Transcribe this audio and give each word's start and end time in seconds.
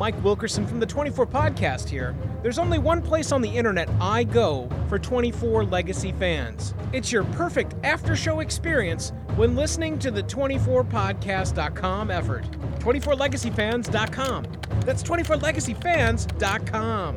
Mike 0.00 0.20
Wilkerson 0.24 0.66
from 0.66 0.80
the 0.80 0.86
24 0.86 1.26
Podcast 1.26 1.86
here. 1.86 2.16
There's 2.42 2.58
only 2.58 2.78
one 2.78 3.02
place 3.02 3.32
on 3.32 3.42
the 3.42 3.54
internet 3.54 3.86
I 4.00 4.24
go 4.24 4.66
for 4.88 4.98
24 4.98 5.66
Legacy 5.66 6.12
fans. 6.12 6.72
It's 6.94 7.12
your 7.12 7.24
perfect 7.24 7.74
after 7.84 8.16
show 8.16 8.40
experience 8.40 9.12
when 9.36 9.54
listening 9.54 9.98
to 9.98 10.10
the 10.10 10.22
24podcast.com 10.22 12.10
effort. 12.10 12.44
24legacyfans.com. 12.78 14.46
That's 14.86 15.02
24legacyfans.com. 15.02 17.16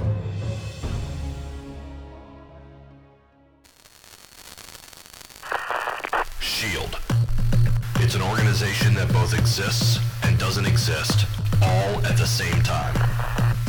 It's 8.14 8.22
an 8.22 8.30
organization 8.30 8.94
that 8.94 9.12
both 9.12 9.34
exists 9.34 9.98
and 10.22 10.38
doesn't 10.38 10.68
exist, 10.68 11.26
all 11.64 11.98
at 12.06 12.16
the 12.16 12.28
same 12.28 12.62
time. 12.62 12.94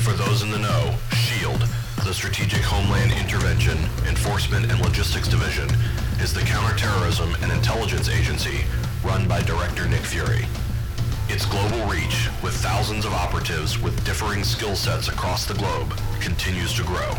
For 0.02 0.12
those 0.12 0.42
in 0.42 0.50
the 0.50 0.58
know, 0.58 0.94
SHIELD, 1.12 1.66
the 2.04 2.12
Strategic 2.12 2.60
Homeland 2.60 3.10
Intervention, 3.12 3.78
Enforcement 4.06 4.70
and 4.70 4.78
Logistics 4.82 5.28
Division, 5.28 5.70
is 6.20 6.34
the 6.34 6.42
counterterrorism 6.42 7.34
and 7.40 7.52
intelligence 7.52 8.10
agency 8.10 8.66
run 9.02 9.26
by 9.26 9.40
Director 9.40 9.88
Nick 9.88 10.02
Fury. 10.02 10.44
Its 11.30 11.46
global 11.46 11.80
reach, 11.88 12.28
with 12.42 12.52
thousands 12.52 13.06
of 13.06 13.14
operatives 13.14 13.80
with 13.80 13.96
differing 14.04 14.44
skill 14.44 14.76
sets 14.76 15.08
across 15.08 15.46
the 15.46 15.54
globe, 15.54 15.98
continues 16.20 16.74
to 16.74 16.82
grow. 16.82 17.16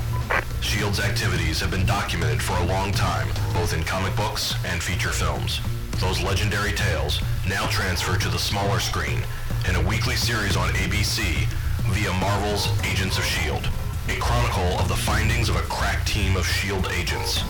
SHIELD's 0.61 0.99
activities 0.99 1.59
have 1.59 1.71
been 1.71 1.87
documented 1.87 2.39
for 2.39 2.53
a 2.57 2.65
long 2.67 2.91
time, 2.91 3.27
both 3.51 3.73
in 3.73 3.81
comic 3.83 4.15
books 4.15 4.53
and 4.63 4.83
feature 4.83 5.09
films. 5.09 5.59
Those 5.99 6.21
legendary 6.21 6.73
tales 6.73 7.21
now 7.47 7.67
transfer 7.67 8.17
to 8.17 8.29
the 8.29 8.37
smaller 8.37 8.79
screen 8.79 9.23
in 9.67 9.75
a 9.75 9.87
weekly 9.87 10.15
series 10.15 10.55
on 10.57 10.69
ABC 10.69 11.47
via 11.87 12.11
Marvel's 12.13 12.67
Agents 12.83 13.17
of 13.17 13.23
S.H.I.E.L.D., 13.23 13.67
a 14.09 14.19
chronicle 14.19 14.77
of 14.79 14.87
the 14.87 14.95
findings 14.95 15.49
of 15.49 15.55
a 15.55 15.61
crack 15.61 16.05
team 16.05 16.35
of 16.35 16.43
S.H.I.E.L.D. 16.43 16.89
agents. 16.93 17.43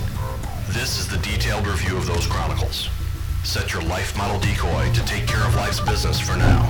This 0.69 0.99
is 0.99 1.07
the 1.07 1.17
detailed 1.17 1.67
review 1.67 1.97
of 1.97 2.05
those 2.05 2.27
chronicles. 2.27 2.89
Set 3.43 3.73
your 3.73 3.83
life 3.83 4.15
model 4.17 4.39
decoy 4.39 4.91
to 4.93 5.05
take 5.05 5.27
care 5.27 5.45
of 5.45 5.55
life's 5.55 5.79
business 5.79 6.19
for 6.19 6.35
now. 6.37 6.69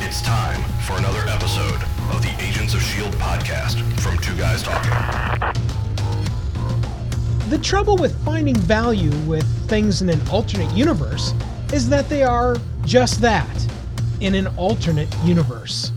It's 0.00 0.20
time 0.20 0.62
for 0.80 0.94
another 0.94 1.26
episode 1.28 1.82
of 2.12 2.22
the 2.22 2.34
Agents 2.40 2.74
of 2.74 2.80
S.H.I.E.L.D. 2.80 3.16
podcast 3.18 3.80
from 4.00 4.18
Two 4.18 4.36
Guys 4.36 4.62
Talking. 4.62 5.73
The 7.50 7.58
trouble 7.58 7.98
with 7.98 8.24
finding 8.24 8.56
value 8.56 9.10
with 9.26 9.44
things 9.68 10.00
in 10.00 10.08
an 10.08 10.20
alternate 10.30 10.74
universe 10.74 11.34
is 11.74 11.90
that 11.90 12.08
they 12.08 12.22
are 12.22 12.56
just 12.86 13.20
that 13.20 13.68
in 14.20 14.34
an 14.34 14.46
alternate 14.56 15.14
universe. 15.24 15.92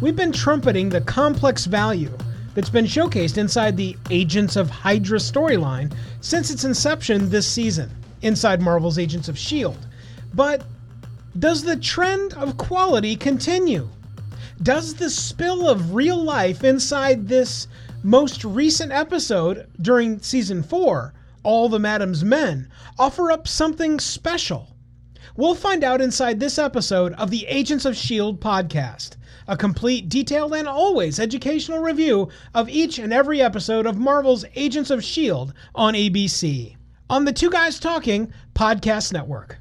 We've 0.00 0.16
been 0.16 0.32
trumpeting 0.32 0.88
the 0.88 1.02
complex 1.02 1.66
value 1.66 2.10
that's 2.54 2.68
been 2.68 2.84
showcased 2.84 3.38
inside 3.38 3.76
the 3.76 3.96
Agents 4.10 4.56
of 4.56 4.68
Hydra 4.68 5.20
storyline 5.20 5.94
since 6.20 6.50
its 6.50 6.64
inception 6.64 7.30
this 7.30 7.46
season, 7.46 7.88
inside 8.22 8.60
Marvel's 8.60 8.98
Agents 8.98 9.28
of 9.28 9.36
S.H.I.E.L.D. 9.36 9.78
But 10.34 10.64
does 11.38 11.62
the 11.62 11.76
trend 11.76 12.34
of 12.34 12.56
quality 12.56 13.14
continue? 13.14 13.88
Does 14.64 14.94
the 14.94 15.10
spill 15.10 15.68
of 15.68 15.94
real 15.94 16.20
life 16.20 16.64
inside 16.64 17.28
this 17.28 17.68
most 18.06 18.44
recent 18.44 18.92
episode 18.92 19.68
during 19.82 20.20
season 20.20 20.62
4, 20.62 21.12
All 21.42 21.68
the 21.68 21.80
Madame's 21.80 22.22
Men, 22.24 22.70
offer 23.00 23.32
up 23.32 23.48
something 23.48 23.98
special? 23.98 24.68
We'll 25.34 25.56
find 25.56 25.82
out 25.82 26.00
inside 26.00 26.38
this 26.38 26.56
episode 26.56 27.12
of 27.14 27.30
the 27.30 27.44
Agents 27.46 27.84
of 27.84 27.94
S.H.I.E.L.D. 27.94 28.38
podcast, 28.38 29.16
a 29.48 29.56
complete, 29.56 30.08
detailed, 30.08 30.54
and 30.54 30.68
always 30.68 31.18
educational 31.18 31.80
review 31.82 32.28
of 32.54 32.68
each 32.68 33.00
and 33.00 33.12
every 33.12 33.42
episode 33.42 33.86
of 33.86 33.98
Marvel's 33.98 34.44
Agents 34.54 34.90
of 34.90 35.00
S.H.I.E.L.D. 35.00 35.52
on 35.74 35.94
ABC, 35.94 36.76
on 37.10 37.24
the 37.24 37.32
Two 37.32 37.50
Guys 37.50 37.80
Talking 37.80 38.32
podcast 38.54 39.12
network. 39.12 39.58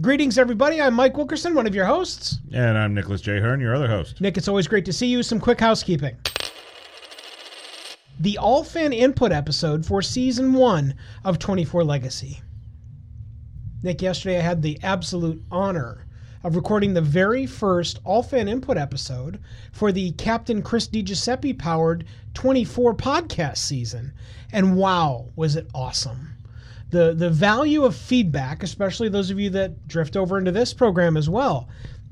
Greetings, 0.00 0.38
everybody. 0.38 0.80
I'm 0.82 0.94
Mike 0.94 1.16
Wilkerson, 1.16 1.54
one 1.54 1.68
of 1.68 1.74
your 1.76 1.86
hosts. 1.86 2.38
And 2.52 2.76
I'm 2.76 2.94
Nicholas 2.94 3.20
J. 3.20 3.38
Hearn, 3.38 3.60
your 3.60 3.76
other 3.76 3.86
host. 3.88 4.20
Nick, 4.20 4.36
it's 4.36 4.48
always 4.48 4.66
great 4.66 4.86
to 4.86 4.92
see 4.92 5.06
you. 5.06 5.22
Some 5.22 5.38
quick 5.38 5.60
housekeeping. 5.60 6.16
The 8.20 8.36
all 8.36 8.64
fan 8.64 8.92
input 8.92 9.32
episode 9.32 9.86
for 9.86 10.02
season 10.02 10.52
one 10.52 10.92
of 11.24 11.38
24 11.38 11.82
Legacy. 11.84 12.42
Nick, 13.82 14.02
yesterday 14.02 14.36
I 14.36 14.42
had 14.42 14.60
the 14.60 14.78
absolute 14.82 15.42
honor 15.50 16.04
of 16.44 16.54
recording 16.54 16.92
the 16.92 17.00
very 17.00 17.46
first 17.46 17.98
all 18.04 18.22
fan 18.22 18.46
input 18.46 18.76
episode 18.76 19.40
for 19.72 19.90
the 19.90 20.10
Captain 20.12 20.60
Chris 20.60 20.86
DiGiuseppe 20.86 21.58
powered 21.58 22.04
24 22.34 22.94
podcast 22.94 23.56
season. 23.56 24.12
And 24.52 24.76
wow, 24.76 25.30
was 25.34 25.56
it 25.56 25.70
awesome! 25.74 26.36
The, 26.90 27.14
the 27.14 27.30
value 27.30 27.84
of 27.84 27.96
feedback, 27.96 28.62
especially 28.62 29.08
those 29.08 29.30
of 29.30 29.40
you 29.40 29.48
that 29.48 29.88
drift 29.88 30.14
over 30.14 30.36
into 30.36 30.52
this 30.52 30.74
program 30.74 31.16
as 31.16 31.30
well, 31.30 31.70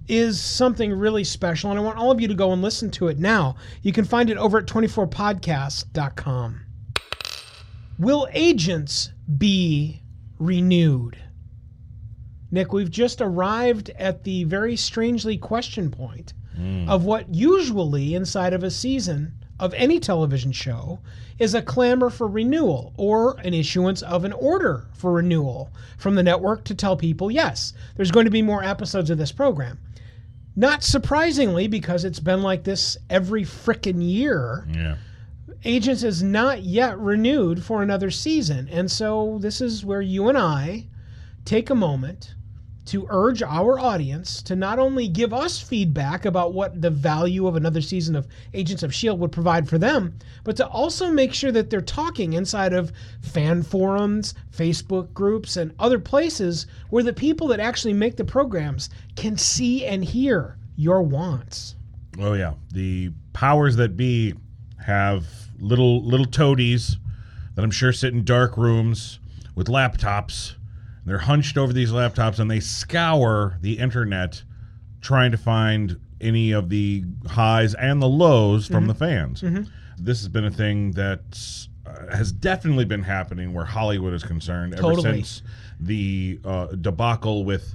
is 0.09 0.41
something 0.41 0.93
really 0.93 1.25
special. 1.25 1.71
And 1.71 1.79
I 1.79 1.83
want 1.83 1.99
all 1.99 2.11
of 2.11 2.21
you 2.21 2.29
to 2.29 2.35
go 2.35 2.53
and 2.53 2.63
listen 2.63 2.91
to 2.93 3.09
it 3.09 3.19
now. 3.19 3.57
You 3.83 3.93
can 3.93 4.05
find 4.05 4.31
it 4.31 4.39
over 4.39 4.59
at 4.59 4.67
24podcast.com. 4.67 6.61
Will 7.99 8.29
agents 8.33 9.11
be 9.37 10.03
renewed? 10.39 11.19
Nick, 12.51 12.73
we've 12.73 12.91
just 12.91 13.21
arrived 13.21 13.91
at 13.99 14.25
the 14.25 14.45
very 14.45 14.77
strangely 14.77 15.37
question 15.37 15.91
point 15.91 16.33
hmm. 16.57 16.89
of 16.89 17.05
what 17.05 17.35
usually 17.35 18.15
inside 18.15 18.55
of 18.55 18.63
a 18.63 18.71
season 18.71 19.35
of 19.61 19.75
any 19.75 19.99
television 19.99 20.53
show 20.53 21.01
is 21.39 21.55
a 21.55 21.63
clamor 21.63 22.11
for 22.11 22.27
renewal 22.27 22.93
or 22.97 23.37
an 23.41 23.55
issuance 23.55 24.03
of 24.03 24.25
an 24.25 24.33
order 24.33 24.87
for 24.93 25.13
renewal 25.13 25.71
from 25.97 26.15
the 26.15 26.23
network 26.23 26.65
to 26.65 26.75
tell 26.75 26.97
people, 26.97 27.31
yes, 27.31 27.73
there's 27.97 28.11
going 28.11 28.25
to 28.25 28.31
be 28.31 28.43
more 28.43 28.63
episodes 28.63 29.11
of 29.11 29.19
this 29.19 29.33
program. 29.33 29.79
Not 30.59 30.83
surprisingly, 30.83 31.69
because 31.69 32.05
it's 32.05 32.19
been 32.19 32.43
like 32.43 32.65
this 32.65 32.97
every 33.09 33.45
frickin' 33.45 34.03
year, 34.03 34.67
Yeah. 34.75 34.97
Agents 35.65 36.03
is 36.03 36.21
not 36.21 36.65
yet 36.65 36.99
renewed 36.99 37.63
for 37.63 37.81
another 37.81 38.11
season. 38.11 38.69
And 38.69 38.91
so 38.91 39.39
this 39.41 39.61
is 39.61 39.85
where 39.85 40.01
you 40.01 40.29
and 40.29 40.37
I 40.37 40.87
take 41.45 41.71
a 41.71 41.77
moment 41.77 42.35
to 42.89 43.07
urge 43.11 43.43
our 43.43 43.79
audience 43.79 44.43
to 44.43 44.57
not 44.57 44.79
only 44.79 45.09
give 45.09 45.33
us 45.35 45.61
feedback 45.61 46.25
about 46.25 46.55
what 46.55 46.81
the 46.81 46.91
value 46.91 47.47
of 47.47 47.57
another 47.57 47.81
season 47.81 48.17
of 48.17 48.27
Agents 48.55 48.83
of 48.83 48.91
S.H.I.E.L.D. 48.91 49.21
would 49.21 49.33
provide 49.33 49.69
for 49.69 49.79
them, 49.79 50.19
but 50.45 50.57
to 50.57 50.67
also 50.67 51.11
make 51.11 51.35
sure 51.35 51.53
that 51.53 51.69
they're 51.69 51.81
talking 51.81 52.33
inside 52.33 52.73
of 52.73 52.93
fan 53.21 53.63
forums, 53.63 54.35
Facebook 54.51 55.13
groups, 55.13 55.57
and 55.57 55.75
other 55.79 55.99
places 55.99 56.67
where 56.91 57.03
the 57.03 57.13
people 57.13 57.47
that 57.49 57.61
actually 57.61 57.93
make 57.93 58.17
the 58.17 58.25
programs 58.25 58.89
can 59.17 59.37
see 59.37 59.85
and 59.85 60.05
hear 60.05 60.57
your 60.77 61.03
wants. 61.03 61.75
Oh 62.19 62.33
yeah. 62.33 62.55
The 62.73 63.13
powers 63.33 63.77
that 63.77 63.97
be 63.97 64.35
have 64.85 65.27
little 65.61 66.03
little 66.05 66.27
toadies 66.27 66.97
that 67.55 67.63
I'm 67.63 67.71
sure 67.71 67.93
sit 67.93 68.15
in 68.15 68.25
dark 68.25 68.57
rooms 68.57 69.19
with 69.55 69.67
laptops. 69.67 70.55
They're 71.09 71.19
hunched 71.19 71.57
over 71.59 71.73
these 71.73 71.91
laptops 71.91 72.39
and 72.39 72.51
they 72.51 72.61
scour 72.61 73.59
the 73.61 73.79
internet 73.79 74.43
trying 75.01 75.31
to 75.33 75.39
find 75.39 76.01
any 76.21 76.53
of 76.53 76.69
the 76.69 77.05
highs 77.29 77.75
and 77.75 78.03
the 78.03 78.09
lows 78.09 78.67
from 78.67 78.87
the 78.87 78.95
fans. 78.95 79.41
This 79.99 80.21
has 80.21 80.29
been 80.29 80.45
a 80.45 80.51
thing 80.51 80.93
that 80.93 81.39
uh, 81.87 82.15
has 82.15 82.31
definitely 82.33 82.85
been 82.85 83.03
happening 83.03 83.53
where 83.53 83.65
Hollywood 83.65 84.13
is 84.15 84.23
concerned 84.23 84.75
ever 84.75 84.83
since 85.03 85.43
the 85.81 86.41
uh, 86.45 86.67
debacle 86.67 87.45
with 87.45 87.75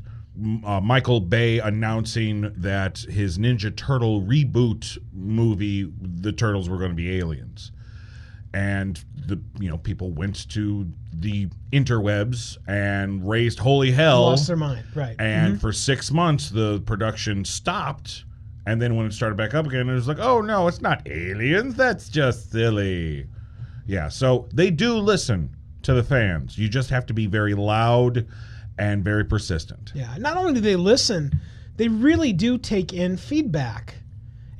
uh, 0.65 0.81
Michael 0.81 1.19
Bay 1.19 1.59
announcing 1.59 2.51
that 2.57 2.97
his 2.99 3.37
Ninja 3.37 3.75
Turtle 3.75 4.21
reboot 4.21 4.97
movie, 5.13 5.91
the 6.01 6.31
turtles 6.31 6.69
were 6.69 6.77
going 6.77 6.89
to 6.91 6.95
be 6.95 7.17
aliens, 7.17 7.71
and 8.53 9.03
the 9.27 9.41
you 9.59 9.69
know 9.69 9.77
people 9.77 10.11
went 10.11 10.49
to 10.49 10.87
the 11.13 11.47
interwebs 11.71 12.57
and 12.67 13.27
raised 13.27 13.59
holy 13.59 13.91
hell, 13.91 14.23
Lost 14.23 14.47
their 14.47 14.55
mind, 14.55 14.85
right? 14.95 15.15
and 15.19 15.53
mm-hmm. 15.53 15.61
for 15.61 15.71
six 15.71 16.11
months 16.11 16.49
the 16.49 16.81
production 16.81 17.45
stopped. 17.45 18.25
And 18.65 18.81
then 18.81 18.95
when 18.95 19.05
it 19.05 19.11
started 19.11 19.35
back 19.35 19.53
up 19.53 19.65
again, 19.65 19.89
it 19.89 19.93
was 19.93 20.07
like, 20.07 20.19
oh 20.19 20.39
no, 20.39 20.67
it's 20.69 20.81
not 20.81 21.05
aliens. 21.07 21.75
That's 21.75 22.07
just 22.07 22.51
silly. 22.51 23.27
Yeah, 23.85 24.07
so 24.07 24.47
they 24.53 24.71
do 24.71 24.93
listen 24.93 25.53
to 25.81 25.93
the 25.93 26.03
fans. 26.03 26.57
You 26.57 26.69
just 26.69 26.89
have 26.89 27.05
to 27.07 27.13
be 27.13 27.27
very 27.27 27.53
loud 27.53 28.25
and 28.77 29.03
very 29.03 29.25
persistent. 29.25 29.91
Yeah. 29.93 30.15
Not 30.17 30.37
only 30.37 30.53
do 30.53 30.61
they 30.61 30.75
listen, 30.75 31.39
they 31.77 31.87
really 31.87 32.33
do 32.33 32.57
take 32.57 32.93
in 32.93 33.17
feedback. 33.17 33.95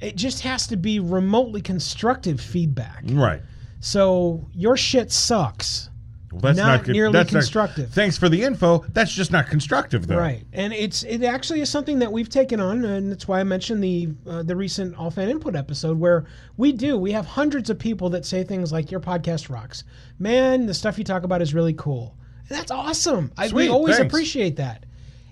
It 0.02 0.16
just 0.16 0.42
has 0.42 0.68
to 0.68 0.78
be 0.78 1.00
remotely 1.00 1.62
constructive 1.62 2.42
feedback. 2.42 3.04
Right. 3.08 3.42
So 3.84 4.48
your 4.54 4.78
shit 4.78 5.12
sucks. 5.12 5.90
Well, 6.32 6.40
that's 6.42 6.58
Not 6.58 6.68
not, 6.68 6.84
con- 6.86 6.94
nearly 6.94 7.12
that's 7.12 7.34
not- 7.34 7.40
constructive. 7.42 7.92
thanks 7.92 8.18
for 8.18 8.30
the 8.30 8.42
info. 8.42 8.86
That's 8.94 9.12
just 9.14 9.30
not 9.32 9.48
constructive, 9.48 10.08
though. 10.08 10.18
Right, 10.18 10.46
and 10.54 10.72
it's 10.72 11.04
it 11.04 11.22
actually 11.22 11.60
is 11.60 11.70
something 11.70 12.00
that 12.00 12.12
we've 12.12 12.30
taken 12.30 12.62
on, 12.62 12.86
and 12.86 13.12
that's 13.12 13.28
why 13.28 13.42
I 13.42 13.44
mentioned 13.44 13.84
the 13.84 14.08
uh, 14.26 14.42
the 14.42 14.56
recent 14.56 14.96
All 14.98 15.12
Fan 15.12 15.28
Input 15.30 15.54
episode 15.56 16.00
where 16.00 16.26
we 16.56 16.72
do 16.72 16.98
we 16.98 17.12
have 17.12 17.26
hundreds 17.26 17.70
of 17.70 17.78
people 17.78 18.10
that 18.12 18.26
say 18.26 18.44
things 18.46 18.72
like 18.72 18.90
"Your 18.90 19.02
podcast 19.02 19.50
rocks, 19.50 19.84
man. 20.18 20.66
The 20.66 20.74
stuff 20.74 20.98
you 20.98 21.04
talk 21.04 21.24
about 21.24 21.42
is 21.42 21.54
really 21.54 21.74
cool." 21.74 22.16
And 22.50 22.58
that's 22.58 22.72
awesome. 22.72 23.32
I, 23.38 23.50
we 23.50 23.68
always 23.68 23.98
thanks. 23.98 24.12
appreciate 24.12 24.56
that. 24.56 24.86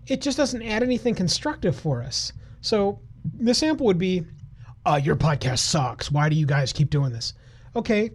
It 0.07 0.21
just 0.21 0.35
doesn't 0.37 0.61
add 0.61 0.83
anything 0.83 1.15
constructive 1.15 1.75
for 1.75 2.03
us. 2.03 2.31
So 2.59 2.99
the 3.39 3.53
sample 3.53 3.85
would 3.87 3.97
be, 3.97 4.25
uh, 4.85 4.99
"Your 5.01 5.15
podcast 5.15 5.59
sucks. 5.59 6.11
Why 6.11 6.27
do 6.29 6.35
you 6.35 6.45
guys 6.45 6.73
keep 6.73 6.89
doing 6.89 7.11
this?" 7.13 7.33
Okay, 7.75 8.11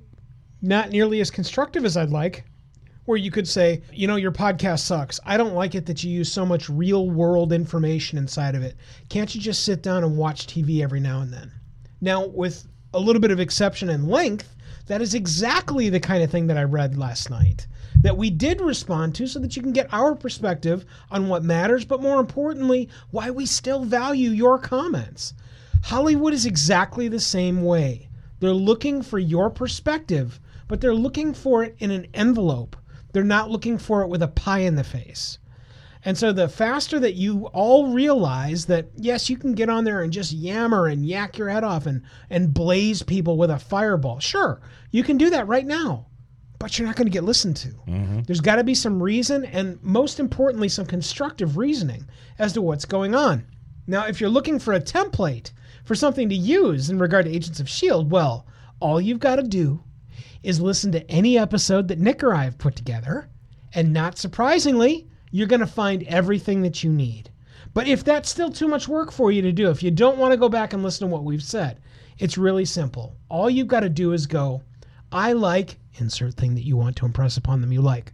not 0.63 0.91
nearly 0.91 1.21
as 1.21 1.31
constructive 1.31 1.85
as 1.85 1.97
I'd 1.97 2.11
like 2.11 2.45
where 3.07 3.17
you 3.17 3.31
could 3.31 3.47
say, 3.47 3.83
you 3.93 4.07
know, 4.07 4.17
your 4.17 4.33
podcast 4.33 4.81
sucks. 4.81 5.21
I 5.25 5.37
don't 5.37 5.55
like 5.55 5.75
it 5.75 5.87
that 5.87 6.03
you 6.03 6.11
use 6.11 6.31
so 6.31 6.45
much 6.45 6.69
real 6.69 7.09
world 7.09 7.53
information 7.53 8.19
inside 8.19 8.57
of 8.57 8.63
it. 8.63 8.77
Can't 9.09 9.33
you 9.33 9.41
just 9.41 9.65
sit 9.65 9.83
down 9.83 10.03
and 10.03 10.17
watch 10.17 10.47
TV 10.47 10.83
every 10.83 11.01
now 11.01 11.21
and 11.21 11.33
then? 11.33 11.53
Now, 12.01 12.27
with 12.27 12.67
a 12.93 12.99
little 12.99 13.21
bit 13.23 13.31
of 13.31 13.39
exception 13.39 13.91
and 13.91 14.09
length, 14.09 14.57
that 14.87 15.03
is 15.03 15.15
exactly 15.15 15.89
the 15.89 16.01
kind 16.01 16.23
of 16.23 16.31
thing 16.31 16.49
that 16.49 16.59
I 16.59 16.65
read 16.65 16.97
last 16.97 17.31
night 17.31 17.67
that 18.03 18.17
we 18.17 18.31
did 18.31 18.61
respond 18.61 19.15
to 19.15 19.27
so 19.27 19.39
that 19.39 19.57
you 19.57 19.63
can 19.63 19.73
get 19.73 19.93
our 19.93 20.15
perspective 20.15 20.85
on 21.11 21.29
what 21.29 21.43
matters, 21.43 21.85
but 21.85 22.03
more 22.03 22.21
importantly, 22.21 22.89
why 23.11 23.31
we 23.31 23.47
still 23.47 23.85
value 23.85 24.31
your 24.31 24.59
comments. 24.59 25.33
Hollywood 25.83 26.35
is 26.35 26.47
exactly 26.47 27.09
the 27.09 27.21
same 27.21 27.63
way. 27.63 28.09
They're 28.39 28.53
looking 28.53 29.03
for 29.03 29.19
your 29.19 29.49
perspective, 29.51 30.39
but 30.69 30.81
they're 30.81 30.95
looking 30.95 31.33
for 31.35 31.63
it 31.63 31.77
in 31.79 31.91
an 31.91 32.07
envelope. 32.15 32.77
They're 33.13 33.25
not 33.25 33.51
looking 33.51 33.79
for 33.79 34.03
it 34.03 34.09
with 34.09 34.23
a 34.23 34.29
pie 34.29 34.61
in 34.61 34.75
the 34.75 34.85
face. 34.85 35.39
And 36.05 36.17
so 36.17 36.33
the 36.33 36.49
faster 36.49 37.01
that 37.01 37.15
you 37.15 37.47
all 37.47 37.93
realize 37.93 38.67
that 38.67 38.87
yes, 38.95 39.29
you 39.29 39.37
can 39.37 39.55
get 39.55 39.69
on 39.69 39.85
there 39.85 40.03
and 40.03 40.13
just 40.13 40.33
yammer 40.33 40.87
and 40.87 41.05
yak 41.05 41.37
your 41.37 41.49
head 41.49 41.65
off 41.65 41.87
and 41.87 42.03
and 42.31 42.55
blaze 42.55 43.03
people 43.03 43.37
with 43.37 43.51
a 43.51 43.59
fireball. 43.59 44.21
Sure, 44.21 44.61
you 44.93 45.03
can 45.03 45.19
do 45.19 45.31
that 45.31 45.49
right 45.49 45.67
now. 45.67 46.07
But 46.59 46.79
you're 46.79 46.87
not 46.87 46.97
going 46.97 47.07
to 47.07 47.13
get 47.13 47.25
listened 47.25 47.57
to. 47.59 47.69
Mm-hmm. 47.69 48.23
There's 48.23 48.41
got 48.41 48.57
to 48.57 48.65
be 48.65 48.75
some 48.75 49.03
reason 49.03 49.45
and 49.45 49.83
most 49.83 50.21
importantly 50.21 50.69
some 50.69 50.87
constructive 50.87 51.57
reasoning 51.57 52.07
as 52.39 52.53
to 52.55 52.63
what's 52.63 52.87
going 52.87 53.15
on. 53.15 53.45
Now, 53.87 54.07
if 54.07 54.21
you're 54.21 54.31
looking 54.31 54.59
for 54.59 54.73
a 54.73 54.81
template 54.81 55.53
for 55.85 55.95
something 55.95 56.29
to 56.29 56.35
use 56.35 56.89
in 56.89 56.99
regard 56.99 57.27
to 57.27 57.31
Agents 57.35 57.61
of 57.61 57.69
Shield, 57.69 58.11
well, 58.11 58.47
all 58.81 59.01
you've 59.01 59.21
got 59.21 59.37
to 59.37 59.43
do 59.43 59.83
is 60.47 60.61
listen 60.61 60.93
to 60.93 61.11
any 61.11 61.37
episode 61.37 61.89
that 61.89 61.99
Nick 61.99 62.23
or 62.23 62.33
I 62.33 62.45
have 62.45 62.57
put 62.57 62.77
together, 62.77 63.29
and 63.75 63.93
not 63.93 64.17
surprisingly, 64.17 65.09
you're 65.33 65.49
going 65.49 65.59
to 65.59 65.67
find 65.67 66.05
everything 66.05 66.63
that 66.63 66.85
you 66.85 66.93
need. 66.93 67.31
But 67.75 67.89
if 67.89 68.05
that's 68.05 68.31
still 68.31 68.53
too 68.53 68.69
much 68.69 68.87
work 68.87 69.11
for 69.11 69.33
you 69.33 69.43
to 69.43 69.51
do, 69.51 69.71
if 69.71 69.83
you 69.83 69.91
don't 69.91 70.19
want 70.19 70.31
to 70.31 70.39
go 70.39 70.49
back 70.49 70.73
and 70.73 70.85
listen 70.85 71.09
to 71.09 71.13
what 71.13 71.25
we've 71.25 71.43
said, 71.43 71.81
it's 72.19 72.39
really 72.39 72.65
simple. 72.65 73.17
All 73.29 73.51
you've 73.51 73.67
got 73.67 73.81
to 73.81 73.89
do 73.89 74.13
is 74.13 74.27
go, 74.27 74.63
I 75.11 75.33
like, 75.33 75.79
insert 75.99 76.35
thing 76.35 76.55
that 76.55 76.65
you 76.65 76.77
want 76.77 76.95
to 76.97 77.07
impress 77.07 77.37
upon 77.37 77.61
them 77.61 77.73
you 77.73 77.83
like. 77.83 78.13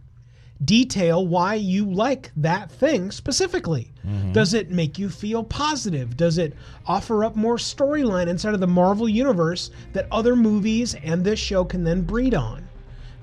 Detail 0.65 1.25
why 1.25 1.55
you 1.55 1.91
like 1.91 2.31
that 2.37 2.71
thing 2.71 3.11
specifically. 3.11 3.91
Mm-hmm. 4.05 4.33
Does 4.33 4.53
it 4.53 4.69
make 4.69 4.99
you 4.99 5.09
feel 5.09 5.43
positive? 5.43 6.15
Does 6.15 6.37
it 6.37 6.53
offer 6.85 7.25
up 7.25 7.35
more 7.35 7.57
storyline 7.57 8.27
inside 8.27 8.53
of 8.53 8.59
the 8.59 8.67
Marvel 8.67 9.09
universe 9.09 9.71
that 9.93 10.07
other 10.11 10.35
movies 10.35 10.95
and 11.03 11.23
this 11.23 11.39
show 11.39 11.63
can 11.63 11.83
then 11.83 12.01
breed 12.01 12.33
on? 12.33 12.67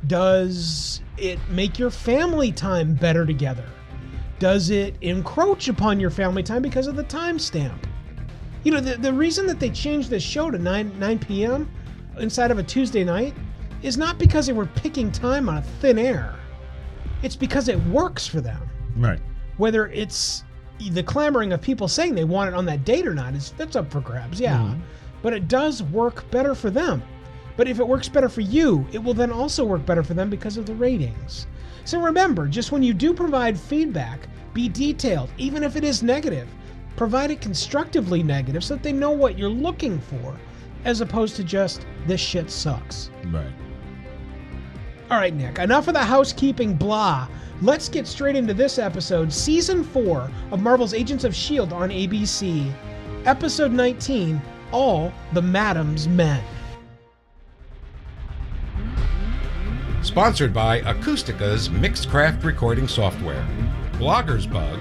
Does 0.07 1.03
it 1.19 1.39
make 1.51 1.79
your 1.79 1.91
family 1.91 2.53
time 2.53 2.95
better 2.95 3.27
together? 3.27 3.67
Does 4.39 4.71
it 4.71 4.97
encroach 5.03 5.69
upon 5.69 6.01
your 6.01 6.11
family 6.11 6.43
time 6.43 6.63
because 6.63 6.87
of 6.87 6.97
the 6.97 7.05
timestamp? 7.05 7.79
You 8.65 8.73
know, 8.73 8.81
the, 8.81 8.97
the 8.97 9.13
reason 9.13 9.47
that 9.47 9.61
they 9.61 9.71
changed 9.71 10.11
this 10.11 10.23
show 10.23 10.51
to 10.51 10.59
9, 10.59 10.99
9 10.99 11.19
p.m. 11.19 11.71
inside 12.19 12.51
of 12.51 12.59
a 12.59 12.63
Tuesday 12.63 13.05
night 13.05 13.35
is 13.83 13.97
not 13.97 14.19
because 14.19 14.47
they 14.47 14.53
were 14.53 14.67
picking 14.67 15.13
time 15.13 15.49
on 15.49 15.59
a 15.59 15.63
thin 15.63 15.99
air. 15.99 16.40
It's 17.23 17.37
because 17.37 17.69
it 17.69 17.79
works 17.87 18.27
for 18.27 18.41
them. 18.41 18.61
Right. 18.97 19.21
Whether 19.57 19.89
it's 19.89 20.45
the 20.79 21.03
clamoring 21.03 21.53
of 21.53 21.61
people 21.61 21.89
saying 21.89 22.15
they 22.15 22.25
want 22.25 22.49
it 22.49 22.55
on 22.55 22.65
that 22.67 22.85
date 22.85 23.07
or 23.07 23.15
not 23.15 23.35
is 23.35 23.53
that's 23.59 23.77
up 23.77 23.91
for 23.91 24.01
grabs, 24.01 24.41
yeah. 24.41 24.57
Mm-hmm. 24.57 24.81
But 25.23 25.35
it 25.35 25.49
does 25.49 25.83
work 25.83 26.29
better 26.31 26.55
for 26.55 26.71
them. 26.71 27.03
But 27.57 27.69
if 27.69 27.79
it 27.79 27.87
works 27.87 28.09
better 28.09 28.31
for 28.31 28.41
you, 28.41 28.87
it 28.93 28.99
will 28.99 29.13
then 29.13 29.31
also 29.31 29.65
work 29.65 29.85
better 29.85 30.03
for 30.03 30.15
them 30.15 30.31
because 30.31 30.57
of 30.57 30.65
the 30.65 30.75
ratings. 30.75 31.47
So 31.85 32.01
remember, 32.01 32.47
just 32.47 32.73
when 32.73 32.83
you 32.83 32.95
do 32.95 33.13
provide 33.13 33.59
feedback, 33.59 34.29
be 34.55 34.69
detailed, 34.69 35.31
even 35.37 35.63
if 35.63 35.77
it 35.77 35.85
is 35.85 36.03
negative. 36.03 36.49
Provide 36.97 37.31
it 37.31 37.41
constructively 37.41 38.23
negative 38.23 38.65
so 38.65 38.75
that 38.75 38.83
they 38.83 38.93
know 38.93 39.11
what 39.11 39.39
you're 39.39 39.49
looking 39.49 39.99
for, 40.01 40.39
as 40.85 41.03
opposed 41.03 41.37
to 41.37 41.45
just, 41.45 41.87
this 42.07 42.21
shit 42.21 42.51
sucks. 42.51 43.11
Right. 43.27 43.53
All 45.11 45.19
right, 45.19 45.35
Nick, 45.35 45.59
enough 45.59 45.89
of 45.89 45.95
the 45.95 46.05
housekeeping 46.05 46.75
blah. 46.75 47.27
Let's 47.63 47.89
get 47.89 48.07
straight 48.07 48.37
into 48.37 48.55
this 48.55 48.79
episode, 48.79 49.33
Season 49.33 49.83
4 49.83 50.31
of 50.53 50.63
Marvel's 50.63 50.95
Agents 50.95 51.25
of 51.25 51.33
S.H.I.E.L.D. 51.33 51.75
on 51.75 51.91
ABC. 51.91 52.73
Episode 53.27 53.73
19 53.73 54.41
All 54.71 55.13
the 55.33 55.43
Madame's 55.43 56.07
Men. 56.07 56.45
Sponsored 60.03 60.55
by 60.55 60.77
Acoustica's 60.83 61.69
Mixcraft 61.69 62.45
Recording 62.45 62.87
Software, 62.87 63.45
Blogger's 63.95 64.47
Bug, 64.47 64.79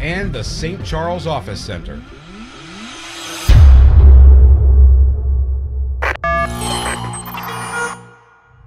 and 0.00 0.32
the 0.32 0.42
St. 0.42 0.84
Charles 0.84 1.28
Office 1.28 1.64
Center. 1.64 2.02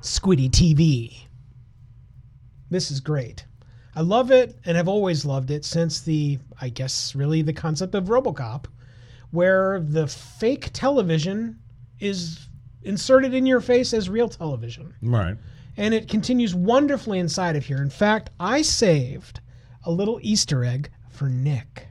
Squiddy 0.07 0.49
TV. 0.49 1.25
This 2.69 2.91
is 2.91 2.99
great. 2.99 3.45
I 3.95 4.01
love 4.01 4.31
it 4.31 4.57
and 4.65 4.77
have 4.77 4.87
always 4.87 5.25
loved 5.25 5.51
it 5.51 5.65
since 5.65 6.01
the, 6.01 6.39
I 6.61 6.69
guess, 6.69 7.15
really 7.15 7.41
the 7.41 7.53
concept 7.53 7.95
of 7.95 8.05
Robocop, 8.05 8.65
where 9.31 9.79
the 9.79 10.07
fake 10.07 10.69
television 10.73 11.59
is 11.99 12.47
inserted 12.83 13.33
in 13.33 13.45
your 13.45 13.59
face 13.59 13.93
as 13.93 14.09
real 14.09 14.29
television. 14.29 14.93
Right. 15.01 15.37
and 15.77 15.93
it 15.93 16.07
continues 16.07 16.55
wonderfully 16.55 17.19
inside 17.19 17.55
of 17.55 17.65
here. 17.65 17.81
In 17.81 17.89
fact, 17.89 18.29
I 18.39 18.61
saved 18.63 19.41
a 19.83 19.91
little 19.91 20.19
Easter 20.21 20.63
egg 20.63 20.89
for 21.09 21.29
Nick. 21.29 21.87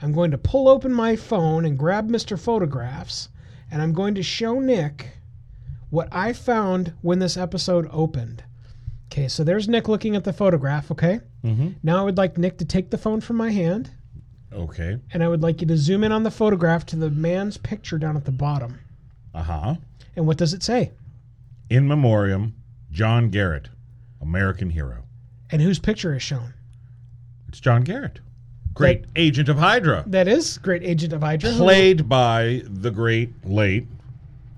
I'm 0.00 0.12
going 0.12 0.30
to 0.32 0.38
pull 0.38 0.68
open 0.68 0.92
my 0.92 1.14
phone 1.16 1.64
and 1.64 1.78
grab 1.78 2.08
Mr. 2.08 2.38
Photographs, 2.38 3.28
and 3.70 3.80
I'm 3.80 3.92
going 3.92 4.14
to 4.16 4.22
show 4.22 4.58
Nick 4.58 5.10
what 5.92 6.08
I 6.10 6.32
found 6.32 6.94
when 7.02 7.18
this 7.18 7.36
episode 7.36 7.86
opened. 7.92 8.42
Okay, 9.12 9.28
so 9.28 9.44
there's 9.44 9.68
Nick 9.68 9.88
looking 9.88 10.16
at 10.16 10.24
the 10.24 10.32
photograph, 10.32 10.90
okay? 10.90 11.20
Mm-hmm. 11.44 11.68
Now 11.82 11.98
I 11.98 12.02
would 12.02 12.16
like 12.16 12.38
Nick 12.38 12.56
to 12.58 12.64
take 12.64 12.88
the 12.88 12.96
phone 12.96 13.20
from 13.20 13.36
my 13.36 13.50
hand, 13.50 13.90
Okay. 14.54 14.98
and 15.12 15.22
I 15.22 15.28
would 15.28 15.42
like 15.42 15.60
you 15.60 15.66
to 15.66 15.76
zoom 15.76 16.02
in 16.02 16.10
on 16.10 16.22
the 16.22 16.30
photograph 16.30 16.86
to 16.86 16.96
the 16.96 17.10
man's 17.10 17.58
picture 17.58 17.98
down 17.98 18.16
at 18.16 18.24
the 18.24 18.30
bottom. 18.32 18.78
Uh 19.34 19.42
huh. 19.42 19.74
And 20.16 20.26
what 20.26 20.38
does 20.38 20.54
it 20.54 20.62
say? 20.62 20.92
In 21.68 21.86
memoriam, 21.86 22.54
John 22.90 23.28
Garrett, 23.28 23.68
American 24.22 24.70
hero. 24.70 25.04
And 25.50 25.60
whose 25.60 25.78
picture 25.78 26.14
is 26.14 26.22
shown? 26.22 26.54
It's 27.48 27.60
John 27.60 27.82
Garrett, 27.82 28.20
great 28.72 29.04
agent 29.14 29.50
of 29.50 29.58
Hydra, 29.58 30.04
That 30.06 30.26
is 30.26 30.56
Great 30.56 30.82
Agent 30.82 31.12
of 31.12 31.20
Hydra. 31.20 31.50
played 31.52 32.08
by 32.08 32.62
the 32.64 32.90
great 32.90 33.30
late 33.44 33.86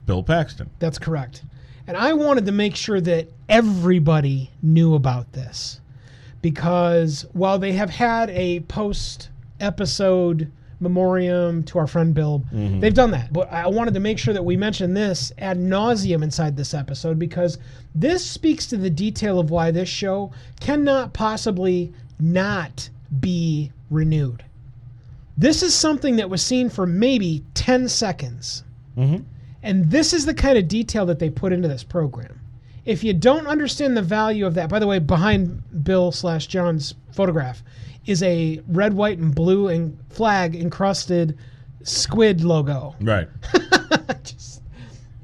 Bill 0.06 0.22
Paxton. 0.22 0.70
That's 0.78 0.98
correct. 0.98 1.42
And 1.86 1.96
I 1.96 2.12
wanted 2.12 2.46
to 2.46 2.52
make 2.52 2.76
sure 2.76 3.00
that 3.00 3.28
everybody 3.48 4.50
knew 4.62 4.94
about 4.94 5.32
this 5.32 5.80
because 6.40 7.26
while 7.32 7.58
they 7.58 7.72
have 7.72 7.90
had 7.90 8.30
a 8.30 8.60
post 8.60 9.30
episode 9.60 10.50
memoriam 10.80 11.62
to 11.64 11.78
our 11.78 11.86
friend 11.86 12.14
Bill, 12.14 12.42
mm-hmm. 12.52 12.80
they've 12.80 12.94
done 12.94 13.10
that. 13.12 13.32
But 13.32 13.52
I 13.52 13.66
wanted 13.66 13.94
to 13.94 14.00
make 14.00 14.18
sure 14.18 14.34
that 14.34 14.44
we 14.44 14.56
mention 14.56 14.94
this 14.94 15.32
ad 15.38 15.58
nauseum 15.58 16.22
inside 16.22 16.56
this 16.56 16.74
episode 16.74 17.18
because 17.18 17.58
this 17.94 18.24
speaks 18.24 18.66
to 18.66 18.76
the 18.76 18.90
detail 18.90 19.38
of 19.38 19.50
why 19.50 19.70
this 19.70 19.88
show 19.88 20.32
cannot 20.60 21.12
possibly 21.12 21.92
not 22.20 22.88
be 23.20 23.72
renewed. 23.90 24.44
This 25.36 25.62
is 25.62 25.74
something 25.74 26.16
that 26.16 26.30
was 26.30 26.42
seen 26.42 26.68
for 26.68 26.86
maybe 26.86 27.44
10 27.54 27.88
seconds. 27.88 28.64
Mm-hmm. 28.96 29.24
And 29.64 29.90
this 29.90 30.12
is 30.12 30.26
the 30.26 30.34
kind 30.34 30.58
of 30.58 30.68
detail 30.68 31.06
that 31.06 31.18
they 31.18 31.30
put 31.30 31.52
into 31.52 31.66
this 31.66 31.82
program. 31.82 32.38
If 32.84 33.02
you 33.02 33.14
don't 33.14 33.46
understand 33.46 33.96
the 33.96 34.02
value 34.02 34.46
of 34.46 34.52
that, 34.54 34.68
by 34.68 34.78
the 34.78 34.86
way, 34.86 34.98
behind 34.98 35.84
Bill 35.84 36.12
slash 36.12 36.46
John's 36.46 36.94
photograph 37.12 37.62
is 38.04 38.22
a 38.22 38.60
red, 38.68 38.92
white, 38.92 39.16
and 39.16 39.34
blue 39.34 39.68
and 39.68 39.98
flag 40.10 40.54
encrusted 40.54 41.38
squid 41.82 42.44
logo. 42.44 42.94
Right. 43.00 43.26
Just- 44.22 44.60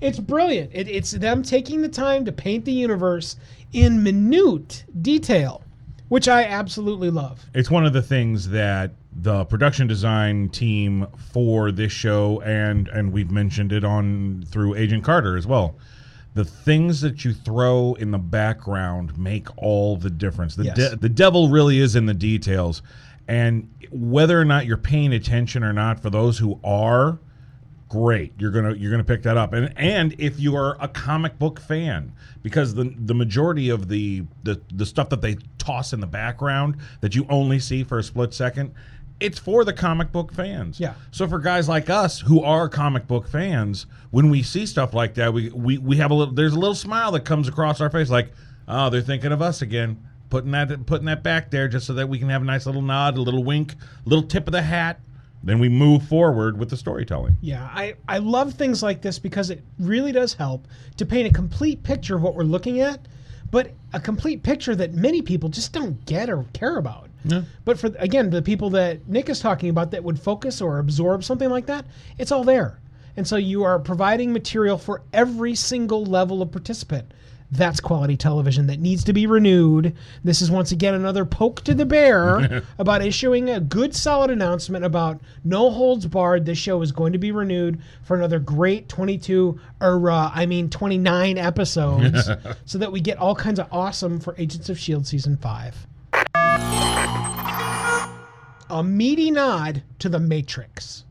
it's 0.00 0.18
brilliant. 0.18 0.70
It, 0.72 0.88
it's 0.88 1.10
them 1.10 1.42
taking 1.42 1.82
the 1.82 1.88
time 1.90 2.24
to 2.24 2.32
paint 2.32 2.64
the 2.64 2.72
universe 2.72 3.36
in 3.74 4.02
minute 4.02 4.84
detail, 5.02 5.62
which 6.08 6.28
I 6.28 6.44
absolutely 6.44 7.10
love. 7.10 7.44
It's 7.52 7.70
one 7.70 7.84
of 7.84 7.92
the 7.92 8.00
things 8.00 8.48
that 8.48 8.92
the 9.22 9.44
production 9.46 9.86
design 9.86 10.48
team 10.48 11.06
for 11.32 11.70
this 11.72 11.92
show 11.92 12.40
and 12.42 12.88
and 12.88 13.12
we've 13.12 13.30
mentioned 13.30 13.72
it 13.72 13.84
on 13.84 14.44
through 14.48 14.74
Agent 14.76 15.04
Carter 15.04 15.36
as 15.36 15.46
well. 15.46 15.76
The 16.34 16.44
things 16.44 17.00
that 17.00 17.24
you 17.24 17.32
throw 17.34 17.94
in 17.94 18.12
the 18.12 18.18
background 18.18 19.18
make 19.18 19.48
all 19.56 19.96
the 19.96 20.10
difference. 20.10 20.54
The 20.54 20.64
Yes. 20.64 20.76
de- 20.76 20.96
the 20.96 21.08
devil 21.08 21.48
really 21.48 21.80
is 21.80 21.96
in 21.96 22.06
the 22.06 22.14
details. 22.14 22.82
And 23.26 23.68
whether 23.90 24.40
or 24.40 24.44
not 24.44 24.66
you're 24.66 24.76
paying 24.76 25.12
attention 25.12 25.62
or 25.64 25.72
not 25.72 26.00
for 26.00 26.08
those 26.10 26.38
who 26.38 26.58
are, 26.64 27.18
great 27.88 28.32
you're 28.38 28.52
gonna 28.52 28.72
you're 28.74 28.92
gonna 28.92 29.02
pick 29.02 29.20
that 29.24 29.36
up 29.36 29.52
and 29.52 29.72
and 29.76 30.14
if 30.16 30.38
you 30.38 30.54
are 30.54 30.76
a 30.80 30.86
comic 30.86 31.36
book 31.40 31.58
fan 31.58 32.12
because 32.40 32.72
the 32.72 32.94
the 33.00 33.12
majority 33.14 33.68
of 33.68 33.88
the 33.88 34.22
the, 34.44 34.60
the 34.74 34.86
stuff 34.86 35.08
that 35.08 35.20
they 35.20 35.36
toss 35.58 35.92
in 35.92 35.98
the 35.98 36.06
background 36.06 36.76
that 37.00 37.16
you 37.16 37.26
only 37.28 37.58
see 37.58 37.82
for 37.82 37.98
a 37.98 38.02
split 38.04 38.32
second 38.32 38.72
it's 39.20 39.38
for 39.38 39.64
the 39.64 39.72
comic 39.72 40.10
book 40.12 40.32
fans 40.32 40.80
Yeah. 40.80 40.94
so 41.10 41.28
for 41.28 41.38
guys 41.38 41.68
like 41.68 41.88
us 41.90 42.20
who 42.20 42.42
are 42.42 42.68
comic 42.68 43.06
book 43.06 43.28
fans 43.28 43.86
when 44.10 44.30
we 44.30 44.42
see 44.42 44.66
stuff 44.66 44.94
like 44.94 45.14
that 45.14 45.32
we 45.32 45.50
we, 45.50 45.78
we 45.78 45.96
have 45.98 46.10
a 46.10 46.14
little 46.14 46.34
there's 46.34 46.54
a 46.54 46.58
little 46.58 46.74
smile 46.74 47.12
that 47.12 47.24
comes 47.24 47.46
across 47.48 47.80
our 47.80 47.90
face 47.90 48.10
like 48.10 48.32
oh 48.68 48.90
they're 48.90 49.00
thinking 49.02 49.32
of 49.32 49.42
us 49.42 49.62
again 49.62 50.02
putting 50.30 50.50
that 50.52 50.86
putting 50.86 51.06
that 51.06 51.22
back 51.22 51.50
there 51.50 51.68
just 51.68 51.86
so 51.86 51.92
that 51.92 52.08
we 52.08 52.18
can 52.18 52.28
have 52.28 52.42
a 52.42 52.44
nice 52.44 52.64
little 52.66 52.82
nod 52.82 53.16
a 53.18 53.20
little 53.20 53.44
wink 53.44 53.72
a 53.74 54.08
little 54.08 54.26
tip 54.26 54.46
of 54.46 54.52
the 54.52 54.62
hat 54.62 55.00
then 55.42 55.58
we 55.58 55.68
move 55.70 56.02
forward 56.04 56.58
with 56.58 56.68
the 56.70 56.76
storytelling 56.76 57.34
Yeah, 57.40 57.64
I, 57.72 57.94
I 58.06 58.18
love 58.18 58.54
things 58.54 58.82
like 58.82 59.00
this 59.00 59.18
because 59.18 59.48
it 59.50 59.64
really 59.78 60.12
does 60.12 60.34
help 60.34 60.68
to 60.98 61.06
paint 61.06 61.28
a 61.28 61.32
complete 61.32 61.82
picture 61.82 62.14
of 62.16 62.20
what 62.22 62.34
we're 62.34 62.42
looking 62.44 62.80
at, 62.82 63.00
but 63.50 63.72
a 63.94 64.00
complete 64.00 64.42
picture 64.42 64.74
that 64.76 64.92
many 64.92 65.22
people 65.22 65.48
just 65.48 65.72
don't 65.72 66.04
get 66.04 66.28
or 66.28 66.44
care 66.52 66.76
about. 66.76 67.08
But 67.64 67.78
for 67.78 67.88
again, 67.98 68.30
the 68.30 68.42
people 68.42 68.70
that 68.70 69.08
Nick 69.08 69.28
is 69.28 69.40
talking 69.40 69.68
about 69.68 69.90
that 69.90 70.04
would 70.04 70.18
focus 70.18 70.60
or 70.60 70.78
absorb 70.78 71.24
something 71.24 71.50
like 71.50 71.66
that, 71.66 71.84
it's 72.18 72.32
all 72.32 72.44
there. 72.44 72.78
And 73.16 73.26
so 73.26 73.36
you 73.36 73.64
are 73.64 73.78
providing 73.78 74.32
material 74.32 74.78
for 74.78 75.02
every 75.12 75.54
single 75.54 76.04
level 76.04 76.42
of 76.42 76.52
participant. 76.52 77.12
That's 77.52 77.80
quality 77.80 78.16
television 78.16 78.68
that 78.68 78.78
needs 78.78 79.02
to 79.04 79.12
be 79.12 79.26
renewed. 79.26 79.96
This 80.22 80.40
is 80.40 80.52
once 80.52 80.70
again 80.70 80.94
another 80.94 81.24
poke 81.24 81.62
to 81.64 81.74
the 81.74 81.84
bear 81.84 82.62
about 82.78 83.04
issuing 83.04 83.50
a 83.50 83.58
good 83.58 83.94
solid 83.94 84.30
announcement 84.30 84.84
about 84.84 85.20
no 85.42 85.68
holds 85.70 86.06
barred. 86.06 86.46
This 86.46 86.58
show 86.58 86.80
is 86.80 86.92
going 86.92 87.12
to 87.12 87.18
be 87.18 87.32
renewed 87.32 87.80
for 88.04 88.16
another 88.16 88.38
great 88.38 88.88
22 88.88 89.58
or 89.80 90.10
uh, 90.10 90.30
I 90.32 90.46
mean 90.46 90.70
29 90.70 91.38
episodes 91.38 92.30
so 92.64 92.78
that 92.78 92.92
we 92.92 93.00
get 93.00 93.18
all 93.18 93.34
kinds 93.34 93.58
of 93.58 93.66
awesome 93.72 94.20
for 94.20 94.36
Agents 94.38 94.68
of 94.68 94.78
Shield 94.78 95.06
season 95.06 95.36
5 95.36 96.89
a 98.70 98.82
meaty 98.82 99.30
nod 99.30 99.82
to 99.98 100.08
the 100.08 100.18
Matrix. 100.20 101.04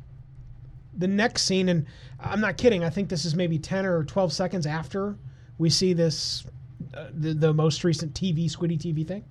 The 0.98 1.08
next 1.08 1.44
scene, 1.44 1.70
and 1.70 1.86
I'm 2.20 2.42
not 2.42 2.58
kidding, 2.58 2.84
I 2.84 2.90
think 2.90 3.10
this 3.10 3.26
is 3.26 3.36
maybe 3.36 3.58
10 3.60 3.86
or 3.86 4.04
12 4.04 4.34
seconds 4.34 4.66
after 4.66 5.16
we 5.58 5.70
see 5.70 5.94
this, 5.94 6.46
uh, 6.94 7.08
the, 7.14 7.34
the 7.34 7.54
most 7.54 7.84
recent 7.84 8.14
TV, 8.14 8.46
Squiddy 8.46 8.78
TV 8.78 9.08
thing. 9.08 9.24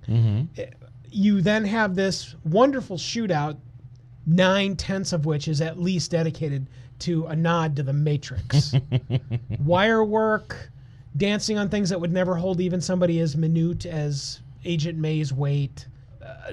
Uh, 0.57 0.63
You 1.11 1.41
then 1.41 1.65
have 1.65 1.95
this 1.95 2.35
wonderful 2.43 2.97
shootout, 2.97 3.57
nine 4.25 4.75
tenths 4.75 5.11
of 5.13 5.25
which 5.25 5.47
is 5.47 5.59
at 5.61 5.79
least 5.79 6.11
dedicated 6.11 6.67
to 6.99 7.25
a 7.27 7.35
nod 7.35 7.75
to 7.77 7.83
the 7.83 7.93
Matrix. 7.93 8.73
Wire 9.65 10.03
work, 10.03 10.69
dancing 11.17 11.57
on 11.57 11.69
things 11.69 11.89
that 11.89 11.99
would 11.99 12.11
never 12.13 12.35
hold 12.35 12.61
even 12.61 12.81
somebody 12.81 13.19
as 13.19 13.35
minute 13.35 13.85
as 13.85 14.41
Agent 14.65 14.97
May's 14.99 15.31
weight 15.33 15.87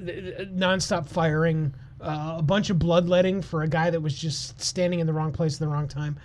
nonstop 0.00 1.06
firing, 1.06 1.75
uh, 2.00 2.37
a 2.38 2.42
bunch 2.42 2.71
of 2.71 2.78
bloodletting 2.78 3.42
for 3.42 3.62
a 3.62 3.68
guy 3.68 3.90
that 3.90 4.00
was 4.00 4.16
just 4.16 4.61
standing 4.61 5.00
in 5.00 5.06
the 5.06 5.12
wrong 5.12 5.33
place 5.33 5.54
at 5.54 5.61
the 5.61 5.68
wrong 5.68 5.88
time. 5.88 6.18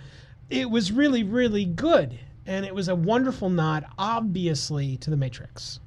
It 0.50 0.70
was 0.70 0.92
really, 0.92 1.22
really 1.22 1.64
good. 1.64 2.18
And 2.44 2.66
it 2.66 2.74
was 2.74 2.88
a 2.88 2.94
wonderful 2.94 3.50
nod, 3.50 3.86
obviously, 3.98 4.96
to 4.98 5.10
The 5.10 5.16
Matrix. 5.16 5.78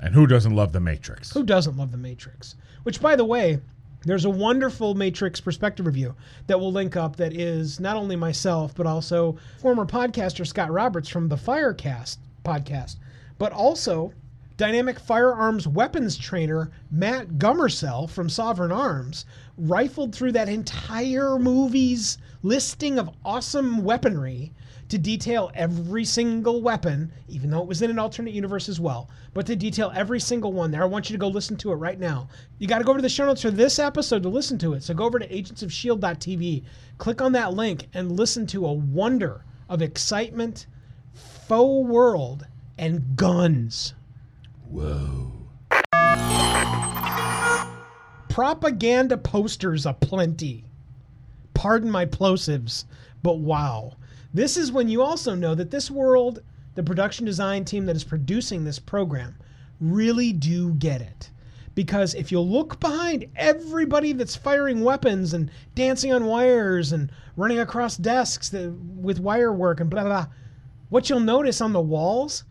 And 0.00 0.14
who 0.14 0.26
doesn't 0.26 0.54
love 0.54 0.72
the 0.72 0.80
Matrix? 0.80 1.32
Who 1.32 1.42
doesn't 1.42 1.76
love 1.76 1.92
The 1.92 1.98
Matrix? 1.98 2.56
Which, 2.82 3.00
by 3.00 3.16
the 3.16 3.24
way, 3.24 3.58
there's 4.02 4.26
a 4.26 4.30
wonderful 4.30 4.94
Matrix 4.94 5.40
perspective 5.40 5.86
review 5.86 6.14
that 6.46 6.60
will 6.60 6.72
link 6.72 6.94
up 6.94 7.16
that 7.16 7.32
is 7.32 7.80
not 7.80 7.96
only 7.96 8.16
myself, 8.16 8.74
but 8.74 8.86
also 8.86 9.38
former 9.60 9.86
podcaster 9.86 10.46
Scott 10.46 10.70
Roberts 10.70 11.08
from 11.08 11.28
the 11.28 11.36
Firecast 11.36 12.18
podcast, 12.44 12.96
but 13.38 13.52
also 13.52 14.12
dynamic 14.56 15.00
firearms 15.00 15.66
weapons 15.66 16.16
trainer 16.16 16.70
Matt 16.90 17.38
Gummersell 17.38 18.08
from 18.08 18.28
Sovereign 18.28 18.70
Arms 18.70 19.26
rifled 19.58 20.14
through 20.14 20.32
that 20.32 20.48
entire 20.48 21.38
movie's 21.38 22.18
listing 22.42 22.98
of 22.98 23.10
awesome 23.24 23.82
weaponry 23.82 24.52
to 24.88 24.98
detail 24.98 25.50
every 25.54 26.04
single 26.04 26.62
weapon, 26.62 27.10
even 27.28 27.50
though 27.50 27.62
it 27.62 27.66
was 27.66 27.82
in 27.82 27.90
an 27.90 27.98
alternate 27.98 28.34
universe 28.34 28.68
as 28.68 28.78
well, 28.78 29.10
but 29.32 29.46
to 29.46 29.56
detail 29.56 29.90
every 29.94 30.20
single 30.20 30.52
one 30.52 30.70
there. 30.70 30.82
I 30.82 30.86
want 30.86 31.10
you 31.10 31.14
to 31.14 31.20
go 31.20 31.26
listen 31.26 31.56
to 31.56 31.72
it 31.72 31.76
right 31.76 31.98
now. 31.98 32.28
You 32.58 32.68
got 32.68 32.78
to 32.78 32.84
go 32.84 32.90
over 32.90 32.98
to 32.98 33.02
the 33.02 33.08
show 33.08 33.26
notes 33.26 33.42
for 33.42 33.50
this 33.50 33.78
episode 33.78 34.22
to 34.22 34.28
listen 34.28 34.58
to 34.58 34.74
it. 34.74 34.84
So 34.84 34.94
go 34.94 35.04
over 35.04 35.18
to 35.18 35.26
agentsofshield.tv, 35.26 36.64
click 36.98 37.20
on 37.20 37.32
that 37.32 37.54
link, 37.54 37.88
and 37.94 38.12
listen 38.12 38.46
to 38.48 38.66
a 38.66 38.72
wonder 38.72 39.44
of 39.68 39.82
excitement, 39.82 40.66
faux 41.12 41.88
world, 41.88 42.46
and 42.78 43.16
guns. 43.16 43.94
Whoa. 44.74 45.30
propaganda 48.28 49.16
posters 49.16 49.86
aplenty. 49.86 50.64
Pardon 51.54 51.88
my 51.88 52.04
plosives, 52.06 52.84
but 53.22 53.38
wow. 53.38 53.92
This 54.32 54.56
is 54.56 54.72
when 54.72 54.88
you 54.88 55.00
also 55.00 55.36
know 55.36 55.54
that 55.54 55.70
this 55.70 55.92
world, 55.92 56.42
the 56.74 56.82
production 56.82 57.24
design 57.24 57.64
team 57.64 57.86
that 57.86 57.94
is 57.94 58.02
producing 58.02 58.64
this 58.64 58.80
program, 58.80 59.36
really 59.80 60.32
do 60.32 60.74
get 60.74 61.00
it. 61.00 61.30
Because 61.76 62.16
if 62.16 62.32
you 62.32 62.40
look 62.40 62.80
behind 62.80 63.26
everybody 63.36 64.12
that's 64.12 64.34
firing 64.34 64.82
weapons 64.82 65.34
and 65.34 65.52
dancing 65.76 66.12
on 66.12 66.26
wires 66.26 66.90
and 66.90 67.12
running 67.36 67.60
across 67.60 67.96
desks 67.96 68.52
with 68.52 69.20
wire 69.20 69.52
work 69.52 69.78
and 69.78 69.88
blah, 69.88 70.02
blah, 70.02 70.24
blah, 70.24 70.32
what 70.88 71.08
you'll 71.08 71.20
notice 71.20 71.60
on 71.60 71.72
the 71.72 71.80
walls 71.80 72.42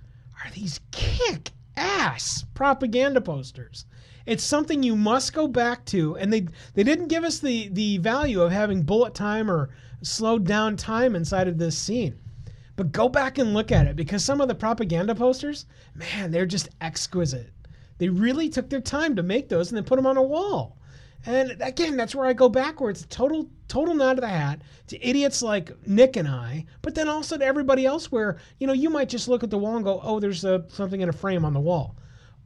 are 0.42 0.51
these 0.51 0.80
kick 0.92 1.51
ass 1.75 2.46
propaganda 2.53 3.22
posters. 3.22 3.86
It's 4.25 4.44
something 4.44 4.84
you 4.84 4.96
must 4.96 5.34
go 5.34 5.48
back 5.48 5.86
to, 5.86 6.15
and 6.15 6.32
they 6.32 6.48
they 6.74 6.84
didn't 6.84 7.08
give 7.08 7.24
us 7.24 7.39
the 7.39 7.68
the 7.70 7.98
value 7.98 8.42
of 8.42 8.51
having 8.51 8.84
bullet 8.84 9.13
time 9.13 9.50
or 9.51 9.70
slowed 10.01 10.46
down 10.46 10.77
time 10.77 11.15
inside 11.15 11.48
of 11.48 11.58
this 11.58 11.77
scene. 11.77 12.15
But 12.75 12.92
go 12.92 13.08
back 13.10 13.38
and 13.38 13.53
look 13.53 13.72
at 13.72 13.88
it 13.88 13.96
because 13.96 14.24
some 14.24 14.42
of 14.42 14.48
the 14.48 14.56
propaganda 14.56 15.13
posters, 15.13 15.65
man, 15.94 16.32
they're 16.32 16.46
just 16.46 16.70
exquisite. 16.82 17.51
They 18.00 18.10
really 18.10 18.50
took 18.50 18.70
their 18.70 18.82
time 18.82 19.15
to 19.15 19.24
make 19.24 19.50
those 19.50 19.70
and 19.70 19.77
then 19.77 19.84
put 19.84 19.98
them 19.98 20.08
on 20.08 20.18
a 20.18 20.24
wall. 20.24 20.77
And 21.25 21.56
again, 21.62 21.96
that's 21.96 22.15
where 22.15 22.25
I 22.25 22.34
go 22.34 22.50
backwards. 22.50 23.06
Total, 23.10 23.48
total 23.74 23.96
nod 23.96 24.20
of 24.20 24.22
the 24.22 24.27
hat 24.27 24.62
to 24.86 25.03
idiots 25.03 25.42
like 25.42 25.72
Nick 25.88 26.15
and 26.15 26.27
I, 26.27 26.63
but 26.84 26.94
then 26.94 27.10
also 27.10 27.39
to 27.39 27.44
everybody 27.44 27.88
else 27.88 28.12
where, 28.12 28.38
you 28.60 28.68
know, 28.68 28.74
you 28.74 28.92
might 28.92 29.10
just 29.10 29.27
look 29.27 29.44
at 29.44 29.50
the 29.50 29.58
wall 29.58 29.77
and 29.77 29.84
go, 29.84 30.00
oh, 30.03 30.20
there's 30.20 30.46
a, 30.46 30.63
something 30.70 31.01
in 31.01 31.10
a 31.10 31.13
frame 31.13 31.44
on 31.44 31.56
the 31.56 31.60
wall. 31.60 31.96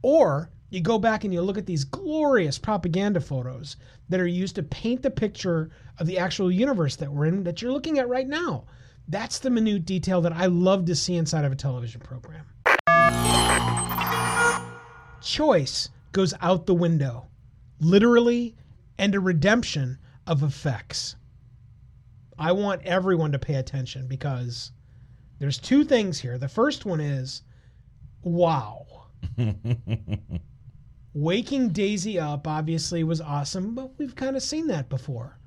Or 0.00 0.48
you 0.70 0.80
go 0.80 0.98
back 0.98 1.24
and 1.24 1.34
you 1.34 1.42
look 1.42 1.58
at 1.58 1.66
these 1.66 1.84
glorious 1.84 2.58
propaganda 2.58 3.20
photos 3.20 3.76
that 4.08 4.20
are 4.20 4.26
used 4.26 4.54
to 4.54 4.62
paint 4.62 5.02
the 5.02 5.10
picture 5.10 5.68
of 5.98 6.06
the 6.06 6.18
actual 6.18 6.50
universe 6.50 6.96
that 6.96 7.12
we're 7.12 7.26
in, 7.26 7.44
that 7.44 7.60
you're 7.60 7.72
looking 7.72 7.98
at 7.98 8.08
right 8.08 8.26
now. 8.26 8.64
That's 9.06 9.38
the 9.38 9.50
minute 9.50 9.84
detail 9.84 10.22
that 10.22 10.32
I 10.32 10.46
love 10.46 10.86
to 10.86 10.96
see 10.96 11.16
inside 11.16 11.44
of 11.44 11.52
a 11.52 11.56
television 11.56 12.00
program. 12.00 12.46
Choice 15.20 15.90
goes 16.12 16.32
out 16.40 16.64
the 16.64 16.74
window, 16.74 17.26
literally, 17.80 18.56
and 18.96 19.14
a 19.14 19.20
redemption 19.20 19.98
of 20.28 20.42
effects. 20.42 21.16
I 22.38 22.52
want 22.52 22.82
everyone 22.84 23.32
to 23.32 23.38
pay 23.38 23.54
attention 23.54 24.06
because 24.06 24.70
there's 25.40 25.58
two 25.58 25.84
things 25.84 26.20
here. 26.20 26.38
The 26.38 26.48
first 26.48 26.84
one 26.84 27.00
is 27.00 27.42
wow. 28.22 28.86
Waking 31.14 31.70
Daisy 31.70 32.18
up 32.18 32.46
obviously 32.46 33.02
was 33.02 33.20
awesome, 33.20 33.74
but 33.74 33.98
we've 33.98 34.14
kind 34.14 34.36
of 34.36 34.42
seen 34.42 34.68
that 34.68 34.88
before. 34.88 35.38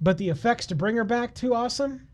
But 0.00 0.18
the 0.18 0.28
effects 0.28 0.66
to 0.66 0.74
bring 0.74 0.96
her 0.96 1.04
back 1.04 1.34
to 1.36 1.54
awesome, 1.54 2.08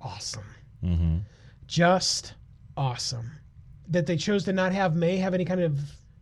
awesome. 0.00 0.44
Mm-hmm. 0.82 1.18
Just 1.66 2.34
awesome. 2.76 3.30
That 3.88 4.06
they 4.06 4.16
chose 4.16 4.44
to 4.44 4.52
not 4.52 4.72
have 4.72 4.96
May 4.96 5.18
have 5.18 5.34
any 5.34 5.44
kind 5.44 5.60
of 5.60 5.78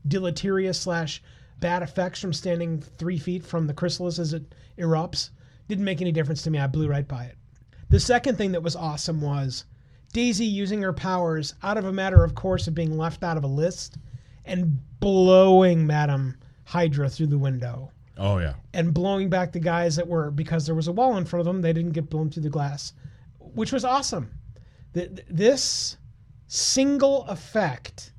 deleterious 0.07 0.81
slash 0.81 1.23
bad 1.61 1.83
effects 1.83 2.21
from 2.21 2.33
standing 2.33 2.81
three 2.81 3.19
feet 3.19 3.45
from 3.45 3.67
the 3.67 3.75
chrysalis 3.75 4.19
as 4.19 4.33
it 4.33 4.55
erupts 4.79 5.31
didn't 5.69 5.85
make 5.85 6.01
any 6.01 6.13
difference 6.13 6.43
to 6.43 6.51
me. 6.51 6.59
I 6.59 6.67
blew 6.67 6.89
right 6.89 7.07
by 7.07 7.25
it. 7.25 7.37
The 7.91 8.01
second 8.01 8.37
thing 8.37 8.53
that 8.53 8.63
was 8.63 8.77
awesome 8.77 9.21
was 9.21 9.65
Daisy 10.13 10.45
using 10.47 10.81
her 10.83 10.93
powers 10.93 11.55
out 11.63 11.77
of 11.77 11.85
a 11.85 11.93
matter 11.93 12.25
of 12.25 12.35
course 12.35 12.67
of 12.69 12.75
being 12.75 12.97
left 12.97 13.23
out 13.23 13.37
of 13.37 13.45
a 13.45 13.49
list 13.49 13.99
and 14.45 14.79
blowing 15.01 15.87
Madam 15.87 16.37
Hydra 16.65 17.09
through 17.11 17.27
the 17.29 17.39
window 17.39 17.91
Oh 18.17 18.39
yeah. 18.39 18.55
and 18.73 18.93
blowing 18.95 19.29
back 19.31 19.53
the 19.53 19.59
guys 19.61 19.97
that 19.97 20.09
were 20.09 20.31
because 20.31 20.65
there 20.67 20.75
was 20.75 20.89
a 20.89 20.93
wall 20.93 21.17
in 21.19 21.25
front 21.25 21.41
of 21.41 21.47
them. 21.47 21.61
They 21.63 21.73
didn't 21.73 21.93
get 21.93 22.09
blown 22.11 22.31
through 22.31 22.43
the 22.45 22.51
glass, 22.51 22.93
which 23.39 23.73
was 23.73 23.85
awesome. 23.85 24.31
Th- 24.95 25.15
th- 25.15 25.27
This 25.31 25.97
single 26.47 27.25
effect 27.27 28.13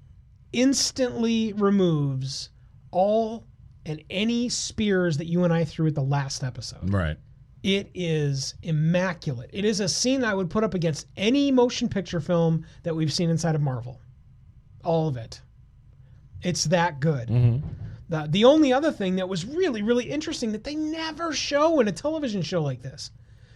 instantly 0.54 1.54
removes 1.54 2.50
all 2.92 3.46
and 3.86 4.04
any 4.10 4.50
spears 4.50 5.18
that 5.18 5.26
you 5.26 5.44
and 5.44 5.54
I 5.54 5.64
threw 5.64 5.88
at 5.88 5.96
the 5.96 6.02
last 6.02 6.44
episode. 6.44 6.92
Right. 6.92 7.18
It 7.64 7.90
is 7.94 8.56
immaculate. 8.64 9.50
It 9.52 9.66
is 9.66 9.80
a 9.80 9.90
scene 9.90 10.22
that 10.22 10.32
I 10.32 10.34
would 10.34 10.50
put 10.50 10.64
up 10.64 10.74
against 10.74 11.08
any 11.18 11.52
motion 11.52 11.90
picture 11.90 12.22
film 12.22 12.66
that 12.84 12.96
we've 12.96 13.12
seen 13.12 13.30
inside 13.30 13.56
of 13.56 13.62
Marvel. 13.62 14.00
All 14.84 15.08
of 15.08 15.18
it. 15.18 15.42
It's 16.42 16.66
that 16.66 17.00
good. 17.00 17.28
Mm-hmm. 17.28 17.68
The, 18.08 18.28
the 18.30 18.46
only 18.46 18.72
other 18.72 18.92
thing 18.92 19.18
that 19.18 19.28
was 19.28 19.46
really, 19.46 19.82
really 19.82 20.10
interesting 20.10 20.54
that 20.54 20.64
they 20.64 20.76
never 20.76 21.34
show 21.34 21.80
in 21.80 21.88
a 21.88 21.92
television 21.92 22.42
show 22.42 22.62
like 22.62 22.82
this 22.82 23.12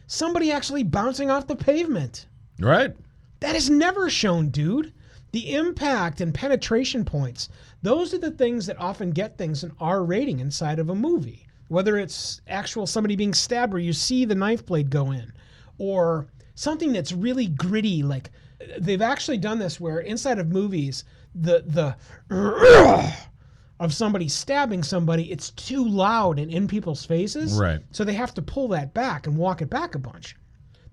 somebody 0.05 0.51
actually 0.51 0.83
bouncing 0.83 1.31
off 1.31 1.47
the 1.47 1.55
pavement. 1.55 2.27
Right. 2.59 2.95
That 3.39 3.55
is 3.55 3.69
never 3.69 4.09
shown, 4.09 4.49
dude. 4.49 4.93
The 5.31 5.55
impact 5.55 6.21
and 6.21 6.33
penetration 6.33 7.03
points, 7.03 7.49
those 7.83 8.13
are 8.13 8.17
the 8.17 8.31
things 8.31 8.65
that 8.65 8.79
often 8.79 9.11
get 9.11 9.37
things 9.37 9.63
an 9.63 9.73
R 9.79 10.03
rating 10.03 10.39
inside 10.39 10.79
of 10.79 10.89
a 10.89 10.95
movie. 10.95 11.47
Whether 11.67 11.97
it's 11.97 12.41
actual 12.47 12.87
somebody 12.87 13.15
being 13.15 13.33
stabbed 13.33 13.73
where 13.73 13.81
you 13.81 13.93
see 13.93 14.25
the 14.25 14.35
knife 14.35 14.65
blade 14.65 14.89
go 14.89 15.11
in, 15.11 15.31
or 15.77 16.27
something 16.55 16.91
that's 16.93 17.11
really 17.11 17.47
gritty, 17.47 18.03
like 18.03 18.31
they've 18.79 19.01
actually 19.01 19.37
done 19.37 19.59
this 19.59 19.79
where 19.79 19.99
inside 19.99 20.39
of 20.39 20.47
movies, 20.49 21.03
the 21.35 21.95
the 22.29 23.13
of 23.79 23.93
somebody 23.93 24.29
stabbing 24.29 24.83
somebody, 24.83 25.31
it's 25.31 25.49
too 25.51 25.85
loud 25.85 26.39
and 26.39 26.51
in 26.51 26.67
people's 26.67 27.05
faces. 27.05 27.59
Right. 27.59 27.81
So 27.91 28.03
they 28.03 28.13
have 28.13 28.33
to 28.35 28.41
pull 28.41 28.69
that 28.69 28.93
back 28.93 29.27
and 29.27 29.37
walk 29.37 29.61
it 29.61 29.69
back 29.69 29.95
a 29.95 29.99
bunch. 29.99 30.35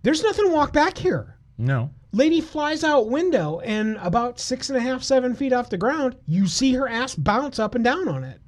There's 0.03 0.23
nothing 0.23 0.47
to 0.47 0.53
walk 0.53 0.73
back 0.73 0.99
here. 0.99 1.37
No. 1.61 1.90
Lady 2.12 2.40
flies 2.40 2.83
out 2.83 3.09
window 3.11 3.61
and 3.61 3.97
about 4.00 4.40
six 4.40 4.69
and 4.71 4.76
a 4.79 4.81
half, 4.81 5.02
seven 5.02 5.35
feet 5.35 5.52
off 5.52 5.71
the 5.71 5.76
ground, 5.76 6.17
you 6.26 6.47
see 6.47 6.73
her 6.75 6.88
ass 6.88 7.14
bounce 7.14 7.59
up 7.59 7.75
and 7.75 7.85
down 7.85 8.09
on 8.09 8.25
it. 8.25 8.40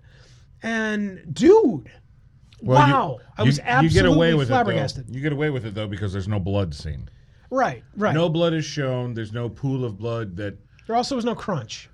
And 0.62 1.22
dude, 1.32 1.88
Well, 2.60 2.86
you- 2.86 2.92
wow, 2.94 3.18
I 3.36 3.42
you- 3.42 3.46
was 3.46 3.60
absolutely 3.60 3.96
you 3.96 4.02
get 4.02 4.16
away 4.16 4.34
with 4.34 4.48
flabbergasted. 4.48 5.04
It, 5.04 5.06
though. 5.08 5.14
You 5.14 5.20
get 5.20 5.32
away 5.32 5.50
with 5.50 5.64
it 5.66 5.74
though 5.74 5.86
because 5.86 6.12
there's 6.12 6.26
no 6.28 6.40
blood 6.40 6.74
scene. 6.74 7.08
Right, 7.50 7.84
right. 7.96 8.14
No 8.14 8.28
blood 8.28 8.54
is 8.54 8.64
shown. 8.64 9.12
There's 9.14 9.32
no 9.32 9.48
pool 9.48 9.84
of 9.84 9.98
blood 9.98 10.36
that. 10.36 10.56
There 10.86 10.96
also 10.96 11.16
was 11.16 11.24
no 11.24 11.34
crunch. 11.34 11.90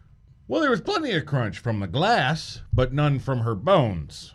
Well, 0.47 0.61
there 0.61 0.71
was 0.71 0.81
plenty 0.81 1.13
of 1.13 1.27
crunch 1.27 1.59
from 1.59 1.81
the 1.81 1.87
glass, 1.89 2.63
but 2.73 2.93
none 2.95 3.19
from 3.19 3.41
her 3.41 3.55
bones. 3.55 4.35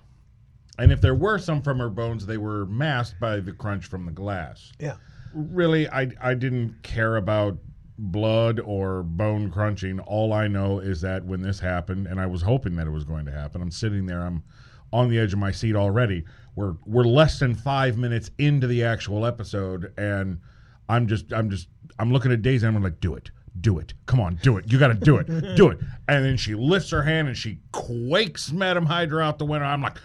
And 0.78 0.92
if 0.92 1.02
there 1.02 1.16
were 1.16 1.38
some 1.40 1.62
from 1.62 1.80
her 1.80 1.90
bones, 1.90 2.26
they 2.26 2.38
were 2.38 2.66
masked 2.66 3.20
by 3.20 3.40
the 3.40 3.52
crunch 3.54 3.86
from 3.86 4.06
the 4.06 4.12
glass. 4.12 4.72
Yeah. 4.80 4.98
Really, 5.34 5.90
I 5.90 6.12
I 6.22 6.34
didn't 6.34 6.84
care 6.84 7.18
about 7.18 7.58
blood 7.98 8.60
or 8.60 9.04
bone 9.04 9.52
crunching. 9.52 10.00
All 10.02 10.34
I 10.34 10.48
know 10.48 10.80
is 10.80 11.02
that 11.02 11.26
when 11.26 11.42
this 11.42 11.60
happened, 11.60 12.08
and 12.08 12.20
I 12.20 12.26
was 12.26 12.42
hoping 12.42 12.76
that 12.78 12.88
it 12.88 12.92
was 12.92 13.04
going 13.04 13.26
to 13.26 13.32
happen, 13.32 13.62
I'm 13.62 13.72
sitting 13.72 14.06
there, 14.06 14.22
I'm 14.22 14.44
on 14.92 15.10
the 15.10 15.20
edge 15.20 15.34
of 15.34 15.40
my 15.40 15.52
seat 15.52 15.76
already. 15.76 16.24
We're 16.56 16.76
we're 16.86 17.04
less 17.04 17.40
than 17.40 17.56
five 17.56 17.98
minutes 17.98 18.30
into 18.38 18.68
the 18.68 18.84
actual 18.84 19.26
episode, 19.26 19.92
and 19.98 20.40
I'm 20.88 21.08
just 21.08 21.34
I'm 21.34 21.50
just 21.50 21.68
I'm 22.00 22.12
looking 22.12 22.32
at 22.32 22.42
Daisy 22.42 22.66
and 22.68 22.76
I'm 22.76 22.84
like, 22.84 23.00
do 23.00 23.16
it. 23.16 23.32
Do 23.60 23.78
it. 23.78 23.94
Come 24.08 24.20
on, 24.20 24.40
do 24.42 24.58
it. 24.58 24.72
You 24.72 24.80
got 24.80 24.88
to 24.88 24.94
do 24.96 25.18
it. 25.18 25.56
do 25.56 25.70
it. 25.70 25.78
And 26.08 26.26
then 26.26 26.38
she 26.38 26.56
lifts 26.56 26.90
her 26.90 27.04
hand 27.04 27.28
and 27.28 27.38
she 27.38 27.60
quakes 27.72 28.52
Madam 28.52 28.86
Hydra 28.86 29.24
out 29.24 29.38
the 29.38 29.46
window. 29.46 29.68
I'm 29.68 29.82
like, 29.82 29.98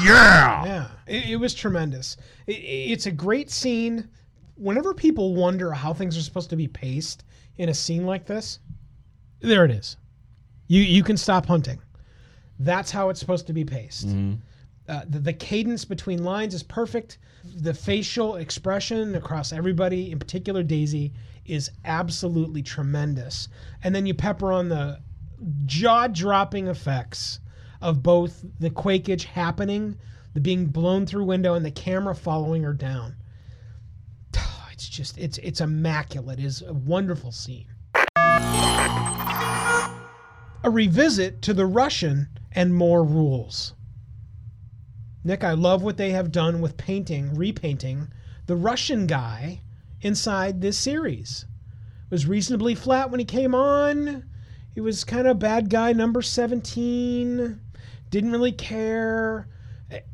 yeah. 0.00 0.64
Yeah, 0.64 0.88
it, 1.06 1.30
it 1.30 1.36
was 1.36 1.54
tremendous. 1.54 2.16
It, 2.46 2.52
it's 2.52 3.06
a 3.06 3.10
great 3.10 3.50
scene. 3.50 4.08
Whenever 4.56 4.94
people 4.94 5.34
wonder 5.34 5.72
how 5.72 5.92
things 5.92 6.16
are 6.16 6.22
supposed 6.22 6.50
to 6.50 6.56
be 6.56 6.68
paced 6.68 7.24
in 7.56 7.68
a 7.68 7.74
scene 7.74 8.06
like 8.06 8.26
this, 8.26 8.58
there 9.40 9.64
it 9.64 9.70
is. 9.70 9.96
You 10.68 10.82
you 10.82 11.02
can 11.02 11.16
stop 11.16 11.46
hunting. 11.46 11.80
That's 12.58 12.90
how 12.90 13.08
it's 13.08 13.20
supposed 13.20 13.46
to 13.48 13.52
be 13.52 13.64
paced. 13.64 14.06
Uh, 14.88 15.02
the, 15.08 15.18
the 15.18 15.32
cadence 15.32 15.84
between 15.84 16.22
lines 16.22 16.54
is 16.54 16.62
perfect. 16.62 17.18
The 17.56 17.74
facial 17.74 18.36
expression 18.36 19.14
across 19.14 19.52
everybody, 19.52 20.10
in 20.12 20.18
particular 20.18 20.62
Daisy, 20.62 21.12
is 21.44 21.70
absolutely 21.84 22.62
tremendous. 22.62 23.48
And 23.82 23.94
then 23.94 24.06
you 24.06 24.14
pepper 24.14 24.52
on 24.52 24.68
the 24.68 25.00
jaw 25.66 26.06
dropping 26.06 26.68
effects 26.68 27.40
of 27.82 28.02
both 28.02 28.44
the 28.60 28.70
quakage 28.70 29.24
happening, 29.24 29.98
the 30.32 30.40
being 30.40 30.66
blown 30.66 31.04
through 31.04 31.24
window, 31.24 31.54
and 31.54 31.66
the 31.66 31.70
camera 31.70 32.14
following 32.14 32.62
her 32.62 32.72
down. 32.72 33.16
It's 34.72 34.88
just 34.88 35.18
it's 35.18 35.38
it's 35.38 35.60
immaculate. 35.60 36.40
It's 36.40 36.62
a 36.62 36.72
wonderful 36.72 37.30
scene. 37.32 37.66
A 40.64 40.70
revisit 40.70 41.42
to 41.42 41.52
the 41.52 41.66
Russian 41.66 42.28
and 42.52 42.74
more 42.74 43.04
rules. 43.04 43.74
Nick, 45.24 45.44
I 45.44 45.52
love 45.52 45.82
what 45.82 45.98
they 45.98 46.10
have 46.10 46.32
done 46.32 46.60
with 46.60 46.76
painting, 46.76 47.34
repainting 47.34 48.08
the 48.46 48.56
Russian 48.56 49.06
guy 49.06 49.60
inside 50.00 50.60
this 50.60 50.78
series. 50.78 51.46
It 52.06 52.10
was 52.10 52.26
reasonably 52.26 52.74
flat 52.74 53.10
when 53.10 53.20
he 53.20 53.24
came 53.24 53.54
on. 53.54 54.24
He 54.74 54.80
was 54.80 55.04
kind 55.04 55.26
of 55.26 55.38
bad 55.38 55.70
guy 55.70 55.92
number 55.92 56.22
17. 56.22 57.60
Didn't 58.12 58.30
really 58.30 58.52
care. 58.52 59.48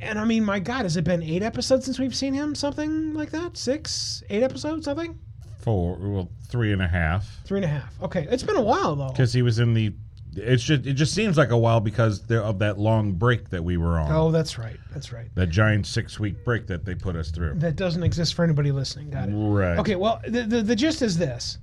And 0.01 0.19
I 0.21 0.25
mean, 0.25 0.45
my 0.45 0.61
God, 0.61 0.83
has 0.83 0.97
it 0.97 1.03
been 1.03 1.21
eight 1.21 1.43
episodes 1.43 1.85
since 1.85 1.99
we've 1.99 2.15
seen 2.15 2.33
him? 2.33 2.55
Something 2.55 3.13
like 3.13 3.31
that? 3.31 3.57
Six? 3.57 4.23
Eight 4.31 4.45
episodes? 4.45 4.85
Something? 4.85 5.19
Four, 5.59 5.97
well, 6.01 6.31
three 6.49 6.73
and 6.73 6.81
a 6.81 6.87
half. 6.87 7.29
Three 7.45 7.59
and 7.59 7.65
a 7.65 7.69
half. 7.69 7.93
Okay. 8.01 8.27
It's 8.31 8.45
been 8.45 8.57
a 8.57 8.63
while, 8.63 8.95
though. 8.95 9.09
because 9.09 9.33
he 9.33 9.43
was 9.43 9.59
in 9.59 9.75
the. 9.75 9.93
It's 10.37 10.63
just 10.63 10.87
it 10.87 10.93
just 10.93 11.13
seems 11.13 11.37
like 11.37 11.51
a 11.51 11.59
while 11.59 11.81
because 11.81 12.23
there, 12.27 12.43
of 12.43 12.61
that 12.61 12.79
long 12.79 13.13
break 13.13 13.51
that 13.51 13.65
we 13.65 13.77
were 13.77 13.99
on. 13.99 14.13
Oh, 14.13 14.31
that's 14.31 14.57
right. 14.59 14.77
That's 14.93 15.13
right. 15.13 15.27
That 15.35 15.49
giant 15.49 15.85
six 15.85 16.21
week 16.21 16.45
break 16.45 16.69
that 16.69 16.85
they 16.85 16.95
put 16.95 17.17
us 17.17 17.33
through. 17.33 17.55
That 17.57 17.75
doesn't 17.75 18.05
exist 18.05 18.35
for 18.35 18.45
anybody 18.45 18.71
listening. 18.71 19.11
Got 19.11 19.31
it. 19.31 19.33
Right. 19.33 19.79
Okay, 19.79 19.97
well, 19.97 20.21
the, 20.29 20.43
the, 20.43 20.63
the 20.63 20.77
gist 20.77 21.03
is 21.03 21.19
this. 21.19 21.59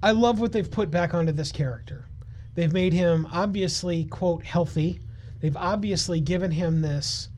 I 0.00 0.12
love 0.12 0.38
what 0.38 0.52
they've 0.52 0.70
put 0.70 0.90
back 0.90 1.14
onto 1.14 1.32
this 1.32 1.50
character. 1.50 2.06
They've 2.54 2.72
made 2.72 2.92
him 2.92 3.26
obviously, 3.32 4.04
quote, 4.04 4.44
healthy. 4.44 5.00
They've 5.42 5.56
obviously 5.56 6.20
given 6.20 6.52
him 6.52 6.80
this 6.80 7.28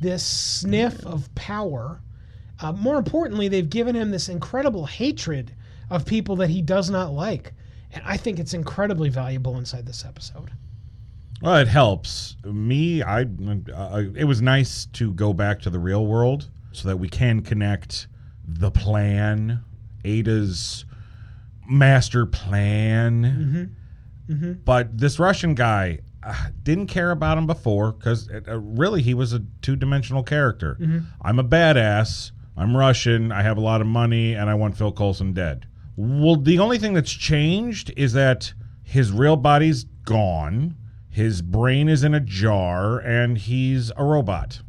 this 0.00 0.22
sniff 0.22 1.04
of 1.06 1.34
power. 1.34 2.02
Uh, 2.60 2.72
more 2.72 2.98
importantly, 2.98 3.48
they've 3.48 3.68
given 3.68 3.96
him 3.96 4.10
this 4.10 4.28
incredible 4.28 4.84
hatred 4.84 5.54
of 5.88 6.04
people 6.04 6.36
that 6.36 6.50
he 6.50 6.60
does 6.60 6.90
not 6.90 7.12
like. 7.12 7.54
And 7.92 8.02
I 8.04 8.18
think 8.18 8.38
it's 8.38 8.52
incredibly 8.52 9.08
valuable 9.08 9.56
inside 9.56 9.86
this 9.86 10.04
episode. 10.04 10.50
Well, 11.40 11.56
it 11.56 11.68
helps 11.68 12.36
me. 12.44 13.02
I 13.02 13.22
uh, 13.22 14.02
it 14.14 14.24
was 14.24 14.42
nice 14.42 14.86
to 14.92 15.12
go 15.14 15.32
back 15.32 15.60
to 15.62 15.70
the 15.70 15.78
real 15.78 16.06
world 16.06 16.50
so 16.72 16.88
that 16.88 16.98
we 16.98 17.08
can 17.08 17.40
connect 17.40 18.06
the 18.46 18.70
plan, 18.70 19.64
Ada's 20.04 20.84
master 21.66 22.26
plan. 22.26 23.74
But 24.64 24.98
this 24.98 25.18
Russian 25.18 25.54
guy 25.54 26.00
uh, 26.26 26.34
didn't 26.62 26.88
care 26.88 27.10
about 27.10 27.38
him 27.38 27.46
before 27.46 27.92
because 27.92 28.28
uh, 28.28 28.58
really 28.58 29.02
he 29.02 29.14
was 29.14 29.32
a 29.32 29.42
two 29.62 29.76
dimensional 29.76 30.22
character. 30.22 30.76
I'm 31.22 31.38
a 31.38 31.44
badass. 31.44 32.32
I'm 32.56 32.76
Russian. 32.76 33.32
I 33.32 33.42
have 33.42 33.58
a 33.58 33.60
lot 33.60 33.80
of 33.80 33.86
money, 33.86 34.34
and 34.34 34.48
I 34.48 34.54
want 34.54 34.76
Phil 34.76 34.92
Coulson 34.92 35.32
dead. 35.32 35.66
Well, 35.96 36.36
the 36.36 36.58
only 36.58 36.78
thing 36.78 36.94
that's 36.94 37.12
changed 37.12 37.92
is 37.96 38.12
that 38.14 38.52
his 38.82 39.12
real 39.12 39.36
body's 39.36 39.84
gone. 40.04 40.76
His 41.08 41.42
brain 41.42 41.88
is 41.88 42.04
in 42.04 42.14
a 42.14 42.20
jar, 42.20 42.98
and 42.98 43.38
he's 43.38 43.90
a 43.96 44.04
robot. 44.04 44.60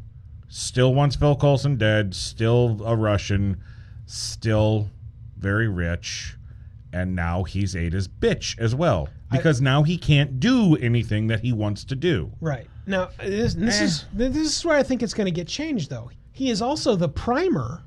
Still 0.48 0.94
wants 0.94 1.16
Phil 1.16 1.36
Coulson 1.36 1.76
dead. 1.76 2.14
Still 2.14 2.80
a 2.84 2.96
Russian. 2.96 3.58
Still 4.06 4.90
very 5.36 5.68
rich. 5.68 6.37
And 6.92 7.14
now 7.14 7.44
he's 7.44 7.76
Ada's 7.76 8.08
bitch 8.08 8.58
as 8.58 8.74
well. 8.74 9.08
Because 9.30 9.60
now 9.60 9.82
he 9.82 9.98
can't 9.98 10.40
do 10.40 10.76
anything 10.76 11.26
that 11.26 11.40
he 11.40 11.52
wants 11.52 11.84
to 11.84 11.94
do. 11.94 12.32
Right. 12.40 12.66
Now, 12.86 13.10
this, 13.18 13.54
this 13.54 13.80
eh. 13.80 13.84
is 13.84 14.04
this 14.14 14.36
is 14.36 14.64
where 14.64 14.76
I 14.76 14.82
think 14.82 15.02
it's 15.02 15.12
going 15.12 15.26
to 15.26 15.30
get 15.30 15.46
changed, 15.46 15.90
though. 15.90 16.10
He 16.32 16.48
is 16.48 16.62
also 16.62 16.96
the 16.96 17.08
primer 17.08 17.82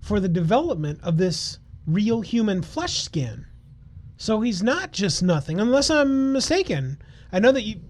for 0.00 0.18
the 0.18 0.28
development 0.28 0.98
of 1.02 1.16
this 1.16 1.58
real 1.86 2.20
human 2.20 2.62
flesh 2.62 3.02
skin. 3.02 3.46
So 4.16 4.40
he's 4.40 4.62
not 4.62 4.92
just 4.92 5.22
nothing, 5.22 5.60
unless 5.60 5.90
I'm 5.90 6.32
mistaken. 6.32 7.00
I 7.32 7.38
know 7.38 7.52
that 7.52 7.62
you 7.62 7.80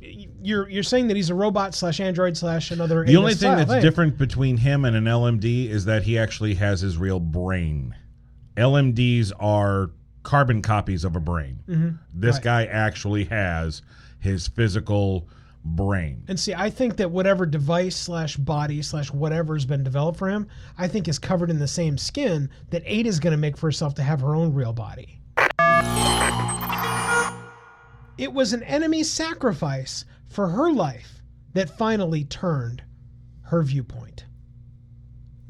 you're 0.42 0.68
you're 0.68 0.82
saying 0.82 1.08
that 1.08 1.16
he's 1.16 1.30
a 1.30 1.34
robot 1.34 1.74
slash 1.74 2.00
android 2.00 2.36
slash 2.36 2.70
another. 2.70 3.04
The 3.04 3.16
only 3.16 3.34
thing 3.34 3.56
that's 3.56 3.70
thing. 3.70 3.82
different 3.82 4.18
between 4.18 4.58
him 4.58 4.84
and 4.84 4.94
an 4.96 5.04
LMD 5.04 5.68
is 5.68 5.86
that 5.86 6.02
he 6.02 6.18
actually 6.18 6.54
has 6.54 6.80
his 6.80 6.98
real 6.98 7.20
brain. 7.20 7.94
LMDs 8.56 9.32
are 9.40 9.90
carbon 10.22 10.62
copies 10.62 11.04
of 11.04 11.16
a 11.16 11.20
brain. 11.20 11.60
Mm-hmm. 11.68 11.88
This 12.14 12.36
Right. 12.36 12.42
guy 12.42 12.64
actually 12.66 13.24
has 13.24 13.82
his 14.18 14.48
physical 14.48 15.28
brain. 15.64 16.22
And 16.28 16.38
see, 16.40 16.54
I 16.54 16.70
think 16.70 16.96
that 16.96 17.10
whatever 17.10 17.44
device 17.46 17.96
slash 17.96 18.36
body 18.36 18.80
slash 18.82 19.10
whatever's 19.12 19.64
been 19.66 19.82
developed 19.84 20.18
for 20.18 20.28
him, 20.28 20.46
I 20.78 20.88
think 20.88 21.06
is 21.08 21.18
covered 21.18 21.50
in 21.50 21.58
the 21.58 21.68
same 21.68 21.98
skin 21.98 22.48
that 22.70 22.82
Ada's 22.86 23.20
going 23.20 23.32
to 23.32 23.36
make 23.38 23.56
for 23.56 23.66
herself 23.66 23.94
to 23.96 24.02
have 24.02 24.20
her 24.20 24.34
own 24.34 24.52
real 24.54 24.72
body. 24.72 25.20
It 28.18 28.32
was 28.34 28.52
an 28.52 28.62
enemy 28.64 29.02
sacrifice 29.02 30.04
for 30.28 30.48
her 30.48 30.70
life 30.70 31.22
that 31.54 31.76
finally 31.78 32.24
turned 32.24 32.82
her 33.44 33.62
viewpoint. 33.62 34.26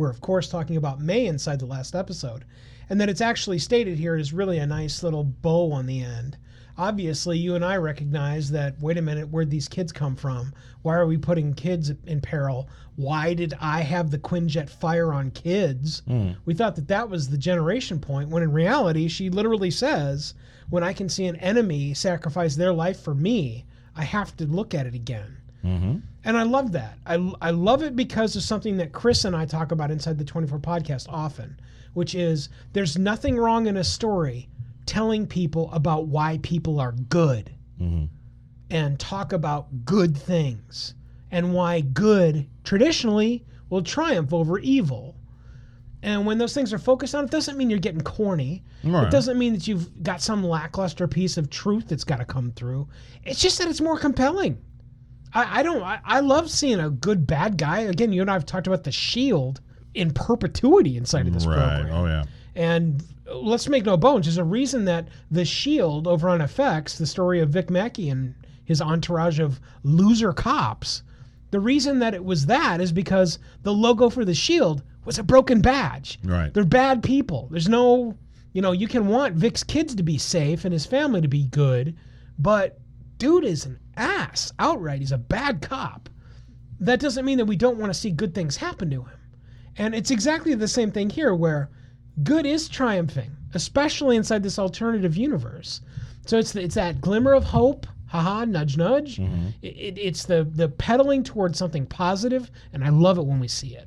We're, 0.01 0.09
of 0.09 0.23
course, 0.23 0.49
talking 0.49 0.79
about 0.79 1.03
May 1.03 1.27
inside 1.27 1.59
the 1.59 1.67
last 1.67 1.95
episode, 1.95 2.47
and 2.89 2.99
that 2.99 3.11
it's 3.11 3.21
actually 3.21 3.59
stated 3.59 3.99
here 3.99 4.17
is 4.17 4.33
really 4.33 4.57
a 4.57 4.67
nice 4.67 5.03
little 5.03 5.25
bow 5.25 5.73
on 5.73 5.85
the 5.85 6.01
end. 6.01 6.39
Obviously, 6.79 7.37
you 7.37 7.55
and 7.55 7.63
I 7.63 7.77
recognize 7.77 8.51
that, 8.53 8.81
wait 8.81 8.97
a 8.97 9.03
minute, 9.03 9.29
where'd 9.29 9.51
these 9.51 9.69
kids 9.69 9.93
come 9.93 10.17
from? 10.17 10.55
Why 10.81 10.95
are 10.95 11.07
we 11.07 11.19
putting 11.19 11.53
kids 11.53 11.93
in 12.07 12.23
peril? 12.23 12.71
Why 12.97 13.35
did 13.35 13.53
I 13.61 13.83
have 13.83 14.11
the 14.11 14.19
Quinjet 14.19 14.71
fire 14.71 15.13
on 15.13 15.33
kids? 15.33 16.01
Hmm. 16.07 16.31
We 16.47 16.55
thought 16.55 16.77
that 16.77 16.89
that 16.89 17.11
was 17.11 17.29
the 17.29 17.37
generation 17.37 18.01
point, 18.01 18.31
when 18.31 18.43
in 18.43 18.53
reality, 18.53 19.07
she 19.07 19.29
literally 19.29 19.71
says, 19.71 20.33
when 20.71 20.83
I 20.83 20.95
can 20.95 21.11
see 21.11 21.27
an 21.27 21.37
enemy 21.37 21.93
sacrifice 21.93 22.57
their 22.57 22.73
life 22.73 23.01
for 23.01 23.15
me, 23.15 23.67
I 23.95 24.05
have 24.05 24.35
to 24.39 24.47
look 24.47 24.73
at 24.73 24.87
it 24.87 24.95
again. 24.95 25.40
Mm-hmm. 25.65 25.99
And 26.25 26.37
I 26.37 26.43
love 26.43 26.73
that. 26.73 26.99
I, 27.07 27.33
I 27.41 27.51
love 27.51 27.83
it 27.83 27.97
because 27.97 28.37
of 28.37 28.43
something 28.43 28.77
that 28.79 28.93
Chris 28.93 29.25
and 29.25 29.35
I 29.35 29.47
talk 29.47 29.73
about 29.73 29.91
inside 29.91 30.19
the 30.19 30.25
24 30.25 30.59
podcast 30.59 31.07
often, 31.09 31.59
which 31.95 32.15
is 32.15 32.49
there's 32.73 32.99
nothing 32.99 33.37
wrong 33.37 33.67
in 33.67 33.77
a 33.77 33.85
story 33.85 34.49
telling 34.87 35.27
people 35.27 35.71
about 35.73 36.07
why 36.09 36.39
people 36.43 36.81
are 36.81 36.93
good 36.93 37.51
mm-hmm. 37.81 38.07
and 38.71 38.99
talk 38.99 39.33
about 39.33 39.85
good 39.85 40.17
things 40.17 40.95
and 41.31 41.55
why 41.55 41.81
good 41.81 42.47
traditionally 42.65 43.45
will 43.69 43.83
triumph 43.83 44.33
over 44.33 44.59
evil. 44.59 45.15
And 46.03 46.25
when 46.25 46.39
those 46.39 46.55
things 46.55 46.73
are 46.73 46.79
focused 46.79 47.15
on, 47.15 47.25
it 47.25 47.31
doesn't 47.31 47.57
mean 47.57 47.71
you're 47.71 47.79
getting 47.79 48.01
corny. 48.01 48.65
Right. 48.83 49.07
It 49.07 49.11
doesn't 49.11 49.39
mean 49.39 49.53
that 49.53 49.69
you've 49.69 50.03
got 50.03 50.23
some 50.23 50.43
lackluster 50.43 51.07
piece 51.07 51.37
of 51.37 51.51
truth 51.51 51.89
that's 51.89 52.05
got 52.05 52.19
to 52.19 52.25
come 52.25 52.53
through. 52.53 52.89
It's 53.25 53.41
just 53.41 53.59
that 53.59 53.69
it's 53.69 53.81
more 53.81 53.99
compelling. 53.99 54.59
I, 55.33 55.61
I 55.61 55.63
don't. 55.63 55.83
I, 55.83 56.01
I 56.05 56.21
love 56.21 56.51
seeing 56.51 56.81
a 56.81 56.91
good 56.91 57.27
bad 57.27 57.57
guy. 57.57 57.81
Again, 57.81 58.13
you 58.13 58.21
and 58.21 58.31
I 58.31 58.35
have 58.35 58.47
talked 58.47 58.67
about 58.67 58.85
the 58.85 58.93
Shield 58.93 59.61
in 59.95 60.13
perpetuity 60.13 60.97
inside 60.97 61.27
of 61.27 61.35
this 61.35 61.47
Right. 61.47 61.57
program. 61.83 61.93
Oh 61.93 62.07
yeah. 62.07 62.25
And 62.55 63.03
let's 63.33 63.69
make 63.69 63.85
no 63.85 63.97
bones, 63.97 64.27
there's 64.27 64.39
a 64.39 64.45
reason 64.45 64.85
that 64.87 65.09
the 65.31 65.45
Shield 65.45 66.07
over 66.09 66.29
on 66.29 66.41
FX, 66.41 66.97
the 66.97 67.07
story 67.07 67.41
of 67.41 67.51
Vic 67.51 67.71
Mackey 67.71 68.09
and 68.11 68.35
his 68.65 68.81
entourage 68.81 69.39
of 69.39 69.61
loser 69.85 70.33
cops, 70.33 71.03
the 71.53 71.61
reason 71.61 71.99
that 72.01 72.15
it 72.15 72.25
was 72.25 72.47
that 72.47 72.81
is 72.81 72.91
because 72.93 73.39
the 73.63 73.73
logo 73.73 74.11
for 74.11 74.25
the 74.25 74.35
Shield 74.35 74.83
was 75.05 75.19
a 75.19 75.23
broken 75.23 75.61
badge. 75.61 76.19
Right. 76.25 76.53
They're 76.53 76.65
bad 76.65 77.03
people. 77.03 77.49
There's 77.51 77.69
no, 77.69 78.17
you 78.53 78.63
know, 78.63 78.73
you 78.73 78.87
can 78.89 79.07
want 79.07 79.35
Vic's 79.37 79.63
kids 79.65 79.95
to 79.95 80.03
be 80.03 80.19
safe 80.19 80.65
and 80.65 80.73
his 80.73 80.87
family 80.87 81.21
to 81.21 81.29
be 81.29 81.45
good, 81.47 81.97
but 82.39 82.79
dude 83.19 83.45
is 83.45 83.65
an 83.67 83.79
ass 84.01 84.53
outright. 84.59 85.01
He's 85.01 85.13
a 85.13 85.19
bad 85.19 85.63
cop. 85.63 86.09
That 86.81 87.01
doesn't 87.01 87.25
mean 87.25 87.39
that 87.39 87.45
we 87.45 87.57
don't 87.57 87.79
want 87.79 87.93
to 87.93 87.99
see 87.99 88.11
good 88.11 88.35
things 88.35 88.57
happen 88.57 88.91
to 88.91 89.03
him. 89.03 89.19
And 89.77 89.95
it's 89.95 90.11
exactly 90.11 90.55
the 90.55 90.67
same 90.67 90.91
thing 90.91 91.11
here 91.11 91.35
where 91.35 91.71
good 92.23 92.47
is 92.47 92.69
triumphing, 92.69 93.31
especially 93.55 94.17
inside 94.17 94.43
this 94.43 94.59
alternative 94.59 95.17
universe. 95.17 95.81
So 96.27 96.39
it's 96.39 96.55
it's 96.55 96.75
that 96.75 97.01
glimmer 97.01 97.33
of 97.35 97.45
hope, 97.45 97.87
haha, 98.07 98.45
nudge 98.45 98.77
nudge. 98.77 99.19
Mm-hmm. 99.19 99.49
It, 99.63 99.77
it, 99.77 99.99
it's 99.99 100.25
the 100.25 100.45
the 100.45 100.69
pedaling 100.69 101.23
towards 101.23 101.59
something 101.59 101.87
positive, 101.87 102.51
and 102.73 102.85
I 102.85 102.89
love 102.89 103.19
it 103.19 103.27
when 103.27 103.41
we 103.41 103.49
see 103.49 103.77
it. 103.77 103.87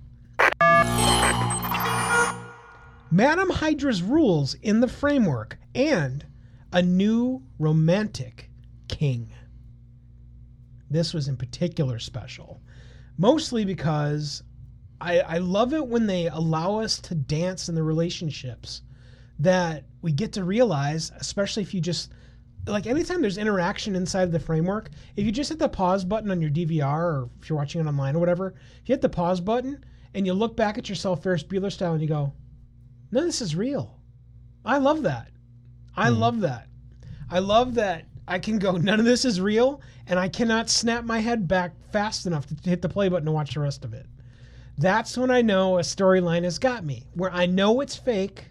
Madam 3.11 3.51
Hydra's 3.51 4.01
rules 4.01 4.55
in 4.55 4.79
the 4.79 4.87
framework 4.87 5.59
and 5.75 6.25
a 6.71 6.81
new 6.81 7.43
romantic 7.59 8.49
king. 8.87 9.31
This 10.93 11.13
was 11.13 11.27
in 11.27 11.37
particular 11.37 11.97
special, 11.97 12.61
mostly 13.17 13.65
because 13.65 14.43
I, 15.01 15.19
I 15.21 15.37
love 15.39 15.73
it 15.73 15.85
when 15.85 16.05
they 16.05 16.27
allow 16.27 16.79
us 16.79 16.99
to 17.01 17.15
dance 17.15 17.67
in 17.67 17.73
the 17.75 17.81
relationships 17.81 18.83
that 19.39 19.85
we 20.03 20.11
get 20.11 20.33
to 20.33 20.43
realize, 20.43 21.11
especially 21.17 21.63
if 21.63 21.73
you 21.73 21.81
just 21.81 22.11
like 22.67 22.85
anytime 22.85 23.21
there's 23.21 23.39
interaction 23.39 23.95
inside 23.95 24.31
the 24.31 24.39
framework, 24.39 24.91
if 25.15 25.25
you 25.25 25.31
just 25.31 25.49
hit 25.49 25.59
the 25.59 25.67
pause 25.67 26.05
button 26.05 26.29
on 26.29 26.41
your 26.41 26.51
DVR 26.51 27.03
or 27.03 27.29
if 27.41 27.49
you're 27.49 27.57
watching 27.57 27.81
it 27.81 27.87
online 27.87 28.15
or 28.15 28.19
whatever, 28.19 28.53
you 28.85 28.93
hit 28.93 29.01
the 29.01 29.09
pause 29.09 29.41
button 29.41 29.83
and 30.13 30.27
you 30.27 30.33
look 30.33 30.55
back 30.55 30.77
at 30.77 30.87
yourself 30.87 31.23
Ferris 31.23 31.43
Bueller 31.43 31.71
style 31.71 31.93
and 31.93 32.01
you 32.01 32.07
go, 32.07 32.23
of 32.25 32.33
this 33.09 33.41
is 33.41 33.55
real. 33.55 33.99
I 34.63 34.77
love 34.77 35.01
that. 35.03 35.31
I 35.97 36.09
hmm. 36.09 36.19
love 36.19 36.39
that. 36.41 36.67
I 37.31 37.39
love 37.39 37.73
that 37.73 38.05
I 38.27 38.39
can 38.39 38.57
go, 38.57 38.77
none 38.77 38.99
of 38.99 39.05
this 39.05 39.25
is 39.25 39.41
real, 39.41 39.81
and 40.07 40.17
I 40.17 40.29
cannot 40.29 40.69
snap 40.69 41.03
my 41.03 41.19
head 41.19 41.47
back 41.47 41.73
fast 41.91 42.25
enough 42.25 42.45
to 42.47 42.69
hit 42.69 42.81
the 42.81 42.89
play 42.89 43.09
button 43.09 43.27
and 43.27 43.35
watch 43.35 43.53
the 43.53 43.59
rest 43.59 43.83
of 43.83 43.93
it. 43.93 44.05
That's 44.77 45.17
when 45.17 45.29
I 45.29 45.41
know 45.41 45.77
a 45.77 45.81
storyline 45.81 46.43
has 46.43 46.57
got 46.57 46.83
me, 46.83 47.05
where 47.13 47.31
I 47.31 47.45
know 47.45 47.81
it's 47.81 47.95
fake, 47.95 48.45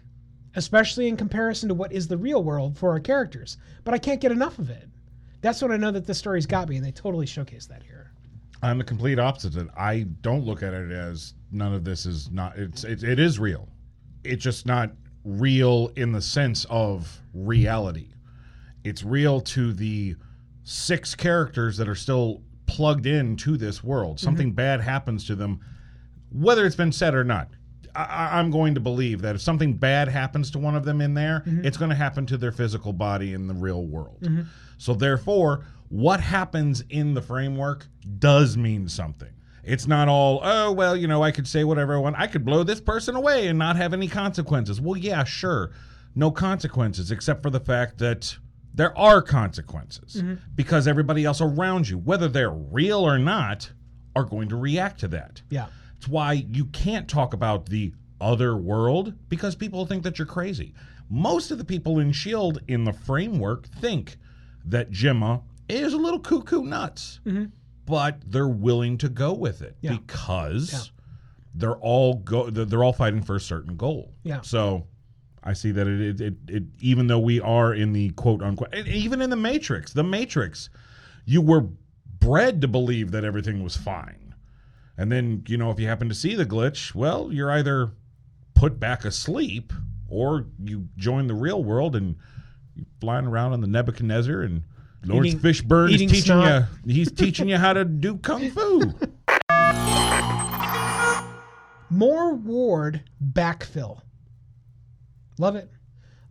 especially 0.55 1.07
in 1.07 1.17
comparison 1.17 1.69
to 1.69 1.75
what 1.75 1.91
is 1.91 2.07
the 2.07 2.17
real 2.17 2.43
world 2.43 2.77
for 2.77 2.91
our 2.91 2.99
characters, 2.99 3.57
but 3.83 3.93
I 3.93 3.97
can't 3.97 4.21
get 4.21 4.31
enough 4.31 4.59
of 4.59 4.69
it. 4.69 4.87
That's 5.41 5.61
when 5.61 5.71
I 5.71 5.77
know 5.77 5.91
that 5.91 6.05
the 6.05 6.13
story's 6.13 6.45
got 6.45 6.69
me, 6.69 6.77
and 6.77 6.85
they 6.85 6.91
totally 6.91 7.25
showcase 7.25 7.65
that 7.65 7.83
here. 7.83 8.11
I'm 8.61 8.77
the 8.77 8.83
complete 8.85 9.19
opposite. 9.19 9.67
I 9.75 10.03
don't 10.21 10.45
look 10.45 10.63
at 10.63 10.73
it 10.73 10.91
as 10.91 11.33
none 11.51 11.73
of 11.73 11.83
this 11.83 12.05
is 12.05 12.31
not. 12.31 12.57
It's 12.57 12.85
it, 12.85 13.03
it 13.03 13.19
is 13.19 13.37
real. 13.37 13.67
It's 14.23 14.41
just 14.41 14.65
not 14.65 14.91
real 15.25 15.91
in 15.97 16.13
the 16.13 16.21
sense 16.21 16.65
of 16.69 17.19
reality. 17.33 18.12
It's 18.83 19.03
real 19.03 19.41
to 19.41 19.73
the 19.73 20.15
six 20.63 21.15
characters 21.15 21.77
that 21.77 21.87
are 21.87 21.95
still 21.95 22.41
plugged 22.65 23.05
in 23.05 23.35
to 23.37 23.57
this 23.57 23.83
world. 23.83 24.17
Mm-hmm. 24.17 24.25
Something 24.25 24.51
bad 24.51 24.81
happens 24.81 25.25
to 25.27 25.35
them, 25.35 25.59
whether 26.31 26.65
it's 26.65 26.75
been 26.75 26.91
said 26.91 27.15
or 27.15 27.23
not. 27.23 27.49
I- 27.95 28.05
I, 28.05 28.39
I'm 28.39 28.49
going 28.49 28.73
to 28.73 28.79
believe 28.79 29.21
that 29.21 29.35
if 29.35 29.41
something 29.41 29.73
bad 29.73 30.07
happens 30.07 30.49
to 30.51 30.59
one 30.59 30.75
of 30.75 30.83
them 30.83 30.99
in 30.99 31.13
there, 31.13 31.43
mm-hmm. 31.45 31.65
it's 31.65 31.77
going 31.77 31.89
to 31.89 31.95
happen 31.95 32.25
to 32.27 32.37
their 32.37 32.51
physical 32.51 32.91
body 32.91 33.33
in 33.33 33.47
the 33.47 33.53
real 33.53 33.85
world. 33.85 34.21
Mm-hmm. 34.21 34.41
So, 34.79 34.95
therefore, 34.95 35.65
what 35.89 36.19
happens 36.19 36.83
in 36.89 37.13
the 37.13 37.21
framework 37.21 37.85
does 38.17 38.57
mean 38.57 38.89
something. 38.89 39.29
It's 39.63 39.87
not 39.87 40.09
all, 40.09 40.41
oh, 40.43 40.71
well, 40.71 40.97
you 40.97 41.07
know, 41.07 41.23
I 41.23 41.31
could 41.31 41.47
say 41.47 41.63
whatever 41.63 41.95
I 41.95 41.99
want. 41.99 42.15
I 42.17 42.27
could 42.27 42.43
blow 42.43 42.63
this 42.63 42.81
person 42.81 43.15
away 43.15 43.47
and 43.47 43.59
not 43.59 43.75
have 43.75 43.93
any 43.93 44.07
consequences. 44.07 44.81
Well, 44.81 44.97
yeah, 44.97 45.23
sure. 45.23 45.71
No 46.15 46.31
consequences, 46.31 47.11
except 47.11 47.43
for 47.43 47.49
the 47.49 47.59
fact 47.59 47.99
that 47.99 48.35
there 48.73 48.97
are 48.97 49.21
consequences 49.21 50.15
mm-hmm. 50.15 50.35
because 50.55 50.87
everybody 50.87 51.25
else 51.25 51.41
around 51.41 51.87
you, 51.89 51.97
whether 51.97 52.27
they're 52.27 52.49
real 52.51 52.99
or 52.99 53.19
not, 53.19 53.71
are 54.15 54.23
going 54.23 54.49
to 54.49 54.55
react 54.55 54.99
to 55.01 55.07
that. 55.09 55.41
Yeah. 55.49 55.67
It's 55.97 56.07
why 56.07 56.33
you 56.33 56.65
can't 56.65 57.07
talk 57.07 57.33
about 57.33 57.67
the 57.67 57.93
other 58.19 58.55
world 58.55 59.13
because 59.29 59.55
people 59.55 59.85
think 59.85 60.03
that 60.03 60.17
you're 60.17 60.25
crazy. 60.25 60.73
Most 61.09 61.51
of 61.51 61.57
the 61.57 61.65
people 61.65 61.99
in 61.99 62.09
S.H.I.E.L.D. 62.09 62.59
In 62.67 62.83
the 62.83 62.93
framework 62.93 63.67
think 63.67 64.17
that 64.65 64.91
Jemma 64.91 65.43
is 65.69 65.93
a 65.93 65.97
little 65.97 66.19
cuckoo 66.19 66.63
nuts, 66.63 67.19
mm-hmm. 67.25 67.45
but 67.85 68.21
they're 68.25 68.47
willing 68.47 68.97
to 68.99 69.09
go 69.09 69.33
with 69.33 69.61
it 69.61 69.77
Yeah. 69.81 69.91
because 69.91 70.73
Yeah. 70.73 70.79
they're 71.55 71.77
all 71.77 72.15
go 72.15 72.49
they're 72.49 72.83
all 72.83 72.93
fighting 72.93 73.21
for 73.21 73.35
a 73.35 73.41
certain 73.41 73.75
goal. 73.75 74.13
Yeah. 74.23 74.41
So 74.41 74.87
I 75.43 75.53
see 75.53 75.71
that 75.71 75.87
it, 75.87 76.21
it, 76.21 76.21
it, 76.21 76.33
it 76.47 76.63
even 76.79 77.07
though 77.07 77.19
we 77.19 77.39
are 77.41 77.73
in 77.73 77.93
the 77.93 78.09
quote 78.11 78.41
unquote 78.41 78.73
even 78.75 79.21
in 79.21 79.29
the 79.29 79.35
Matrix, 79.35 79.93
the 79.93 80.03
Matrix, 80.03 80.69
you 81.25 81.41
were 81.41 81.67
bred 82.19 82.61
to 82.61 82.67
believe 82.67 83.11
that 83.11 83.23
everything 83.23 83.63
was 83.63 83.75
fine. 83.75 84.33
And 84.97 85.11
then, 85.11 85.43
you 85.47 85.57
know, 85.57 85.71
if 85.71 85.79
you 85.79 85.87
happen 85.87 86.07
to 86.09 86.15
see 86.15 86.35
the 86.35 86.45
glitch, 86.45 86.93
well, 86.95 87.31
you're 87.31 87.51
either 87.51 87.91
put 88.53 88.79
back 88.79 89.03
asleep 89.05 89.73
or 90.07 90.45
you 90.63 90.87
join 90.95 91.27
the 91.27 91.33
real 91.33 91.63
world 91.63 91.95
and 91.95 92.15
you're 92.75 92.85
flying 93.01 93.25
around 93.25 93.53
on 93.53 93.61
the 93.61 93.67
Nebuchadnezzar 93.67 94.41
and 94.41 94.63
Laurence 95.05 95.33
Eating- 95.33 95.39
Fishburne 95.41 95.91
is 95.93 95.99
teaching 95.99 96.21
snot. 96.21 96.65
you 96.85 96.93
he's 96.93 97.11
teaching 97.11 97.49
you 97.49 97.57
how 97.57 97.73
to 97.73 97.83
do 97.83 98.17
kung 98.17 98.49
fu. 98.51 98.93
More 101.89 102.33
Ward 102.33 103.01
backfill. 103.33 104.01
Love 105.37 105.55
it. 105.55 105.69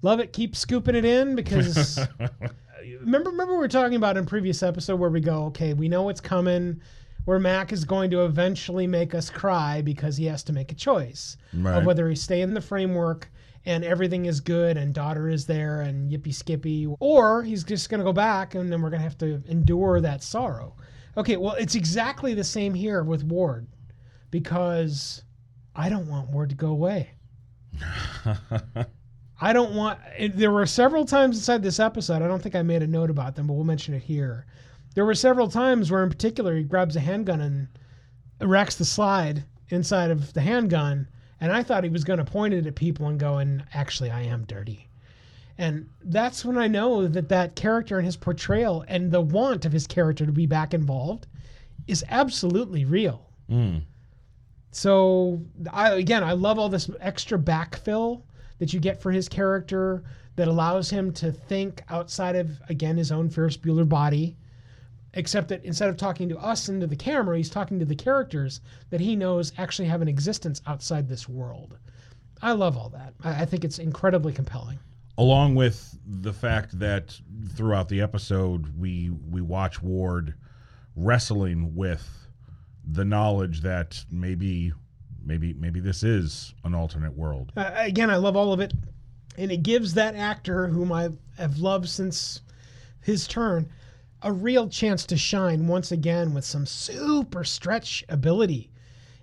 Love 0.03 0.21
it. 0.21 0.33
Keep 0.33 0.57
scooping 0.57 0.95
it 0.95 1.05
in 1.05 1.35
because 1.37 1.99
remember 3.01 3.31
remember 3.31 3.53
we 3.55 3.59
were 3.59 3.69
talking 3.69 3.97
about 3.97 4.17
in 4.17 4.27
previous 4.27 4.63
episode 4.63 4.97
where 4.97 5.11
we 5.11 5.21
go, 5.21 5.45
okay, 5.47 5.75
we 5.75 5.89
know 5.89 6.09
it's 6.09 6.21
coming. 6.21 6.81
where 7.25 7.39
Mack 7.39 7.73
is 7.73 7.85
going 7.85 8.11
to 8.11 8.25
eventually 8.25 8.87
make 8.87 9.15
us 9.15 9.31
cry 9.31 9.81
because 9.83 10.17
he 10.17 10.25
has 10.27 10.43
to 10.45 10.53
make 10.53 10.73
a 10.73 10.75
choice 10.75 11.37
Right. 11.55 11.79
of 11.79 11.85
whether 11.87 12.09
he 12.09 12.17
stay 12.17 12.41
in 12.41 12.53
the 12.55 12.61
framework 12.61 13.31
and 13.65 13.85
everything 13.85 14.27
is 14.27 14.41
good 14.41 14.77
and 14.77 14.93
daughter 14.93 15.29
is 15.29 15.47
there 15.47 15.83
and 15.83 16.11
yippee 16.11 16.35
skippy, 16.35 16.89
or 16.99 17.45
he's 17.45 17.63
just 17.63 17.89
going 17.91 18.01
to 18.01 18.05
go 18.05 18.13
back 18.13 18.57
and 18.57 18.73
then 18.73 18.83
we're 18.83 18.91
going 18.91 18.99
to 18.99 19.05
have 19.05 19.17
to 19.19 19.41
endure 19.49 20.01
that 20.01 20.21
sorrow. 20.25 20.75
Okay, 21.17 21.37
well, 21.37 21.53
it's 21.53 21.77
exactly 21.77 22.35
the 22.35 22.43
same 22.43 22.75
here 22.75 23.05
with 23.05 23.23
Ward 23.23 23.69
because 24.33 25.23
I 25.77 25.89
don't 25.89 26.09
want 26.09 26.31
Ward 26.31 26.49
to 26.51 26.57
go 26.57 26.69
away. 26.69 27.11
I 29.41 29.53
don't 29.53 29.75
want. 29.75 29.99
There 30.35 30.51
were 30.51 30.67
several 30.67 31.05
times 31.05 31.37
inside 31.37 31.63
this 31.63 31.81
episode. 31.81 32.23
I 32.23 32.29
don't 32.29 32.43
think 32.43 32.55
I 32.55 32.63
made 32.63 32.83
a 32.83 32.87
note 32.87 33.11
about 33.11 33.35
them, 33.35 33.47
but 33.47 33.55
we'll 33.55 33.65
mention 33.65 33.95
it 33.95 34.03
here. 34.03 34.47
There 34.95 35.05
were 35.05 35.15
several 35.15 35.49
times 35.49 35.91
where, 35.91 36.03
in 36.03 36.11
particular, 36.11 36.55
he 36.55 36.63
grabs 36.63 36.97
a 36.97 37.01
handgun 37.01 37.41
and 37.41 37.69
racks 38.41 38.77
the 38.77 38.85
slide 38.85 39.45
inside 39.71 40.11
of 40.11 40.33
the 40.33 40.43
handgun, 40.43 41.09
and 41.41 41.51
I 41.51 41.63
thought 41.63 41.83
he 41.83 41.91
was 41.91 42.05
going 42.05 42.19
to 42.19 42.25
point 42.25 42.55
it 42.55 42.67
at 42.67 42.75
people 42.75 43.09
and 43.09 43.19
go, 43.19 43.39
"And 43.39 43.65
actually, 43.75 44.11
I 44.11 44.23
am 44.23 44.45
dirty." 44.45 44.89
And 45.59 45.89
that's 46.05 46.45
when 46.45 46.57
I 46.57 46.69
know 46.69 47.07
that 47.07 47.29
that 47.29 47.57
character 47.57 47.99
and 47.99 48.07
his 48.07 48.17
portrayal 48.17 48.85
and 48.89 49.11
the 49.11 49.21
want 49.21 49.65
of 49.65 49.73
his 49.73 49.87
character 49.87 50.25
to 50.25 50.33
be 50.33 50.47
back 50.47 50.73
involved 50.75 51.27
is 51.87 52.05
absolutely 52.09 52.85
real. 52.85 53.29
Mm. 53.51 53.83
So 54.73 55.41
I 55.73 55.91
again, 55.91 56.25
I 56.25 56.33
love 56.33 56.59
all 56.59 56.69
this 56.69 56.91
extra 57.01 57.39
backfill 57.39 58.23
that 58.59 58.73
you 58.73 58.81
get 58.81 59.01
for 59.01 59.13
his 59.13 59.29
character 59.29 60.03
that 60.37 60.49
allows 60.49 60.89
him 60.91 61.13
to 61.13 61.31
think 61.31 61.83
outside 61.91 62.37
of 62.37 62.59
again 62.69 62.97
his 62.97 63.13
own 63.13 63.31
Ferris 63.31 63.57
Bueller 63.57 63.89
body. 63.89 64.37
Except 65.15 65.49
that 65.49 65.63
instead 65.63 65.91
of 65.91 65.99
talking 65.99 66.27
to 66.31 66.39
us 66.39 66.71
into 66.71 66.87
the 66.87 66.97
camera, 66.97 67.37
he's 67.37 67.51
talking 67.51 67.79
to 67.79 67.85
the 67.85 67.95
characters 67.95 68.63
that 68.89 68.99
he 69.01 69.15
knows 69.15 69.53
actually 69.59 69.87
have 69.89 70.01
an 70.01 70.09
existence 70.09 70.63
outside 70.67 71.07
this 71.07 71.29
world. 71.29 71.77
I 72.41 72.53
love 72.53 72.79
all 72.79 72.89
that. 72.89 73.13
I, 73.23 73.43
I 73.43 73.45
think 73.45 73.63
it's 73.65 73.79
incredibly 73.79 74.33
compelling. 74.33 74.79
along 75.19 75.55
with 75.55 75.99
the 76.07 76.33
fact 76.33 76.79
that 76.79 77.21
throughout 77.55 77.89
the 77.91 78.01
episode 78.01 78.79
we 78.79 79.11
we 79.31 79.43
watch 79.43 79.83
Ward 79.83 80.35
wrestling 80.97 81.75
with 81.75 82.22
the 82.85 83.05
knowledge 83.05 83.61
that 83.63 84.05
maybe 84.11 84.73
maybe 85.25 85.55
maybe 85.55 85.81
this 85.81 86.03
is 86.03 86.55
an 86.65 86.75
alternate 86.75 87.17
world. 87.17 87.53
Uh, 87.57 87.71
again, 87.77 88.11
I 88.11 88.17
love 88.17 88.37
all 88.37 88.53
of 88.53 88.61
it, 88.61 88.73
and 89.37 89.53
it 89.53 89.63
gives 89.63 89.95
that 89.95 90.15
actor 90.15 90.69
whom 90.69 90.93
I 90.93 91.11
have 91.39 91.59
loved 91.59 91.89
since 91.89 92.41
his 93.01 93.27
turn 93.27 93.69
a 94.23 94.33
real 94.33 94.69
chance 94.69 95.05
to 95.07 95.17
shine 95.17 95.67
once 95.67 95.91
again 95.91 96.33
with 96.33 96.45
some 96.45 96.65
super 96.65 97.43
stretch 97.45 98.05
ability 98.09 98.71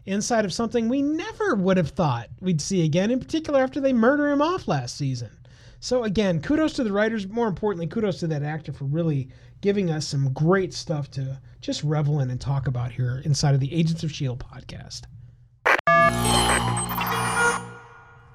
inside 0.06 0.44
of 0.44 0.54
something 0.54 0.90
we 0.90 1.02
never 1.02 1.56
would 1.56 1.78
have 1.78 1.92
thought 1.92 2.30
we'd 2.42 2.60
see 2.60 2.84
again. 2.84 3.12
In 3.12 3.20
particular, 3.20 3.62
after 3.62 3.80
they 3.80 3.94
murder 3.94 4.30
him 4.30 4.42
off 4.42 4.68
last 4.68 4.98
season. 4.98 5.30
So 5.80 6.04
again, 6.04 6.42
kudos 6.42 6.74
to 6.74 6.84
the 6.84 6.92
writers. 6.92 7.28
More 7.28 7.48
importantly, 7.48 7.88
kudos 7.88 8.20
to 8.20 8.28
that 8.28 8.44
actor 8.44 8.74
for 8.74 8.86
really 8.86 9.30
giving 9.62 9.90
us 9.92 10.08
some 10.08 10.34
great 10.34 10.74
stuff 10.74 11.12
to 11.12 11.40
just 11.62 11.84
revel 11.84 12.20
in 12.20 12.30
and 12.30 12.40
talk 12.40 12.68
about 12.68 12.92
here 12.92 13.22
inside 13.26 13.54
of 13.54 13.60
the 13.60 13.74
Agents 13.74 14.04
of 14.04 14.12
Shield 14.12 14.44
podcast. 14.44 15.04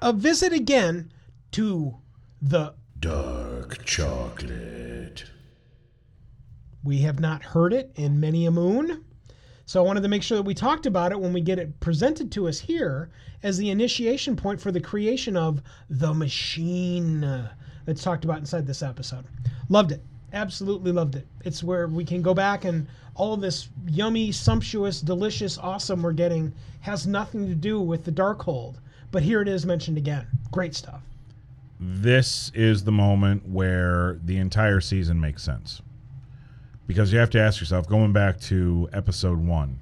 A 0.01 0.13
visit 0.13 0.53
again 0.53 1.11
to 1.51 1.95
the 2.41 2.75
Dark 2.99 3.83
chocolate. 3.85 5.25
We 6.83 6.99
have 6.99 7.19
not 7.19 7.43
heard 7.43 7.73
it 7.73 7.91
in 7.95 8.19
many 8.19 8.45
a 8.45 8.51
moon. 8.51 9.03
So 9.65 9.83
I 9.83 9.85
wanted 9.85 10.01
to 10.01 10.07
make 10.07 10.21
sure 10.21 10.37
that 10.37 10.43
we 10.43 10.53
talked 10.53 10.85
about 10.85 11.11
it 11.11 11.19
when 11.19 11.33
we 11.33 11.41
get 11.41 11.57
it 11.57 11.79
presented 11.79 12.31
to 12.33 12.47
us 12.47 12.59
here 12.59 13.09
as 13.41 13.57
the 13.57 13.71
initiation 13.71 14.35
point 14.35 14.61
for 14.61 14.71
the 14.71 14.79
creation 14.79 15.35
of 15.35 15.63
the 15.89 16.13
machine 16.13 17.49
that's 17.85 18.03
talked 18.03 18.25
about 18.25 18.37
inside 18.37 18.67
this 18.67 18.83
episode. 18.83 19.25
Loved 19.69 19.91
it. 19.91 20.03
Absolutely 20.35 20.91
loved 20.91 21.15
it. 21.15 21.25
It's 21.45 21.63
where 21.63 21.87
we 21.87 22.03
can 22.03 22.21
go 22.21 22.33
back 22.33 22.65
and 22.65 22.85
all 23.15 23.37
this 23.37 23.69
yummy, 23.87 24.31
sumptuous, 24.31 24.99
delicious, 25.01 25.57
awesome 25.57 26.03
we're 26.03 26.11
getting 26.11 26.53
has 26.81 27.07
nothing 27.07 27.47
to 27.47 27.55
do 27.55 27.79
with 27.79 28.03
the 28.03 28.11
Darkhold. 28.11 28.75
But 29.11 29.23
here 29.23 29.41
it 29.41 29.47
is 29.47 29.65
mentioned 29.65 29.97
again. 29.97 30.27
Great 30.51 30.75
stuff. 30.75 31.01
This 31.79 32.51
is 32.53 32.83
the 32.83 32.91
moment 32.91 33.47
where 33.47 34.19
the 34.23 34.37
entire 34.37 34.81
season 34.81 35.19
makes 35.19 35.41
sense. 35.41 35.81
Because 36.87 37.11
you 37.11 37.19
have 37.19 37.29
to 37.31 37.39
ask 37.39 37.59
yourself, 37.59 37.87
going 37.87 38.13
back 38.13 38.39
to 38.41 38.89
episode 38.93 39.39
one, 39.39 39.79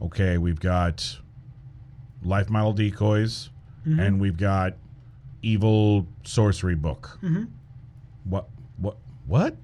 okay, 0.00 0.38
we've 0.38 0.60
got 0.60 1.18
life 2.22 2.48
model 2.48 2.72
decoys 2.72 3.50
mm-hmm. 3.86 4.00
and 4.00 4.20
we've 4.20 4.36
got 4.36 4.74
evil 5.42 6.06
sorcery 6.24 6.74
book. 6.74 7.18
Mm-hmm. 7.22 7.44
What? 8.24 8.48
What? 8.78 8.96
What? 9.26 9.56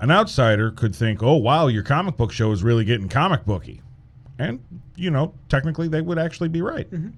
An 0.00 0.10
outsider 0.10 0.70
could 0.70 0.94
think, 0.94 1.22
"Oh, 1.22 1.36
wow, 1.36 1.66
your 1.66 1.82
comic 1.82 2.16
book 2.16 2.32
show 2.32 2.52
is 2.52 2.62
really 2.62 2.84
getting 2.84 3.08
comic 3.08 3.44
booky," 3.44 3.82
and 4.38 4.60
you 4.96 5.10
know, 5.10 5.34
technically, 5.48 5.88
they 5.88 6.00
would 6.00 6.18
actually 6.18 6.48
be 6.48 6.62
right. 6.62 6.90
Mm-hmm. 6.90 7.10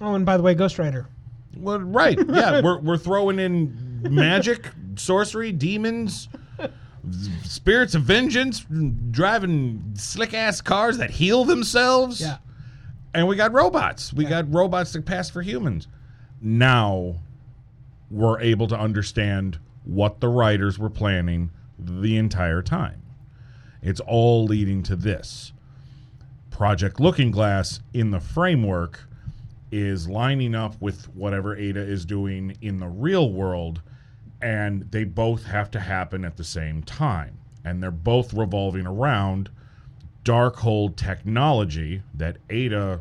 Oh, 0.00 0.14
and 0.14 0.26
by 0.26 0.36
the 0.36 0.42
way, 0.42 0.54
Ghost 0.54 0.78
Rider. 0.78 1.08
Well, 1.56 1.80
right, 1.80 2.18
yeah, 2.28 2.60
we're 2.60 2.78
we're 2.80 2.98
throwing 2.98 3.38
in 3.38 4.00
magic, 4.02 4.68
sorcery, 4.96 5.52
demons, 5.52 6.28
spirits 7.44 7.94
of 7.94 8.02
vengeance, 8.02 8.66
driving 9.10 9.92
slick 9.94 10.34
ass 10.34 10.60
cars 10.60 10.98
that 10.98 11.10
heal 11.10 11.44
themselves. 11.44 12.20
Yeah. 12.20 12.38
and 13.14 13.26
we 13.28 13.36
got 13.36 13.52
robots. 13.52 14.12
We 14.12 14.24
got 14.24 14.52
robots 14.52 14.92
that 14.92 15.06
pass 15.06 15.30
for 15.30 15.40
humans. 15.42 15.86
Now 16.40 17.16
we're 18.10 18.40
able 18.40 18.66
to 18.68 18.78
understand 18.78 19.58
what 19.84 20.20
the 20.20 20.28
writers 20.28 20.78
were 20.78 20.90
planning 20.90 21.50
the 21.78 22.16
entire 22.16 22.62
time. 22.62 23.02
It's 23.82 24.00
all 24.00 24.44
leading 24.44 24.82
to 24.84 24.96
this. 24.96 25.52
Project 26.50 26.98
Looking 26.98 27.30
Glass 27.30 27.80
in 27.94 28.10
the 28.10 28.20
framework 28.20 29.00
is 29.70 30.08
lining 30.08 30.54
up 30.54 30.80
with 30.80 31.08
whatever 31.14 31.56
Ada 31.56 31.80
is 31.80 32.04
doing 32.04 32.56
in 32.60 32.80
the 32.80 32.88
real 32.88 33.32
world, 33.32 33.80
and 34.40 34.90
they 34.90 35.04
both 35.04 35.44
have 35.44 35.70
to 35.72 35.80
happen 35.80 36.24
at 36.24 36.36
the 36.36 36.44
same 36.44 36.82
time. 36.82 37.38
And 37.64 37.82
they're 37.82 37.90
both 37.90 38.32
revolving 38.32 38.86
around 38.86 39.50
Darkhold 40.24 40.96
technology 40.96 42.02
that 42.14 42.38
Ada 42.50 43.00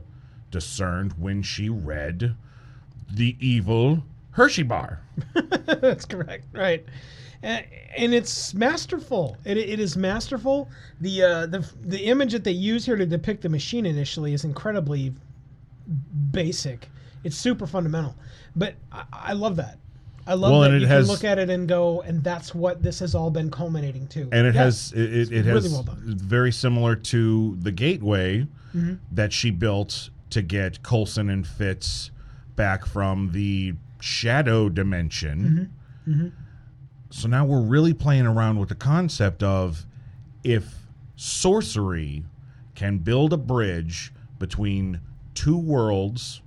discerned 0.51 1.13
when 1.17 1.41
she 1.41 1.69
read 1.69 2.35
the 3.09 3.35
evil 3.39 4.03
Hershey 4.31 4.63
bar. 4.63 5.01
That's 5.65 6.05
correct. 6.05 6.45
Right. 6.53 6.85
And, 7.47 8.13
it's 8.13 8.53
masterful. 8.53 9.37
It, 9.45 9.57
it 9.57 9.79
is 9.79 9.95
masterful. 9.95 10.69
The 11.01 11.23
uh, 11.23 11.45
the 11.47 11.67
the 11.81 12.03
image 12.05 12.33
that 12.33 12.43
they 12.43 12.51
use 12.51 12.85
here 12.85 12.95
to 12.97 13.05
depict 13.05 13.41
the 13.41 13.49
machine 13.49 13.85
initially 13.85 14.33
is 14.33 14.43
incredibly 14.43 15.13
basic. 16.31 16.89
It's 17.23 17.35
super 17.37 17.65
fundamental, 17.67 18.15
but 18.55 18.75
I, 18.91 19.03
I 19.11 19.33
love 19.33 19.55
that. 19.57 19.79
I 20.25 20.33
love 20.33 20.51
Well, 20.51 20.61
that 20.61 20.67
and 20.71 20.75
it 20.77 20.81
you 20.81 20.87
has- 20.87 21.05
can 21.05 21.13
look 21.13 21.23
at 21.23 21.39
it 21.39 21.49
and 21.49 21.67
go, 21.67 22.01
and 22.01 22.21
that's 22.23 22.53
what 22.53 22.83
this 22.83 22.99
has 22.99 23.15
all 23.15 23.31
been 23.31 23.49
culminating 23.49 24.07
to. 24.09 24.23
and 24.33 24.45
it 24.45 24.55
Yeah. 24.55 24.63
has 24.65 24.91
it, 24.93 24.99
it, 25.01 25.31
it 25.31 25.45
really 25.45 25.61
has 25.61 25.71
well 25.71 25.83
done. 25.83 26.01
very 26.17 26.51
similar 26.51 26.95
to 26.95 27.55
the 27.61 27.71
gateway 27.71 28.45
Mm-hmm. 28.75 28.95
that 29.13 29.31
she 29.31 29.49
built 29.49 30.09
to 30.29 30.41
get 30.41 30.83
Coulson 30.83 31.29
and 31.29 31.47
Fitz 31.47 32.11
back 32.57 32.85
from 32.85 33.31
the 33.31 33.73
shadow 34.01 34.67
dimension. 34.67 35.71
Mm-hmm. 36.07 36.27
So 37.17 37.27
now 37.27 37.45
we're 37.45 37.61
really 37.61 37.95
playing 37.95 38.27
around 38.27 38.59
with 38.59 38.69
the 38.69 38.75
concept 38.75 39.41
of 39.41 39.87
if 40.43 40.71
sorcery 41.15 42.23
can 42.75 42.99
build 42.99 43.33
a 43.33 43.37
bridge 43.37 44.13
between 44.37 45.01
two 45.33 45.57
worlds, 45.57 46.43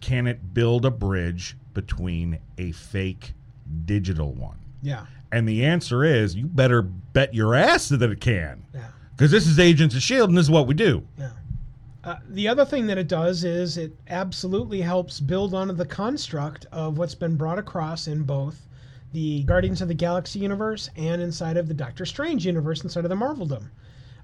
can 0.00 0.28
it 0.28 0.54
build 0.54 0.86
a 0.86 0.90
bridge 0.92 1.56
between 1.74 2.38
a 2.58 2.70
fake 2.70 3.34
digital 3.86 4.32
one? 4.34 4.56
yeah, 4.82 5.06
And 5.32 5.48
the 5.48 5.64
answer 5.64 6.04
is 6.04 6.36
you 6.36 6.46
better 6.46 6.80
bet 6.80 7.34
your 7.34 7.56
ass 7.56 7.88
that 7.88 8.00
it 8.00 8.20
can. 8.20 8.62
yeah. 8.72 8.86
Because 9.16 9.32
this 9.32 9.48
is 9.48 9.58
Agents 9.58 9.96
of 9.96 9.98
S.H.I.E.L.D. 9.98 10.28
and 10.30 10.38
this 10.38 10.44
is 10.44 10.50
what 10.52 10.68
we 10.68 10.74
do. 10.74 11.02
Yeah. 11.18 11.30
Uh, 12.04 12.16
the 12.28 12.46
other 12.46 12.64
thing 12.64 12.86
that 12.86 12.98
it 12.98 13.08
does 13.08 13.42
is 13.42 13.76
it 13.76 13.96
absolutely 14.06 14.80
helps 14.80 15.18
build 15.18 15.54
onto 15.54 15.74
the 15.74 15.84
construct 15.84 16.66
of 16.70 16.98
what's 16.98 17.16
been 17.16 17.34
brought 17.34 17.58
across 17.58 18.06
in 18.06 18.22
both 18.22 18.67
the 19.12 19.42
Guardians 19.44 19.80
of 19.80 19.88
the 19.88 19.94
Galaxy 19.94 20.38
universe 20.38 20.90
and 20.96 21.22
inside 21.22 21.56
of 21.56 21.68
the 21.68 21.74
Doctor 21.74 22.04
Strange 22.04 22.44
universe 22.44 22.82
inside 22.82 23.04
of 23.04 23.08
the 23.08 23.16
Marveldom. 23.16 23.70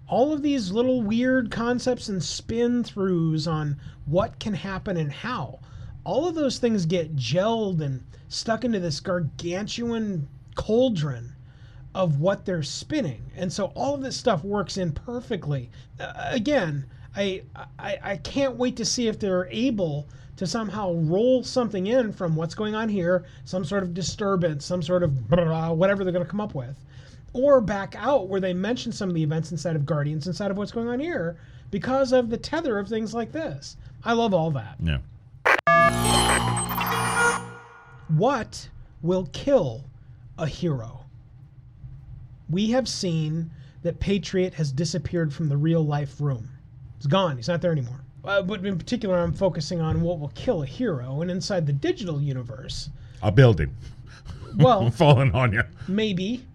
All 0.07 0.33
of 0.33 0.43
these 0.43 0.71
little 0.71 1.03
weird 1.03 1.51
concepts 1.51 2.09
and 2.09 2.23
spin 2.23 2.83
throughs 2.83 3.51
on 3.51 3.79
what 4.05 4.39
can 4.39 4.55
happen 4.55 4.97
and 4.97 5.11
how. 5.11 5.61
All 6.05 6.29
of 6.29 6.35
those 6.35 6.59
things 6.59 6.85
get 6.85 7.17
gelled 7.17 7.81
and 7.81 8.05
stuck 8.29 8.65
into 8.65 8.81
this 8.81 9.01
gargantuan 9.01 10.29
cauldron 10.55 11.35
of 11.95 12.21
what 12.21 12.45
they're 12.45 12.63
spinning. 12.63 13.31
And 13.37 13.53
so 13.53 13.67
all 13.75 13.95
of 13.95 14.03
this 14.03 14.17
stuff 14.17 14.45
works 14.45 14.77
in 14.77 14.93
perfectly. 14.93 15.71
Uh, 15.99 16.13
again, 16.17 16.87
I, 17.17 17.43
I 17.79 17.99
I 18.03 18.17
can't 18.19 18.57
wait 18.57 18.77
to 18.77 18.85
see 18.85 19.09
if 19.09 19.19
they're 19.19 19.49
able 19.51 20.07
to 20.37 20.47
somehow 20.47 20.93
roll 20.95 21.45
something 21.45 21.87
in 21.87 22.13
from 22.13 22.35
what's 22.35 22.55
going 22.55 22.75
on 22.75 22.89
here, 22.89 23.25
some 23.45 23.65
sort 23.65 23.83
of 23.85 23.95
disturbance, 23.95 24.65
some 24.65 24.83
sort 24.83 25.03
of 25.03 25.29
blah, 25.29 25.71
whatever 25.71 26.03
they're 26.03 26.13
going 26.13 26.25
to 26.25 26.31
come 26.31 26.41
up 26.41 26.55
with, 26.55 26.77
or 27.33 27.61
back 27.61 27.95
out 27.97 28.29
where 28.29 28.41
they 28.41 28.53
mention 28.53 28.91
some 28.91 29.09
of 29.09 29.15
the 29.15 29.23
events 29.23 29.53
inside 29.53 29.77
of 29.77 29.87
Guardians, 29.87 30.27
inside 30.27 30.51
of 30.51 30.57
what's 30.57 30.73
going 30.73 30.89
on 30.89 30.99
here, 30.99 31.37
because 31.71 32.13
of 32.13 32.31
the 32.31 32.37
tether 32.37 32.79
of 32.79 32.89
things 32.89 33.15
like 33.15 33.31
this. 33.31 33.77
I 34.05 34.13
love 34.13 34.35
all 34.35 34.51
that. 34.53 34.77
Yeah. 34.81 34.99
What 38.09 38.69
will 39.03 39.29
kill 39.33 39.85
a 40.37 40.47
hero? 40.47 41.05
We 42.51 42.71
have 42.73 42.89
seen 42.89 43.51
that 43.83 44.01
Patriot 44.01 44.55
has 44.55 44.73
disappeared 44.73 45.33
from 45.33 45.49
the 45.49 45.57
real 45.57 45.85
life 45.85 46.21
room. 46.21 46.49
He's 47.05 47.11
gone. 47.11 47.37
He's 47.37 47.49
not 47.49 47.61
there 47.61 47.71
anymore. 47.73 48.01
Uh, 48.25 48.41
but 48.41 48.65
in 48.65 48.79
particular, 48.79 49.19
I'm 49.19 49.35
focusing 49.35 49.83
on 49.83 50.01
what 50.01 50.19
will 50.19 50.33
kill 50.35 50.63
a 50.63 50.67
hero. 50.67 51.21
And 51.21 51.31
inside 51.31 51.67
the 51.67 51.73
digital 51.75 52.19
universe, 52.23 52.89
A 53.23 53.31
building 53.31 53.77
well, 54.57 54.91
falling 55.03 55.31
on 55.33 55.53
you. 55.53 55.63
maybe. 55.87 56.47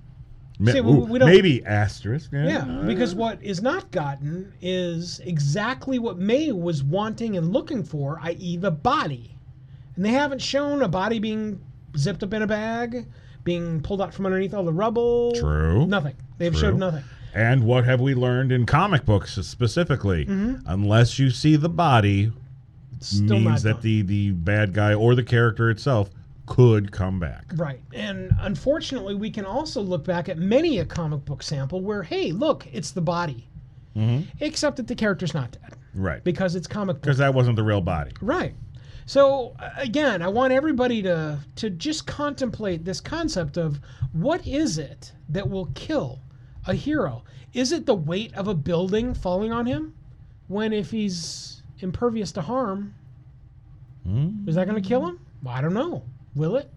Ma- 0.57 0.71
See, 0.71 0.79
ooh, 0.79 1.05
we 1.05 1.19
don't- 1.19 1.29
maybe 1.29 1.63
asterisk. 1.63 2.31
Yeah. 2.33 2.45
Yeah, 2.47 2.81
because 2.87 3.13
what 3.13 3.37
is 3.43 3.61
not 3.61 3.91
gotten 3.91 4.51
is 4.59 5.19
exactly 5.23 5.99
what 5.99 6.17
May 6.17 6.51
was 6.51 6.83
wanting 6.83 7.37
and 7.37 7.53
looking 7.53 7.83
for, 7.83 8.19
i.e., 8.23 8.57
the 8.57 8.71
body. 8.71 9.35
And 9.95 10.03
they 10.03 10.09
haven't 10.09 10.41
shown 10.41 10.81
a 10.81 10.87
body 10.87 11.19
being 11.19 11.61
zipped 11.95 12.23
up 12.23 12.33
in 12.33 12.41
a 12.41 12.47
bag, 12.47 13.05
being 13.43 13.81
pulled 13.81 14.01
out 14.01 14.15
from 14.15 14.25
underneath 14.25 14.55
all 14.55 14.63
the 14.65 14.73
rubble. 14.73 15.33
True. 15.35 15.85
Nothing. 15.85 16.15
They've 16.39 16.51
True. 16.51 16.61
showed 16.61 16.77
nothing. 16.79 17.03
And 17.33 17.63
what 17.63 17.85
have 17.85 18.01
we 18.01 18.15
learned 18.15 18.51
in 18.51 18.65
comic 18.65 19.05
books 19.05 19.35
specifically? 19.45 20.25
Mm-hmm. 20.25 20.67
Unless 20.67 21.19
you 21.19 21.29
see 21.29 21.55
the 21.55 21.69
body, 21.69 22.31
means 23.13 23.63
that 23.63 23.81
the 23.81 24.01
the 24.01 24.31
bad 24.31 24.73
guy 24.73 24.93
or 24.93 25.15
the 25.15 25.23
character 25.23 25.69
itself 25.69 26.09
could 26.45 26.91
come 26.91 27.19
back. 27.19 27.45
Right. 27.55 27.79
And 27.93 28.31
unfortunately, 28.41 29.13
we 29.15 29.29
can 29.29 29.45
also 29.45 29.81
look 29.81 30.03
back 30.03 30.27
at 30.29 30.37
many 30.39 30.79
a 30.79 30.85
comic 30.85 31.23
book 31.23 31.43
sample 31.43 31.81
where, 31.81 32.01
hey, 32.03 32.31
look, 32.31 32.65
it's 32.73 32.91
the 32.91 33.01
body. 33.01 33.45
Except 34.39 34.77
that 34.77 34.87
the 34.87 34.95
character's 34.95 35.33
not 35.33 35.51
dead 35.51 35.73
Right. 35.93 36.23
because 36.23 36.55
it's 36.55 36.67
comic 36.67 36.95
book. 36.97 37.01
Because 37.01 37.17
that 37.17 37.33
wasn't 37.33 37.57
the 37.57 37.63
real 37.63 37.81
body. 37.81 38.11
Right. 38.21 38.55
So 39.05 39.57
again, 39.75 40.21
I 40.21 40.29
want 40.29 40.53
everybody 40.53 41.01
to 41.01 41.39
to 41.57 41.69
just 41.69 42.07
contemplate 42.07 42.85
this 42.85 43.01
concept 43.01 43.57
of 43.57 43.81
what 44.13 44.47
is 44.47 44.77
it 44.77 45.11
that 45.27 45.49
will 45.49 45.65
kill 45.73 46.21
a 46.69 46.73
hero? 46.75 47.23
Is 47.53 47.71
it 47.71 47.85
the 47.85 47.95
weight 47.95 48.33
of 48.35 48.47
a 48.47 48.53
building 48.53 49.13
falling 49.13 49.51
on 49.51 49.65
him? 49.65 49.95
When 50.47 50.71
if 50.71 50.91
he's 50.91 51.63
impervious 51.79 52.31
to 52.33 52.41
harm, 52.41 52.93
hmm? 54.03 54.47
is 54.47 54.55
that 54.55 54.67
going 54.67 54.81
to 54.81 54.87
kill 54.87 55.05
him? 55.05 55.19
Well, 55.43 55.53
I 55.53 55.61
don't 55.61 55.73
know. 55.73 56.03
Will 56.35 56.55
it? 56.55 56.71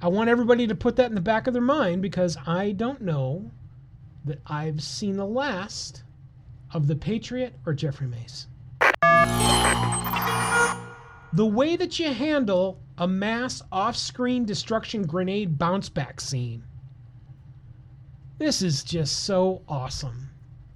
I 0.00 0.08
want 0.08 0.28
everybody 0.28 0.66
to 0.66 0.74
put 0.74 0.96
that 0.96 1.08
in 1.08 1.14
the 1.14 1.20
back 1.20 1.46
of 1.46 1.52
their 1.52 1.62
mind 1.62 2.02
because 2.02 2.36
I 2.46 2.72
don't 2.72 3.00
know 3.00 3.50
that 4.24 4.40
I've 4.46 4.82
seen 4.82 5.16
the 5.16 5.26
last 5.26 6.02
of 6.72 6.86
the 6.86 6.96
Patriot 6.96 7.54
or 7.66 7.72
Jeffrey 7.72 8.06
Mace 8.06 8.46
the 11.32 11.46
way 11.46 11.76
that 11.76 11.98
you 11.98 12.12
handle 12.12 12.78
a 12.98 13.08
mass 13.08 13.62
off-screen 13.72 14.44
destruction 14.44 15.02
grenade 15.02 15.58
bounce 15.58 15.88
back 15.88 16.20
scene 16.20 16.62
this 18.42 18.60
is 18.60 18.82
just 18.82 19.24
so 19.24 19.62
awesome. 19.68 20.28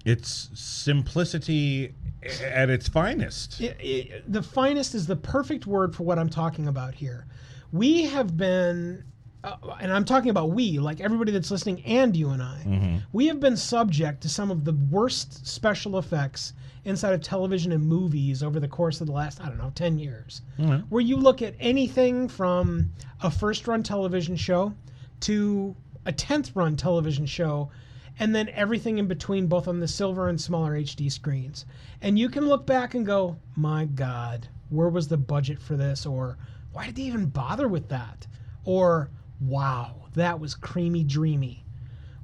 It's 0.05 0.51
simplicity 0.55 1.95
at 2.43 2.71
its 2.71 2.89
finest. 2.89 3.61
It- 3.61 3.77
it- 3.81 4.33
the 4.33 4.43
finest 4.43 4.95
is 4.95 5.07
the 5.07 5.17
perfect 5.17 5.67
word 5.67 5.95
for 5.95 6.05
what 6.05 6.19
i'm 6.19 6.29
talking 6.29 6.69
about 6.69 6.95
here. 6.95 7.27
We 7.73 8.05
have 8.05 8.37
been 8.37 9.05
uh, 9.45 9.57
and 9.81 9.93
i'm 9.93 10.05
talking 10.05 10.31
about 10.31 10.51
we 10.51 10.79
like 10.79 11.01
everybody 11.01 11.31
that's 11.33 11.51
listening 11.51 11.85
and 11.85 12.17
you 12.17 12.31
and 12.31 12.43
i. 12.43 13.01
We 13.13 13.27
have 13.27 13.41
been 13.41 13.57
subject 13.57 14.21
to 14.23 14.29
some 14.29 14.51
of 14.51 14.65
the 14.65 14.73
worst 14.91 15.47
special 15.47 15.99
effects 15.99 16.53
inside 16.85 17.15
of 17.15 17.21
television 17.21 17.73
and 17.73 17.85
movies 17.85 18.43
over 18.45 18.61
the 18.61 18.69
course 18.69 19.01
of 19.01 19.09
the 19.09 19.13
last 19.13 19.41
i 19.41 19.49
don't 19.49 19.59
know 19.59 19.73
10 19.75 19.99
years. 19.99 20.43
Where 20.89 21.01
you 21.03 21.17
look 21.17 21.43
at 21.43 21.55
anything 21.59 22.29
from 22.29 22.93
a 23.23 23.31
first 23.31 23.67
run 23.69 23.83
television 23.83 24.37
show 24.37 24.73
to 25.21 25.75
a 26.07 26.13
10th 26.13 26.53
run 26.55 26.77
television 26.77 27.27
show 27.27 27.71
and 28.19 28.35
then 28.35 28.49
everything 28.51 28.97
in 28.99 29.07
between 29.07 29.47
both 29.47 29.69
on 29.69 29.81
the 29.81 29.89
silver 29.89 30.29
and 30.29 30.41
smaller 30.41 30.73
hd 30.73 31.13
screens. 31.13 31.67
And 32.01 32.19
you 32.19 32.29
can 32.31 32.49
look 32.49 32.65
back 32.67 32.95
and 32.95 33.05
go 33.05 33.37
my 33.57 33.85
god 33.85 34.49
where 34.71 34.89
was 34.89 35.07
the 35.09 35.17
budget 35.19 35.61
for 35.61 35.77
this? 35.77 36.07
Or 36.07 36.39
why 36.73 36.87
did 36.87 36.97
they 36.97 37.03
even 37.03 37.27
bother 37.27 37.69
with 37.69 37.89
that? 37.91 38.27
Or 38.65 39.11
wow 39.41 40.07
that 40.17 40.41
was 40.41 40.55
creamy 40.55 41.05
dreamy. 41.05 41.63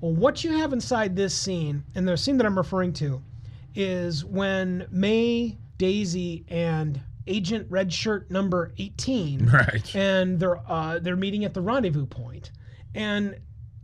Well, 0.00 0.12
what 0.14 0.42
you 0.42 0.52
have 0.52 0.72
inside 0.72 1.14
this 1.14 1.34
scene, 1.34 1.84
and 1.94 2.08
the 2.08 2.16
scene 2.16 2.36
that 2.38 2.46
I'm 2.46 2.56
referring 2.56 2.92
to, 2.94 3.22
is 3.74 4.24
when 4.24 4.86
May, 4.90 5.58
Daisy, 5.78 6.44
and 6.48 7.00
Agent 7.26 7.66
Red 7.70 7.92
Shirt 7.92 8.30
number 8.30 8.72
18, 8.78 9.46
Right. 9.52 9.94
and 9.94 10.40
they're 10.40 10.58
uh, 10.68 10.98
they're 10.98 11.16
meeting 11.16 11.44
at 11.44 11.54
the 11.54 11.60
rendezvous 11.60 12.06
point, 12.06 12.50
and 12.94 13.36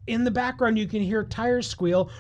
in 0.09 0.25
the 0.25 0.31
background 0.31 0.79
you 0.79 0.87
can 0.87 1.03
hear 1.03 1.25
tires 1.25 1.66
squeal. 1.68 2.11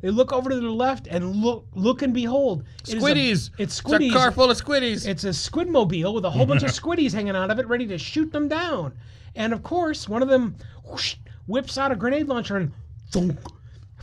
They 0.00 0.10
look 0.10 0.32
over 0.32 0.50
to 0.50 0.56
the 0.56 0.68
left 0.68 1.06
and 1.06 1.36
look, 1.36 1.66
look 1.72 2.02
and 2.02 2.12
behold, 2.12 2.64
it 2.86 2.98
Squiddies. 2.98 3.30
it's 3.30 3.50
It's 3.58 3.80
squiddies. 3.80 4.10
a 4.10 4.12
car 4.12 4.30
full 4.32 4.50
of 4.50 4.62
squiddies. 4.62 5.08
It's 5.08 5.24
a 5.24 5.28
squidmobile 5.28 6.12
with 6.14 6.26
a 6.26 6.30
whole 6.30 6.44
bunch 6.44 6.62
of 6.62 6.70
squiddies 6.70 7.14
hanging 7.14 7.34
out 7.34 7.50
of 7.50 7.58
it, 7.58 7.66
ready 7.68 7.86
to 7.86 7.96
shoot 7.96 8.30
them 8.30 8.46
down. 8.46 8.92
And 9.34 9.54
of 9.54 9.62
course, 9.62 10.06
one 10.08 10.22
of 10.22 10.28
them 10.28 10.56
whoosh, 10.84 11.16
whips 11.46 11.78
out 11.78 11.90
a 11.90 11.96
grenade 11.96 12.28
launcher 12.28 12.56
and 12.58 12.72
thunk, 13.10 13.38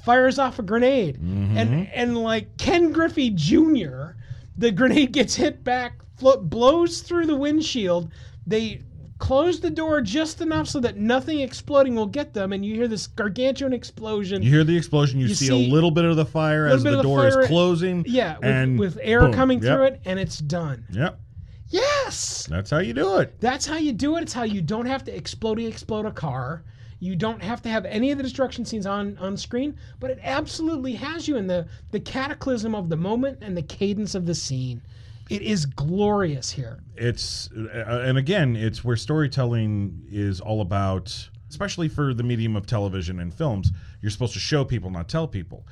fires 0.03 0.39
off 0.39 0.57
a 0.57 0.63
grenade. 0.63 1.17
And 1.17 1.55
mm-hmm. 1.57 1.91
and 1.93 2.17
like 2.17 2.57
Ken 2.57 2.91
Griffey 2.91 3.29
Jr., 3.29 4.13
the 4.57 4.71
grenade 4.71 5.11
gets 5.11 5.35
hit 5.35 5.63
back, 5.63 6.01
blows 6.19 7.01
through 7.01 7.27
the 7.27 7.37
windshield. 7.37 8.09
They 8.47 8.81
close 9.21 9.59
the 9.61 9.69
door 9.69 10.01
just 10.01 10.41
enough 10.41 10.67
so 10.67 10.79
that 10.81 10.97
nothing 10.97 11.39
exploding 11.39 11.95
will 11.95 12.07
get 12.07 12.33
them, 12.33 12.51
and 12.51 12.65
you 12.65 12.75
hear 12.75 12.87
this 12.89 13.07
gargantuan 13.07 13.71
explosion. 13.71 14.41
You 14.41 14.49
hear 14.49 14.63
the 14.65 14.75
explosion. 14.75 15.19
You, 15.19 15.27
You 15.27 15.35
see, 15.35 15.47
see 15.47 15.67
a 15.69 15.71
little 15.73 15.91
bit 15.91 16.03
of 16.03 16.17
the 16.17 16.25
fire 16.25 16.67
as 16.67 16.83
the 16.83 17.01
door 17.01 17.27
is 17.27 17.37
closing. 17.47 18.03
yeah, 18.07 18.35
with, 18.39 18.43
and 18.45 18.79
with 18.79 18.97
air 19.01 19.21
boom. 19.21 19.33
coming 19.33 19.61
Yep. 19.63 19.73
through 19.77 19.85
it, 19.85 20.01
and 20.05 20.19
it's 20.19 20.39
done. 20.39 20.83
Yep. 20.91 21.19
Yes. 21.69 22.47
That's 22.49 22.69
how 22.69 22.79
you 22.79 22.93
do 22.93 23.17
it. 23.19 23.39
That's 23.39 23.65
how 23.65 23.77
you 23.77 23.93
do 23.93 24.17
it. 24.17 24.23
It's 24.23 24.33
how 24.33 24.43
you 24.43 24.61
don't 24.61 24.87
have 24.87 25.03
to 25.05 25.15
explode 25.15 25.59
explode 25.59 26.05
a 26.05 26.11
car. 26.11 26.63
You 26.99 27.15
don't 27.15 27.41
have 27.41 27.61
to 27.63 27.69
have 27.69 27.85
any 27.85 28.11
of 28.11 28.17
the 28.17 28.23
destruction 28.23 28.65
scenes 28.65 28.85
on 28.85 29.17
on 29.19 29.37
screen, 29.37 29.75
but 29.99 30.11
it 30.11 30.19
absolutely 30.23 30.93
has 30.93 31.27
you 31.27 31.37
in 31.37 31.47
the 31.47 31.67
the 31.91 31.99
cataclysm 31.99 32.75
of 32.75 32.89
the 32.89 32.97
moment 32.97 33.37
and 33.41 33.55
the 33.55 33.61
cadence 33.61 34.13
of 34.15 34.25
the 34.25 34.35
scene. 34.35 34.81
It 35.31 35.41
is 35.41 35.65
glorious 35.65 36.51
here. 36.51 36.79
it's 36.95 37.49
uh, 37.51 38.03
and 38.05 38.17
again 38.17 38.55
it's 38.55 38.83
where 38.83 38.97
storytelling 38.97 40.03
is 40.09 40.41
all 40.41 40.61
about 40.61 41.29
especially 41.49 41.87
for 41.89 42.13
the 42.13 42.23
medium 42.23 42.55
of 42.55 42.65
television 42.65 43.19
and 43.19 43.33
films 43.33 43.71
you're 44.01 44.09
supposed 44.11 44.33
to 44.33 44.39
show 44.39 44.63
people 44.65 44.89
not 44.89 45.07
tell 45.07 45.27
people 45.27 45.65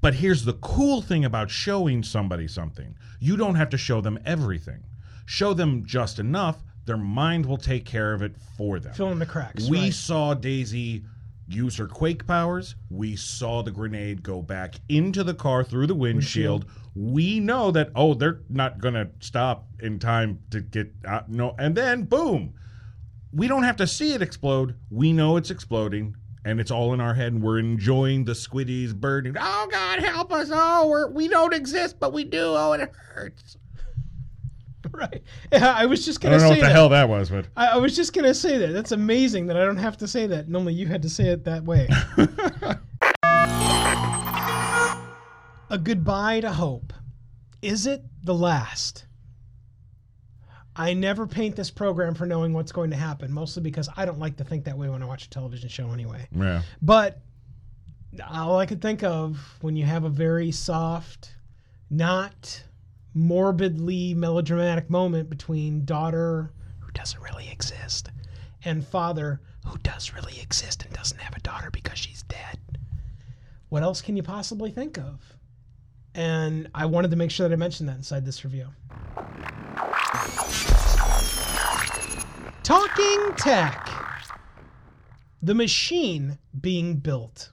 but 0.00 0.14
here's 0.14 0.44
the 0.44 0.52
cool 0.54 1.00
thing 1.02 1.24
about 1.24 1.50
showing 1.50 2.02
somebody 2.02 2.48
something 2.48 2.94
you 3.20 3.36
don't 3.36 3.54
have 3.54 3.68
to 3.70 3.78
show 3.78 4.00
them 4.00 4.18
everything 4.24 4.82
show 5.24 5.54
them 5.54 5.84
just 5.86 6.18
enough 6.18 6.62
their 6.84 6.96
mind 6.96 7.44
will 7.46 7.56
take 7.58 7.84
care 7.84 8.12
of 8.12 8.22
it 8.22 8.34
for 8.56 8.78
them 8.80 8.92
Fill 8.94 9.10
in 9.12 9.18
the 9.18 9.26
cracks. 9.26 9.68
we 9.68 9.78
right. 9.80 9.94
saw 9.94 10.34
Daisy 10.34 11.04
use 11.48 11.76
her 11.76 11.86
quake 11.86 12.26
powers. 12.26 12.74
We 12.90 13.16
saw 13.16 13.62
the 13.62 13.70
grenade 13.70 14.22
go 14.22 14.42
back 14.42 14.76
into 14.88 15.22
the 15.22 15.34
car 15.34 15.64
through 15.64 15.86
the 15.86 15.94
windshield. 15.94 16.66
We 16.94 17.40
know 17.40 17.70
that 17.70 17.90
oh, 17.94 18.14
they're 18.14 18.40
not 18.48 18.80
gonna 18.80 19.10
stop 19.20 19.66
in 19.80 19.98
time 19.98 20.40
to 20.50 20.60
get 20.60 20.92
out. 21.04 21.30
No, 21.30 21.54
and 21.58 21.74
then 21.74 22.04
boom, 22.04 22.54
we 23.32 23.48
don't 23.48 23.64
have 23.64 23.76
to 23.76 23.86
see 23.86 24.12
it 24.12 24.22
explode. 24.22 24.74
We 24.90 25.12
know 25.12 25.36
it's 25.36 25.50
exploding. 25.50 26.16
And 26.44 26.60
it's 26.60 26.70
all 26.70 26.94
in 26.94 27.00
our 27.00 27.12
head, 27.12 27.32
and 27.32 27.42
we're 27.42 27.58
enjoying 27.58 28.24
the 28.24 28.30
squiddies 28.30 28.94
burning. 28.94 29.34
Oh 29.36 29.68
God, 29.68 29.98
help 29.98 30.32
us! 30.32 30.48
Oh, 30.52 30.86
we're, 30.88 31.10
we 31.10 31.26
don't 31.26 31.52
exist, 31.52 31.98
but 31.98 32.12
we 32.12 32.22
do. 32.22 32.38
Oh, 32.40 32.72
it 32.72 32.88
hurts. 32.94 33.56
right. 34.92 35.22
Yeah, 35.52 35.72
I 35.76 35.86
was 35.86 36.04
just 36.04 36.20
gonna 36.20 36.38
don't 36.38 36.42
know 36.42 36.54
say 36.54 36.60
what 36.60 36.60
the 36.60 36.66
that. 36.66 36.72
hell 36.72 36.88
that 36.90 37.08
was, 37.08 37.30
but 37.30 37.46
I, 37.56 37.68
I 37.68 37.76
was 37.76 37.96
just 37.96 38.12
gonna 38.12 38.34
say 38.34 38.58
that. 38.58 38.72
That's 38.72 38.92
amazing 38.92 39.46
that 39.46 39.56
I 39.56 39.64
don't 39.64 39.76
have 39.76 39.96
to 39.98 40.08
say 40.08 40.26
that, 40.28 40.48
Normally, 40.48 40.74
you 40.74 40.86
had 40.86 41.02
to 41.02 41.10
say 41.10 41.28
it 41.28 41.44
that 41.44 41.64
way. 41.64 41.88
a 45.70 45.78
goodbye 45.78 46.40
to 46.40 46.52
hope. 46.52 46.92
Is 47.62 47.86
it 47.86 48.02
the 48.22 48.34
last? 48.34 49.06
I 50.78 50.92
never 50.92 51.26
paint 51.26 51.56
this 51.56 51.70
program 51.70 52.14
for 52.14 52.26
knowing 52.26 52.52
what's 52.52 52.70
going 52.70 52.90
to 52.90 52.96
happen, 52.96 53.32
mostly 53.32 53.62
because 53.62 53.88
I 53.96 54.04
don't 54.04 54.18
like 54.18 54.36
to 54.36 54.44
think 54.44 54.64
that 54.64 54.76
way 54.76 54.90
when 54.90 55.02
I 55.02 55.06
watch 55.06 55.24
a 55.24 55.30
television 55.30 55.70
show 55.70 55.90
anyway. 55.90 56.28
Yeah. 56.36 56.62
But 56.82 57.20
all 58.30 58.58
I 58.58 58.66
could 58.66 58.82
think 58.82 59.02
of 59.02 59.38
when 59.62 59.74
you 59.74 59.84
have 59.84 60.04
a 60.04 60.10
very 60.10 60.50
soft, 60.52 61.34
not 61.88 62.62
morbidly 63.16 64.12
melodramatic 64.12 64.90
moment 64.90 65.30
between 65.30 65.86
daughter, 65.86 66.52
who 66.80 66.92
doesn't 66.92 67.22
really 67.22 67.48
exist, 67.50 68.10
and 68.62 68.86
father, 68.86 69.40
who 69.64 69.78
does 69.78 70.12
really 70.12 70.38
exist 70.38 70.84
and 70.84 70.92
doesn't 70.92 71.20
have 71.20 71.34
a 71.34 71.40
daughter 71.40 71.70
because 71.70 71.98
she's 71.98 72.22
dead. 72.24 72.58
What 73.70 73.82
else 73.82 74.02
can 74.02 74.18
you 74.18 74.22
possibly 74.22 74.70
think 74.70 74.98
of? 74.98 75.34
And 76.14 76.68
I 76.74 76.84
wanted 76.84 77.10
to 77.10 77.16
make 77.16 77.30
sure 77.30 77.48
that 77.48 77.54
I 77.54 77.56
mentioned 77.56 77.88
that 77.88 77.96
inside 77.96 78.26
this 78.26 78.44
review. 78.44 78.68
Talking 82.62 83.32
tech. 83.38 83.88
The 85.40 85.54
machine 85.54 86.38
being 86.60 86.96
built. 86.96 87.50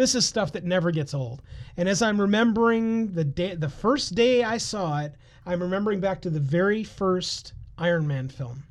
This 0.00 0.14
is 0.14 0.24
stuff 0.24 0.52
that 0.52 0.64
never 0.64 0.90
gets 0.90 1.12
old. 1.12 1.42
And 1.76 1.86
as 1.86 2.00
I'm 2.00 2.18
remembering 2.18 3.12
the 3.12 3.22
day 3.22 3.54
the 3.54 3.68
first 3.68 4.14
day 4.14 4.42
I 4.42 4.56
saw 4.56 5.00
it, 5.00 5.14
I'm 5.44 5.62
remembering 5.62 6.00
back 6.00 6.22
to 6.22 6.30
the 6.30 6.40
very 6.40 6.82
first 6.82 7.52
Iron 7.76 8.06
Man 8.06 8.30
film 8.30 8.62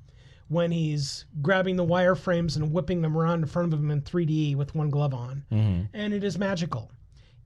when 0.47 0.71
he's 0.71 1.25
grabbing 1.43 1.75
the 1.75 1.85
wireframes 1.85 2.55
and 2.55 2.73
whipping 2.73 3.03
them 3.03 3.15
around 3.15 3.43
in 3.43 3.45
front 3.45 3.71
of 3.71 3.79
him 3.79 3.91
in 3.91 4.01
3D 4.01 4.55
with 4.55 4.73
one 4.73 4.89
glove 4.89 5.13
on. 5.13 5.43
Mm-hmm. 5.51 5.83
And 5.93 6.15
it 6.15 6.23
is 6.23 6.39
magical. 6.39 6.89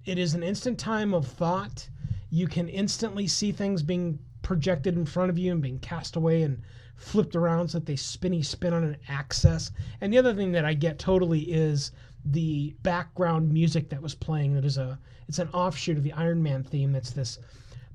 It 0.06 0.18
is 0.18 0.34
an 0.34 0.44
instant 0.44 0.80
time 0.80 1.14
of 1.14 1.28
thought. 1.28 1.86
You 2.30 2.48
can 2.48 2.70
instantly 2.70 3.28
see 3.28 3.52
things 3.52 3.84
being 3.84 4.18
projected 4.44 4.96
in 4.96 5.06
front 5.06 5.30
of 5.30 5.38
you 5.38 5.52
and 5.52 5.62
being 5.62 5.80
cast 5.80 6.16
away 6.16 6.44
and 6.44 6.62
flipped 6.96 7.36
around 7.36 7.68
so 7.68 7.80
that 7.80 7.86
they 7.86 7.98
spinny 7.98 8.44
spin 8.44 8.74
on 8.74 8.86
an 8.86 8.98
axis. 9.10 9.72
And 10.00 10.14
the 10.14 10.20
other 10.20 10.34
thing 10.34 10.54
that 10.54 10.64
I 10.64 10.74
get 10.74 11.00
totally 11.00 11.42
is 11.42 11.92
the 12.26 12.76
background 12.84 13.52
music 13.52 13.90
that 13.90 14.02
was 14.02 14.16
playing. 14.16 14.54
That 14.56 14.66
is 14.66 14.78
a 14.78 14.98
it's 15.28 15.40
an 15.40 15.50
offshoot 15.50 15.98
of 15.98 16.04
the 16.04 16.14
Iron 16.14 16.42
Man 16.42 16.64
theme. 16.64 16.92
That's 16.92 17.12
this 17.12 17.40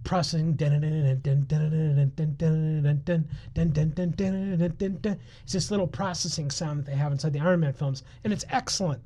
processing. 0.04 0.56
It's 5.44 5.52
this 5.52 5.70
little 5.70 5.86
processing 5.86 6.50
sound 6.50 6.80
that 6.80 6.86
they 6.86 6.96
have 6.96 7.12
inside 7.12 7.32
the 7.32 7.40
Iron 7.40 7.60
Man 7.60 7.72
films, 7.72 8.02
and 8.24 8.32
it's 8.32 8.44
excellent. 8.50 9.02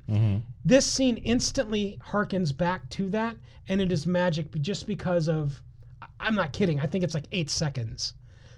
This 0.65 0.85
scene 0.85 1.17
instantly 1.17 1.99
harkens 2.05 2.55
back 2.55 2.89
to 2.91 3.09
that, 3.09 3.35
and 3.67 3.81
it 3.81 3.91
is 3.91 4.05
magic 4.07 4.51
just 4.61 4.87
because 4.87 5.27
of. 5.27 5.61
I'm 6.19 6.35
not 6.35 6.53
kidding. 6.53 6.79
I 6.79 6.85
think 6.85 7.03
it's 7.03 7.13
like 7.13 7.27
eight 7.33 7.49
seconds, 7.49 8.13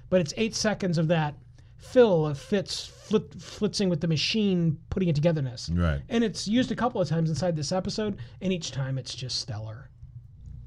but 0.09 0.21
it's 0.21 0.33
eight 0.37 0.53
seconds 0.55 0.97
of 0.97 1.07
that 1.07 1.33
fill 1.77 2.27
of 2.27 2.37
Fitz 2.37 2.85
flit, 2.85 3.37
flitzing 3.37 3.89
with 3.89 4.01
the 4.01 4.07
machine, 4.07 4.77
putting 4.89 5.09
it 5.09 5.15
togetherness. 5.15 5.69
Right. 5.69 6.01
And 6.09 6.23
it's 6.23 6.47
used 6.47 6.71
a 6.71 6.75
couple 6.75 6.99
of 6.99 7.07
times 7.07 7.29
inside 7.29 7.55
this 7.55 7.71
episode, 7.71 8.17
and 8.41 8.51
each 8.51 8.71
time 8.71 8.97
it's 8.97 9.13
just 9.13 9.39
stellar. 9.39 9.89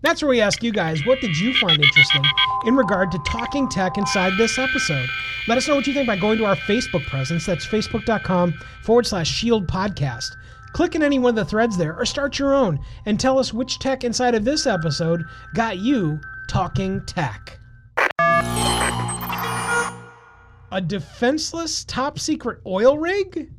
That's 0.00 0.22
where 0.22 0.28
we 0.28 0.40
ask 0.40 0.62
you 0.62 0.70
guys, 0.70 1.04
what 1.04 1.20
did 1.20 1.36
you 1.36 1.52
find 1.54 1.82
interesting 1.82 2.22
in 2.66 2.76
regard 2.76 3.10
to 3.10 3.18
talking 3.26 3.68
tech 3.68 3.98
inside 3.98 4.34
this 4.38 4.56
episode? 4.56 5.08
Let 5.48 5.58
us 5.58 5.66
know 5.66 5.74
what 5.74 5.88
you 5.88 5.94
think 5.94 6.06
by 6.06 6.16
going 6.16 6.38
to 6.38 6.44
our 6.44 6.54
Facebook 6.54 7.04
presence. 7.06 7.46
That's 7.46 7.66
facebook.com 7.66 8.54
forward 8.84 9.06
slash 9.06 9.28
shield 9.28 9.66
podcast. 9.66 10.30
Click 10.72 10.94
in 10.94 11.02
any 11.02 11.18
one 11.18 11.30
of 11.30 11.34
the 11.36 11.44
threads 11.44 11.76
there 11.76 11.96
or 11.96 12.06
start 12.06 12.38
your 12.38 12.54
own 12.54 12.78
and 13.06 13.18
tell 13.18 13.40
us 13.40 13.52
which 13.52 13.80
tech 13.80 14.04
inside 14.04 14.36
of 14.36 14.44
this 14.44 14.66
episode 14.66 15.24
got 15.54 15.78
you 15.78 16.20
talking 16.48 17.04
tech. 17.06 17.57
A 20.70 20.80
defenseless 20.80 21.84
top 21.84 22.18
secret 22.18 22.60
oil 22.66 22.98
rig? 22.98 23.52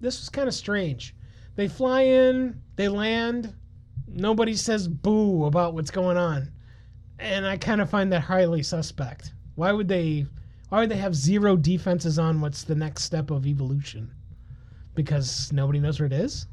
This 0.00 0.20
was 0.20 0.28
kind 0.28 0.48
of 0.48 0.54
strange. 0.54 1.14
They 1.56 1.68
fly 1.68 2.02
in, 2.02 2.60
they 2.76 2.88
land, 2.88 3.54
nobody 4.06 4.54
says 4.54 4.88
boo 4.88 5.44
about 5.44 5.74
what's 5.74 5.90
going 5.90 6.16
on. 6.16 6.50
And 7.18 7.46
I 7.46 7.56
kind 7.56 7.80
of 7.80 7.88
find 7.88 8.12
that 8.12 8.20
highly 8.20 8.62
suspect. 8.62 9.32
Why 9.54 9.72
would 9.72 9.88
they 9.88 10.26
why 10.68 10.80
would 10.80 10.90
they 10.90 10.96
have 10.96 11.14
zero 11.14 11.56
defenses 11.56 12.18
on 12.18 12.40
what's 12.40 12.64
the 12.64 12.74
next 12.74 13.04
step 13.04 13.30
of 13.30 13.46
evolution? 13.46 14.12
Because 14.94 15.52
nobody 15.52 15.78
knows 15.78 16.00
where 16.00 16.06
it 16.06 16.12
is? 16.12 16.46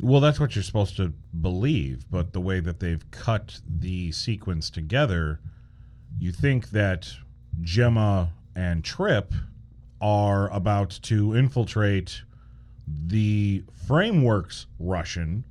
Well, 0.00 0.20
that's 0.20 0.40
what 0.40 0.56
you're 0.56 0.62
supposed 0.62 0.96
to 0.96 1.12
believe, 1.40 2.10
but 2.10 2.32
the 2.32 2.40
way 2.40 2.60
that 2.60 2.80
they've 2.80 3.08
cut 3.10 3.60
the 3.66 4.10
sequence 4.10 4.70
together, 4.70 5.40
you 6.18 6.32
think 6.32 6.70
that 6.70 7.14
Jemma 7.60 8.30
and 8.56 8.82
Trip 8.82 9.32
are 10.00 10.50
about 10.50 10.98
to 11.02 11.34
infiltrate 11.34 12.22
the 12.86 13.62
framework's 13.86 14.66
Russian 14.78 15.44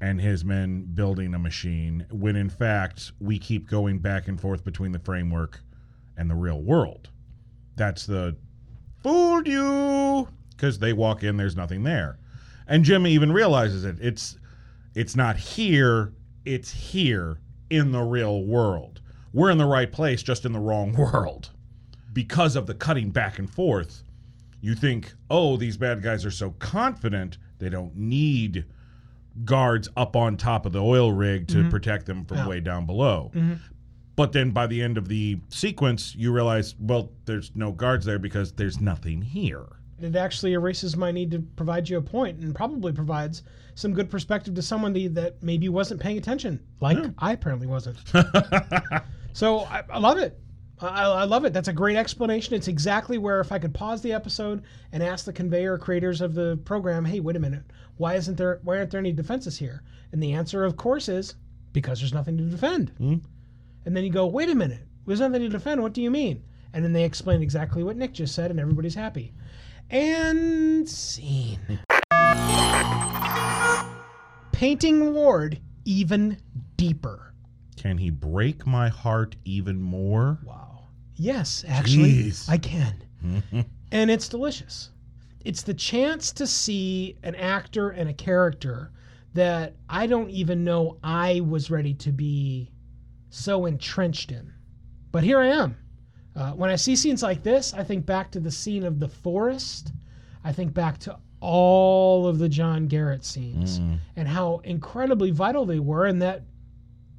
and 0.00 0.20
his 0.20 0.44
men 0.44 0.86
building 0.94 1.34
a 1.34 1.38
machine, 1.38 2.06
when 2.10 2.36
in 2.36 2.48
fact 2.50 3.12
we 3.20 3.38
keep 3.38 3.68
going 3.68 3.98
back 3.98 4.28
and 4.28 4.40
forth 4.40 4.64
between 4.64 4.92
the 4.92 4.98
framework 4.98 5.60
and 6.16 6.30
the 6.30 6.34
real 6.34 6.60
world. 6.60 7.08
That's 7.76 8.06
the 8.06 8.36
fooled 9.02 9.46
you 9.46 10.28
because 10.50 10.78
they 10.78 10.92
walk 10.92 11.22
in, 11.22 11.36
there's 11.36 11.56
nothing 11.56 11.82
there. 11.82 12.18
And 12.66 12.84
Jimmy 12.84 13.12
even 13.12 13.32
realizes 13.32 13.84
it. 13.84 13.96
It's 14.00 14.38
it's 14.94 15.14
not 15.14 15.36
here, 15.36 16.12
it's 16.44 16.70
here 16.70 17.38
in 17.70 17.92
the 17.92 18.02
real 18.02 18.44
world. 18.44 19.00
We're 19.36 19.50
in 19.50 19.58
the 19.58 19.66
right 19.66 19.92
place, 19.92 20.22
just 20.22 20.46
in 20.46 20.52
the 20.54 20.58
wrong 20.58 20.92
world. 20.96 21.50
Because 22.14 22.56
of 22.56 22.66
the 22.66 22.72
cutting 22.72 23.10
back 23.10 23.38
and 23.38 23.50
forth, 23.50 24.02
you 24.62 24.74
think, 24.74 25.12
oh, 25.28 25.58
these 25.58 25.76
bad 25.76 26.02
guys 26.02 26.24
are 26.24 26.30
so 26.30 26.52
confident 26.52 27.36
they 27.58 27.68
don't 27.68 27.94
need 27.94 28.64
guards 29.44 29.90
up 29.94 30.16
on 30.16 30.38
top 30.38 30.64
of 30.64 30.72
the 30.72 30.82
oil 30.82 31.12
rig 31.12 31.48
to 31.48 31.56
mm-hmm. 31.58 31.68
protect 31.68 32.06
them 32.06 32.24
from 32.24 32.38
Yeah. 32.38 32.48
way 32.48 32.60
down 32.60 32.86
below. 32.86 33.30
Mm-hmm. 33.34 33.54
But 34.16 34.32
then 34.32 34.52
by 34.52 34.66
the 34.66 34.82
end 34.82 34.96
of 34.96 35.08
the 35.08 35.38
sequence, 35.50 36.14
you 36.14 36.32
realize, 36.32 36.74
well, 36.80 37.12
there's 37.26 37.54
no 37.54 37.72
guards 37.72 38.06
there 38.06 38.18
because 38.18 38.52
there's 38.52 38.80
nothing 38.80 39.20
here. 39.20 39.66
It 40.00 40.16
actually 40.16 40.54
erases 40.54 40.96
my 40.96 41.10
need 41.10 41.30
to 41.32 41.40
provide 41.56 41.90
you 41.90 41.98
a 41.98 42.02
point 42.02 42.38
and 42.38 42.54
probably 42.54 42.92
provides 42.92 43.42
some 43.74 43.92
good 43.92 44.10
perspective 44.10 44.54
to 44.54 44.62
someone 44.62 44.94
that 45.12 45.42
maybe 45.42 45.68
wasn't 45.68 46.00
paying 46.00 46.16
attention, 46.16 46.58
like 46.80 46.96
I 47.18 47.32
apparently 47.32 47.66
wasn't. 47.66 47.98
so 49.36 49.58
I, 49.60 49.82
I 49.90 49.98
love 49.98 50.16
it. 50.16 50.40
I, 50.80 51.04
I 51.04 51.24
love 51.24 51.44
it. 51.44 51.52
That's 51.52 51.68
a 51.68 51.72
great 51.72 51.96
explanation. 51.96 52.54
It's 52.54 52.68
exactly 52.68 53.18
where 53.18 53.38
if 53.38 53.52
I 53.52 53.58
could 53.58 53.74
pause 53.74 54.00
the 54.00 54.14
episode 54.14 54.62
and 54.92 55.02
ask 55.02 55.26
the 55.26 55.32
conveyor 55.32 55.76
creators 55.76 56.22
of 56.22 56.34
the 56.34 56.58
program, 56.64 57.04
"Hey, 57.04 57.20
wait 57.20 57.36
a 57.36 57.38
minute, 57.38 57.64
why 57.98 58.14
isn't 58.14 58.38
there? 58.38 58.60
Why 58.64 58.78
aren't 58.78 58.90
there 58.90 58.98
any 58.98 59.12
defenses 59.12 59.58
here?" 59.58 59.82
And 60.12 60.22
the 60.22 60.32
answer, 60.32 60.64
of 60.64 60.78
course, 60.78 61.10
is 61.10 61.34
because 61.74 62.00
there's 62.00 62.14
nothing 62.14 62.38
to 62.38 62.44
defend. 62.44 62.92
Hmm? 62.96 63.16
And 63.84 63.94
then 63.94 64.04
you 64.04 64.10
go, 64.10 64.26
"Wait 64.26 64.48
a 64.48 64.54
minute, 64.54 64.86
there's 65.06 65.20
nothing 65.20 65.42
to 65.42 65.50
defend. 65.50 65.82
What 65.82 65.92
do 65.92 66.00
you 66.00 66.10
mean?" 66.10 66.42
And 66.72 66.82
then 66.82 66.94
they 66.94 67.04
explain 67.04 67.42
exactly 67.42 67.84
what 67.84 67.98
Nick 67.98 68.14
just 68.14 68.34
said, 68.34 68.50
and 68.50 68.58
everybody's 68.58 68.94
happy. 68.94 69.34
And 69.90 70.88
scene. 70.88 71.78
Painting 74.52 75.12
Ward 75.12 75.60
even 75.84 76.38
deeper. 76.78 77.34
Can 77.76 77.98
he 77.98 78.10
break 78.10 78.66
my 78.66 78.88
heart 78.88 79.36
even 79.44 79.80
more? 79.80 80.38
Wow. 80.44 80.88
Yes, 81.14 81.64
actually, 81.66 82.24
Jeez. 82.24 82.48
I 82.48 82.58
can. 82.58 82.94
and 83.92 84.10
it's 84.10 84.28
delicious. 84.28 84.90
It's 85.44 85.62
the 85.62 85.74
chance 85.74 86.32
to 86.32 86.46
see 86.46 87.18
an 87.22 87.34
actor 87.34 87.90
and 87.90 88.08
a 88.10 88.14
character 88.14 88.92
that 89.34 89.76
I 89.88 90.06
don't 90.06 90.30
even 90.30 90.64
know 90.64 90.98
I 91.02 91.40
was 91.40 91.70
ready 91.70 91.94
to 91.94 92.12
be 92.12 92.72
so 93.30 93.66
entrenched 93.66 94.32
in. 94.32 94.52
But 95.12 95.22
here 95.22 95.38
I 95.38 95.48
am. 95.48 95.76
Uh, 96.34 96.52
when 96.52 96.70
I 96.70 96.76
see 96.76 96.96
scenes 96.96 97.22
like 97.22 97.42
this, 97.42 97.72
I 97.72 97.84
think 97.84 98.04
back 98.04 98.30
to 98.32 98.40
the 98.40 98.50
scene 98.50 98.84
of 98.84 98.98
the 98.98 99.08
forest. 99.08 99.92
I 100.44 100.52
think 100.52 100.74
back 100.74 100.98
to 101.00 101.18
all 101.40 102.26
of 102.26 102.38
the 102.38 102.48
John 102.48 102.86
Garrett 102.88 103.24
scenes 103.24 103.80
and 104.16 104.26
how 104.26 104.60
incredibly 104.64 105.30
vital 105.30 105.64
they 105.64 105.78
were, 105.78 106.06
and 106.06 106.20
that 106.22 106.42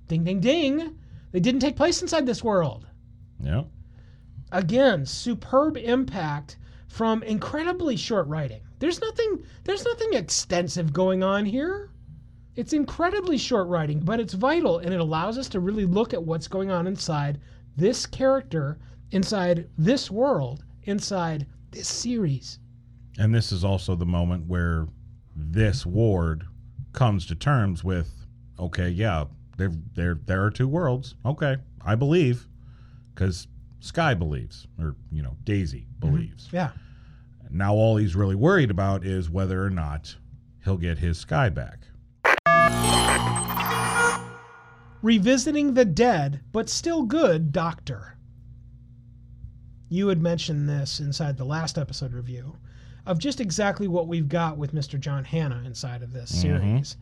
ding, 0.08 0.24
ding, 0.24 0.40
ding, 0.40 0.98
they 1.32 1.40
didn't 1.40 1.62
take 1.62 1.76
place 1.76 2.02
inside 2.02 2.26
this 2.26 2.44
world. 2.44 2.86
Yeah. 3.40 3.64
again 4.52 5.06
superb 5.06 5.78
impact 5.78 6.58
from 6.88 7.22
incredibly 7.24 7.96
short 7.96 8.28
writing. 8.28 8.62
There's 8.80 9.00
nothing 9.02 9.44
there's 9.64 9.86
nothing 9.86 10.14
extensive 10.14 10.92
going 10.94 11.22
on 11.24 11.46
here. 11.46 11.92
It's 12.56 12.74
incredibly 12.74 13.38
short 13.38 13.68
writing 13.68 14.00
but 14.00 14.20
it's 14.20 14.34
vital 14.34 14.80
and 14.80 14.94
it 14.94 15.00
allows 15.00 15.38
us 15.38 15.50
to 15.50 15.60
really 15.60 15.86
look 15.86 16.14
at 16.14 16.24
what's 16.24 16.48
going 16.48 16.72
on 16.72 16.88
inside 16.88 17.40
this 17.76 18.06
character 18.06 18.80
inside 19.12 19.70
this 19.78 20.10
world 20.10 20.64
inside 20.84 21.46
this 21.72 21.88
series. 21.88 22.60
And 23.20 23.34
this 23.34 23.52
is 23.52 23.64
also 23.64 23.96
the 23.96 24.06
moment 24.06 24.48
where 24.48 24.88
this 25.36 25.86
ward 25.86 26.46
comes 26.94 27.26
to 27.28 27.36
terms 27.36 27.84
with, 27.84 28.10
okay, 28.60 28.90
yeah, 28.90 29.26
there 29.58 29.72
there 29.96 30.20
there 30.26 30.44
are 30.44 30.52
two 30.52 30.68
worlds. 30.68 31.16
Okay, 31.26 31.58
I 31.84 31.96
believe. 31.96 32.48
because 33.14 33.48
Skye 33.80 34.14
believes, 34.14 34.68
or 34.80 34.96
you 35.12 35.22
know, 35.22 35.36
Daisy 35.44 35.88
mm-hmm. 36.00 36.12
believes. 36.12 36.50
Yeah. 36.52 36.72
Now 37.50 37.74
all 37.74 37.98
he's 37.98 38.16
really 38.16 38.36
worried 38.36 38.72
about 38.72 39.06
is 39.06 39.30
whether 39.30 39.64
or 39.64 39.70
not 39.70 40.16
he'll 40.64 40.78
get 40.78 40.98
his 40.98 41.18
Skye 41.18 41.50
back. 41.50 41.80
Revisiting 45.02 45.74
the 45.74 45.86
dead, 45.86 46.42
but 46.52 46.70
still 46.70 47.04
good 47.04 47.52
Doctor. 47.52 48.18
You 49.90 50.10
had 50.10 50.22
mentioned 50.22 50.68
this 50.68 51.00
inside 51.00 51.38
the 51.38 51.46
last 51.46 51.78
episode 51.78 52.14
review 52.14 52.58
of 53.06 53.20
just 53.20 53.40
exactly 53.40 53.88
what 53.88 54.08
we've 54.08 54.28
got 54.28 54.58
with 54.58 54.76
Mr. 54.76 55.00
John 55.00 55.24
Hannah 55.24 55.64
inside 55.66 56.04
of 56.04 56.12
this 56.12 56.32
mm-hmm. 56.32 56.42
series. 56.42 56.98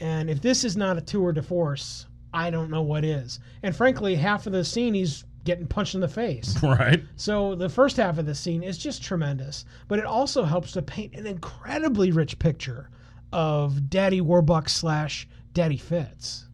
And 0.00 0.30
if 0.30 0.40
this 0.40 0.64
is 0.64 0.76
not 0.76 0.96
a 0.96 1.00
tour 1.00 1.32
de 1.32 1.42
force, 1.42 2.06
I 2.32 2.50
don't 2.50 2.70
know 2.70 2.82
what 2.82 3.04
is. 3.04 3.40
And 3.62 3.74
frankly, 3.76 4.14
half 4.14 4.46
of 4.46 4.52
the 4.52 4.64
scene 4.64 4.94
he's 4.94 5.24
getting 5.44 5.66
punched 5.66 5.94
in 5.94 6.00
the 6.00 6.08
face. 6.08 6.56
Right. 6.62 7.02
So 7.16 7.54
the 7.54 7.68
first 7.68 7.96
half 7.96 8.18
of 8.18 8.26
the 8.26 8.34
scene 8.34 8.62
is 8.62 8.78
just 8.78 9.02
tremendous, 9.02 9.64
but 9.88 9.98
it 9.98 10.04
also 10.04 10.44
helps 10.44 10.72
to 10.72 10.82
paint 10.82 11.14
an 11.14 11.26
incredibly 11.26 12.12
rich 12.12 12.38
picture 12.38 12.90
of 13.32 13.90
Daddy 13.90 14.20
Warbucks 14.20 14.70
slash 14.70 15.28
Daddy 15.52 15.76
Fitz. 15.76 16.46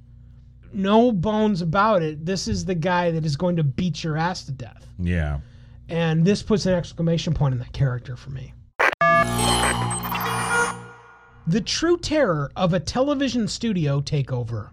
No 0.72 1.12
bones 1.12 1.62
about 1.62 2.02
it. 2.02 2.24
This 2.24 2.48
is 2.48 2.64
the 2.64 2.74
guy 2.74 3.10
that 3.10 3.24
is 3.24 3.36
going 3.36 3.56
to 3.56 3.64
beat 3.64 4.04
your 4.04 4.16
ass 4.16 4.44
to 4.44 4.52
death. 4.52 4.86
Yeah. 4.98 5.40
And 5.88 6.24
this 6.24 6.42
puts 6.42 6.66
an 6.66 6.74
exclamation 6.74 7.34
point 7.34 7.52
in 7.52 7.58
that 7.60 7.72
character 7.72 8.16
for 8.16 8.30
me. 8.30 8.52
The 11.48 11.60
true 11.60 11.96
terror 11.96 12.50
of 12.56 12.72
a 12.72 12.80
television 12.80 13.46
studio 13.46 14.00
takeover. 14.00 14.70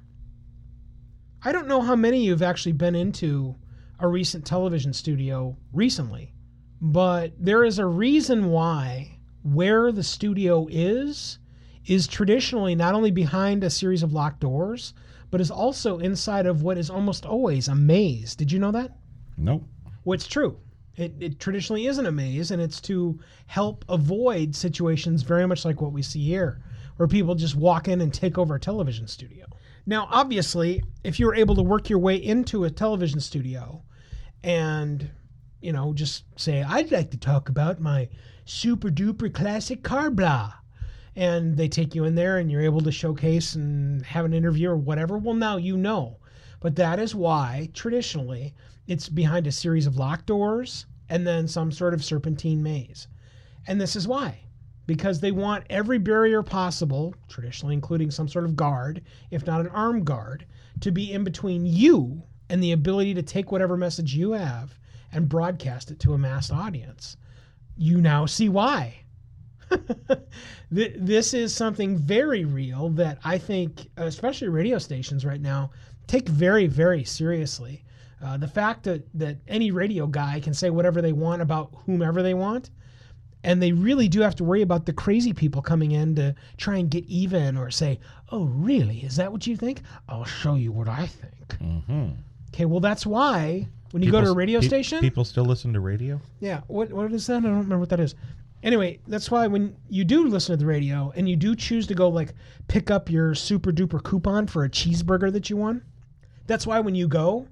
I 1.44 1.52
don't 1.52 1.68
know 1.68 1.82
how 1.82 1.96
many 1.96 2.18
of 2.18 2.24
you 2.24 2.32
have 2.32 2.42
actually 2.42 2.72
been 2.72 2.96
into 2.96 3.56
a 4.00 4.08
recent 4.08 4.44
television 4.44 4.92
studio 4.92 5.56
recently, 5.72 6.34
but 6.82 7.34
there 7.38 7.64
is 7.64 7.78
a 7.78 7.86
reason 7.86 8.50
why 8.50 9.20
where 9.44 9.92
the 9.92 10.02
studio 10.02 10.68
is 10.72 11.38
is 11.86 12.08
traditionally 12.08 12.74
not 12.74 12.96
only 12.96 13.12
behind 13.12 13.64
a 13.64 13.70
series 13.70 14.02
of 14.02 14.14
locked 14.14 14.40
doors, 14.40 14.96
but 15.30 15.40
is 15.40 15.52
also 15.52 16.00
inside 16.00 16.48
of 16.48 16.64
what 16.64 16.80
is 16.80 16.90
almost 16.90 17.24
always 17.24 17.68
a 17.68 17.76
maze. 17.76 18.36
Did 18.36 18.52
you 18.52 18.58
know 18.58 18.72
that? 18.72 18.98
Nope. 19.38 19.64
Well, 20.06 20.16
it's 20.16 20.28
true. 20.28 20.58
It, 20.96 21.14
it 21.20 21.40
traditionally 21.40 21.88
isn't 21.88 22.06
a 22.06 22.12
maze, 22.12 22.52
and 22.52 22.62
it's 22.62 22.80
to 22.82 23.20
help 23.48 23.84
avoid 23.90 24.56
situations 24.56 25.24
very 25.24 25.48
much 25.48 25.66
like 25.66 25.82
what 25.82 25.92
we 25.92 26.02
see 26.02 26.24
here, 26.24 26.62
where 26.98 27.08
people 27.08 27.36
just 27.36 27.56
walk 27.56 27.88
in 27.88 28.02
and 28.02 28.14
take 28.14 28.38
over 28.38 28.56
a 28.56 28.60
television 28.60 29.08
studio. 29.08 29.46
Now, 29.86 30.08
obviously, 30.12 30.84
if 31.04 31.20
you 31.20 31.26
were 31.26 31.36
able 31.36 31.56
to 31.56 31.64
work 31.64 31.90
your 31.90 32.00
way 32.00 32.16
into 32.16 32.64
a 32.64 32.70
television 32.70 33.20
studio 33.20 33.84
and, 34.44 35.10
you 35.62 35.74
know, 35.74 35.94
just 35.94 36.24
say, 36.40 36.64
I'd 36.64 36.92
like 36.92 37.12
to 37.12 37.18
talk 37.18 37.50
about 37.50 37.82
my 37.82 38.08
super 38.46 38.90
duper 38.90 39.34
classic 39.34 39.84
car 39.84 40.10
blah. 40.10 40.54
And 41.16 41.58
they 41.58 41.68
take 41.68 41.94
you 41.96 42.06
in 42.06 42.16
there 42.16 42.38
and 42.38 42.52
you're 42.52 42.62
able 42.62 42.82
to 42.82 42.92
showcase 42.92 43.56
and 43.56 44.04
have 44.06 44.26
an 44.26 44.34
interview 44.34 44.70
or 44.70 44.78
whatever. 44.78 45.18
Well, 45.18 45.36
now 45.36 45.58
you 45.58 45.78
know. 45.78 46.18
But 46.60 46.78
that 46.78 46.98
is 46.98 47.14
why, 47.14 47.70
traditionally, 47.74 48.56
it's 48.88 49.10
behind 49.10 49.48
a 49.48 49.52
series 49.52 49.88
of 49.88 49.98
locked 49.98 50.26
doors 50.26 50.86
and 51.10 51.26
then 51.26 51.48
some 51.48 51.72
sort 51.72 51.94
of 51.94 52.04
serpentine 52.04 52.62
maze. 52.64 53.08
And 53.68 53.80
this 53.80 53.96
is 53.96 54.08
why. 54.08 54.40
Because 54.86 55.20
they 55.20 55.32
want 55.32 55.66
every 55.70 55.98
barrier 55.98 56.44
possible, 56.44 57.16
traditionally 57.30 57.74
including 57.74 58.12
some 58.12 58.28
sort 58.28 58.46
of 58.46 58.56
guard, 58.56 59.02
if 59.32 59.46
not 59.46 59.62
an 59.62 59.68
armed 59.68 60.06
guard, 60.06 60.46
to 60.82 60.92
be 60.92 61.12
in 61.14 61.24
between 61.24 61.66
you 61.66 62.24
and 62.50 62.62
the 62.62 62.74
ability 62.74 63.14
to 63.14 63.22
take 63.22 63.52
whatever 63.52 63.78
message 63.78 64.14
you 64.14 64.32
have 64.32 64.78
and 65.12 65.30
broadcast 65.30 65.92
it 65.92 66.00
to 66.02 66.14
a 66.14 66.18
mass 66.18 66.52
audience. 66.52 67.16
You 67.78 68.02
now 68.02 68.26
see 68.26 68.50
why. 68.50 69.04
This 70.72 71.36
is 71.36 71.54
something 71.54 71.98
very 71.98 72.46
real 72.46 72.90
that 72.90 73.20
I 73.24 73.38
think, 73.38 73.88
especially 73.96 74.48
radio 74.48 74.80
stations 74.80 75.24
right 75.24 75.40
now, 75.40 75.70
take 76.08 76.28
very, 76.28 76.66
very 76.66 77.04
seriously. 77.04 77.83
Uh, 78.24 78.38
the 78.38 78.48
fact 78.48 78.84
that, 78.84 79.04
that 79.14 79.38
any 79.48 79.72
radio 79.72 80.08
guy 80.08 80.40
can 80.40 80.54
say 80.54 80.70
whatever 80.70 81.02
they 81.02 81.12
want 81.14 81.42
about 81.42 81.72
whomever 81.86 82.24
they 82.24 82.34
want, 82.34 82.70
and 83.44 83.62
they 83.62 83.74
really 83.74 84.08
do 84.08 84.22
have 84.22 84.36
to 84.36 84.44
worry 84.44 84.62
about 84.62 84.86
the 84.86 84.94
crazy 84.94 85.34
people 85.34 85.62
coming 85.62 85.92
in 85.92 86.16
to 86.16 86.34
try 86.58 86.78
and 86.78 86.90
get 86.90 87.04
even 87.06 87.58
or 87.58 87.70
say, 87.70 88.00
"Oh, 88.32 88.46
really? 88.46 89.00
Is 89.00 89.18
that 89.18 89.32
what 89.32 89.46
you 89.46 89.58
think? 89.58 89.82
I'll 90.08 90.24
show 90.24 90.56
you 90.56 90.72
what 90.72 90.88
I 90.88 91.08
think." 91.08 91.48
Mm-hmm. 91.62 92.10
Okay, 92.54 92.66
well 92.66 92.80
that's 92.80 93.06
why 93.06 93.68
when 93.92 94.02
you 94.02 94.12
go 94.12 94.22
to 94.22 94.30
a 94.30 94.34
radio 94.34 94.62
station, 94.62 95.00
People 95.02 95.26
still 95.26 95.44
listen 95.46 95.74
to 95.74 95.80
radio? 95.82 96.22
yeah. 96.40 96.62
What 96.68 96.94
what 96.94 97.12
is 97.12 97.28
that? 97.28 97.38
I 97.38 97.42
don't 97.42 97.52
remember 97.58 97.80
what 97.80 97.90
that 97.90 98.00
is. 98.00 98.16
Anyway, 98.64 99.00
that's 99.08 99.30
why 99.30 99.46
when 99.48 99.76
you 99.90 100.06
do 100.06 100.26
listen 100.28 100.54
to 100.54 100.58
the 100.58 100.66
radio 100.66 101.12
and 101.18 101.28
you 101.28 101.36
do 101.36 101.54
choose 101.54 101.86
to 101.88 101.94
go 101.94 102.08
like 102.08 102.34
pick 102.70 102.90
up 102.90 103.10
your 103.12 103.36
super 103.36 103.74
duper 103.74 104.02
coupon 104.02 104.48
for 104.48 104.64
a 104.64 104.70
cheeseburger 104.70 105.34
that 105.34 105.50
you 105.50 105.58
won, 105.58 105.84
that's 106.48 106.66
why 106.66 106.80
when 106.80 106.96
you 106.96 107.10
go, 107.10 107.46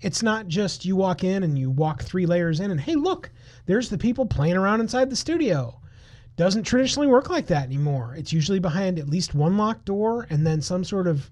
it's 0.00 0.22
not 0.22 0.48
just 0.48 0.84
you 0.84 0.96
walk 0.96 1.24
in 1.24 1.42
and 1.42 1.58
you 1.58 1.70
walk 1.70 2.02
three 2.02 2.26
layers 2.26 2.60
in 2.60 2.70
and 2.70 2.80
hey 2.80 2.94
look, 2.94 3.30
there's 3.66 3.88
the 3.88 3.98
people 3.98 4.26
playing 4.26 4.56
around 4.56 4.80
inside 4.80 5.10
the 5.10 5.16
studio. 5.16 5.80
Doesn't 6.36 6.62
traditionally 6.62 7.06
work 7.06 7.28
like 7.28 7.46
that 7.48 7.64
anymore. 7.64 8.14
It's 8.16 8.32
usually 8.32 8.60
behind 8.60 8.98
at 8.98 9.10
least 9.10 9.34
one 9.34 9.56
locked 9.58 9.84
door 9.84 10.26
and 10.30 10.46
then 10.46 10.62
some 10.62 10.84
sort 10.84 11.06
of 11.06 11.30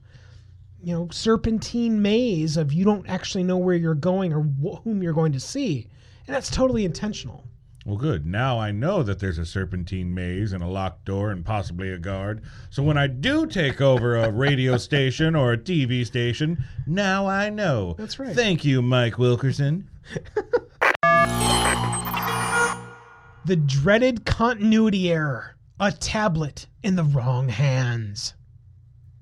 you 0.83 0.93
know 0.93 1.09
serpentine 1.11 2.01
maze 2.03 2.57
of 2.57 2.73
you 2.73 2.85
don't 2.85 3.09
actually 3.09 3.45
know 3.45 3.57
where 3.57 3.75
you're 3.75 3.95
going 3.95 4.33
or 4.33 4.43
wh- 4.43 4.83
whom 4.83 5.03
you're 5.03 5.13
going 5.13 5.33
to 5.33 5.41
see, 5.41 5.89
and 6.27 6.35
that's 6.35 6.51
totally 6.51 6.85
intentional. 6.85 7.48
Well, 7.89 7.97
good. 7.97 8.27
Now 8.27 8.61
I 8.61 8.71
know 8.71 9.03
that 9.03 9.19
there's 9.19 9.39
a 9.39 9.47
serpentine 9.47 10.13
maze 10.13 10.53
and 10.53 10.63
a 10.63 10.67
locked 10.67 11.07
door 11.07 11.31
and 11.31 11.43
possibly 11.43 11.91
a 11.91 11.97
guard. 11.97 12.43
So 12.69 12.83
when 12.83 12.99
I 12.99 13.07
do 13.07 13.47
take 13.47 13.81
over 13.81 14.15
a 14.15 14.31
radio 14.31 14.77
station 14.77 15.35
or 15.35 15.55
a 15.55 15.57
TV 15.57 16.05
station, 16.05 16.63
now 16.87 17.27
I 17.27 17.49
know. 17.49 17.95
That's 17.97 18.19
right. 18.19 18.37
Thank 18.37 18.63
you, 18.63 18.83
Mike 18.83 19.17
Wilkerson. 19.17 19.89
The 23.47 23.57
dreaded 23.57 24.27
continuity 24.27 25.11
error 25.11 25.57
a 25.81 25.91
tablet 25.91 26.67
in 26.83 26.95
the 26.95 27.05
wrong 27.05 27.49
hands. 27.49 28.35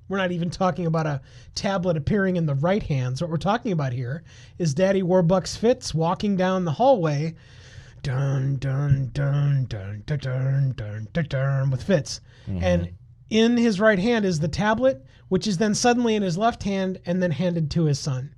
We're 0.09 0.19
not 0.19 0.33
even 0.33 0.51
talking 0.51 0.87
about 0.87 1.07
a 1.07 1.21
tablet 1.55 1.97
appearing 1.97 2.35
in 2.35 2.47
the 2.47 2.57
right 2.57 2.83
hands. 2.83 3.21
What 3.21 3.31
we're 3.31 3.37
talking 3.37 3.71
about 3.71 3.93
here 3.93 4.25
is 4.59 4.75
Daddy 4.75 5.03
Warbucks 5.03 5.57
Fitz 5.57 5.95
walking 5.95 6.35
down 6.37 6.65
the 6.65 6.73
hallway, 6.73 7.37
dun 8.07 8.57
dun 8.59 9.11
dun 9.13 9.67
dun 9.69 10.03
dun 10.07 10.19
dun 10.21 10.73
dun 10.77 11.09
dun, 11.13 11.25
dun 11.29 11.71
with 11.71 11.83
Fitz, 11.83 12.21
and 12.47 12.91
in 13.31 13.57
his 13.57 13.81
right 13.81 13.99
hand 13.99 14.25
is 14.25 14.39
the 14.39 14.47
tablet, 14.49 15.05
which 15.29 15.47
is 15.49 15.59
then 15.59 15.75
suddenly 15.75 16.15
in 16.15 16.23
his 16.23 16.39
left 16.39 16.63
hand 16.63 17.01
and 17.05 17.21
then 17.21 17.33
handed 17.33 17.69
to 17.73 17.85
his 17.85 17.99
son. 17.99 18.33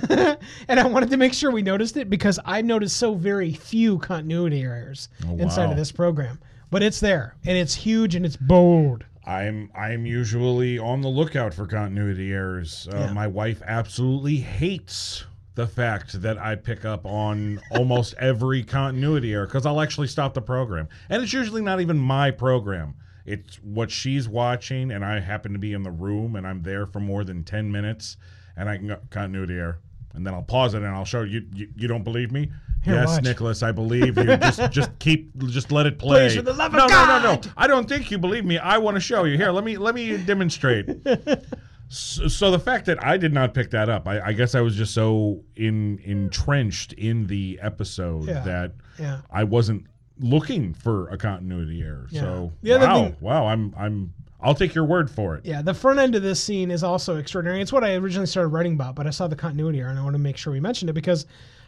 and 0.00 0.80
I 0.80 0.86
wanted 0.86 1.10
to 1.10 1.16
make 1.16 1.32
sure 1.34 1.50
we 1.50 1.62
noticed 1.62 1.96
it 1.96 2.10
because 2.10 2.40
I 2.44 2.62
noticed 2.62 2.96
so 2.96 3.14
very 3.14 3.52
few 3.52 3.98
continuity 3.98 4.62
errors 4.62 5.08
Oh, 5.28 5.36
inside 5.36 5.70
of 5.70 5.76
this 5.76 5.92
program. 5.92 6.40
But 6.70 6.82
it's 6.82 6.98
there 7.00 7.36
and 7.44 7.56
it's 7.56 7.74
huge 7.74 8.14
and 8.16 8.24
it's 8.26 8.36
bold. 8.36 9.04
I'm 9.26 9.70
I'm 9.76 10.04
usually 10.06 10.78
on 10.78 11.02
the 11.02 11.08
lookout 11.08 11.54
for 11.54 11.66
continuity 11.66 12.32
errors. 12.32 12.88
Uh, 12.92 12.96
Yeah. 12.96 13.12
My 13.12 13.26
wife 13.26 13.62
absolutely 13.66 14.36
hates 14.38 15.24
the 15.54 15.66
fact 15.66 16.20
that 16.22 16.38
I 16.38 16.56
pick 16.56 16.84
up 16.84 17.06
on 17.06 17.60
almost 17.70 18.14
every 18.18 18.64
continuity 18.64 19.32
error 19.32 19.46
because 19.46 19.66
I'll 19.66 19.80
actually 19.80 20.08
stop 20.08 20.34
the 20.34 20.42
program, 20.42 20.88
and 21.08 21.22
it's 21.22 21.32
usually 21.32 21.62
not 21.62 21.80
even 21.80 21.98
my 21.98 22.30
program. 22.30 22.94
It's 23.24 23.56
what 23.62 23.90
she's 23.90 24.28
watching, 24.28 24.90
and 24.90 25.04
I 25.04 25.20
happen 25.20 25.52
to 25.52 25.58
be 25.58 25.72
in 25.72 25.82
the 25.82 25.90
room, 25.90 26.36
and 26.36 26.46
I'm 26.46 26.62
there 26.62 26.86
for 26.86 27.00
more 27.00 27.24
than 27.24 27.44
ten 27.44 27.70
minutes, 27.70 28.16
and 28.56 28.68
I 28.68 28.76
can 28.76 28.88
go 28.88 28.98
continuity 29.10 29.54
error, 29.54 29.78
and 30.12 30.26
then 30.26 30.34
I'll 30.34 30.42
pause 30.42 30.74
it 30.74 30.78
and 30.78 30.88
I'll 30.88 31.04
show 31.04 31.22
you. 31.22 31.46
You, 31.54 31.68
you 31.76 31.88
don't 31.88 32.04
believe 32.04 32.32
me? 32.32 32.50
Here, 32.84 32.94
yes, 32.94 33.08
watch. 33.08 33.24
Nicholas, 33.24 33.62
I 33.62 33.72
believe 33.72 34.18
you. 34.18 34.36
just 34.36 34.60
just 34.70 34.98
keep 34.98 35.34
just 35.46 35.72
let 35.72 35.86
it 35.86 35.98
play. 35.98 36.28
Please, 36.28 36.36
for 36.36 36.42
the 36.42 36.52
love 36.52 36.74
of 36.74 36.78
no, 36.78 36.86
no, 36.86 37.06
no, 37.06 37.18
no. 37.18 37.36
God. 37.36 37.52
I 37.56 37.66
don't 37.66 37.88
think 37.88 38.10
you 38.10 38.18
believe 38.18 38.44
me. 38.44 38.58
I 38.58 38.76
want 38.78 38.96
to 38.96 39.00
show 39.00 39.24
you. 39.24 39.38
Here, 39.38 39.50
let 39.50 39.64
me 39.64 39.78
let 39.78 39.94
me 39.94 40.16
demonstrate. 40.18 40.90
so, 41.88 42.26
so 42.28 42.50
the 42.50 42.58
fact 42.58 42.86
that 42.86 43.02
I 43.04 43.16
did 43.16 43.32
not 43.32 43.54
pick 43.54 43.70
that 43.70 43.88
up, 43.88 44.08
I, 44.08 44.20
I 44.20 44.32
guess 44.32 44.54
I 44.54 44.60
was 44.60 44.74
just 44.76 44.94
so 44.94 45.42
in 45.56 46.00
entrenched 46.04 46.92
in 46.94 47.26
the 47.26 47.58
episode 47.62 48.26
Yeah. 48.26 48.40
that 48.44 48.72
Yeah. 48.98 49.20
I 49.30 49.44
wasn't 49.44 49.86
looking 50.18 50.74
for 50.74 51.08
a 51.08 51.18
continuity 51.18 51.82
error. 51.82 52.06
Yeah. 52.10 52.20
So 52.20 52.52
wow, 52.62 52.94
thing- 53.04 53.16
wow, 53.20 53.46
I'm 53.46 53.74
I'm 53.76 54.12
I'll 54.40 54.54
take 54.54 54.74
your 54.74 54.84
word 54.84 55.10
for 55.10 55.36
it. 55.36 55.46
Yeah, 55.46 55.62
the 55.62 55.72
front 55.74 55.98
end 55.98 56.14
of 56.14 56.22
this 56.22 56.42
scene 56.42 56.70
is 56.70 56.82
also 56.84 57.16
extraordinary. 57.16 57.62
It's 57.62 57.72
what 57.72 57.82
I 57.82 57.94
originally 57.94 58.26
started 58.26 58.48
writing 58.48 58.74
about, 58.74 58.94
but 58.94 59.06
I 59.06 59.10
saw 59.10 59.26
the 59.26 59.36
continuity 59.36 59.80
error 59.80 59.88
and 59.90 59.98
I 59.98 60.02
want 60.02 60.14
to 60.14 60.18
make 60.18 60.36
sure 60.36 60.52
we 60.52 60.60
mentioned 60.60 60.90
it 60.90 60.92
because 60.92 61.24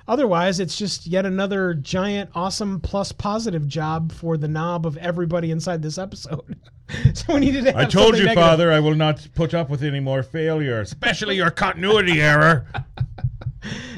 otherwise 0.09 0.61
it's 0.61 0.77
just 0.77 1.07
yet 1.07 1.25
another 1.25 1.73
giant, 1.75 2.31
awesome 2.35 2.79
plus 2.81 3.13
positive 3.13 3.67
job 3.67 4.13
for 4.13 4.37
the 4.37 4.47
knob 4.49 4.85
of 4.87 4.97
everybody 4.99 5.51
inside 5.51 5.81
this 5.83 5.97
episode. 5.99 6.57
so 7.15 7.35
we 7.35 7.41
needed 7.41 7.65
to 7.65 7.77
I 7.77 7.85
told 7.85 8.17
you, 8.17 8.25
negative. 8.25 8.43
Father, 8.43 8.73
I 8.73 8.81
will 8.81 8.95
not 8.95 9.27
put 9.35 9.55
up 9.55 9.69
with 9.69 9.83
any 9.83 10.01
more 10.01 10.23
failure, 10.23 10.81
especially 10.81 11.37
your 11.37 11.51
continuity 11.51 12.21
error. 12.21 12.67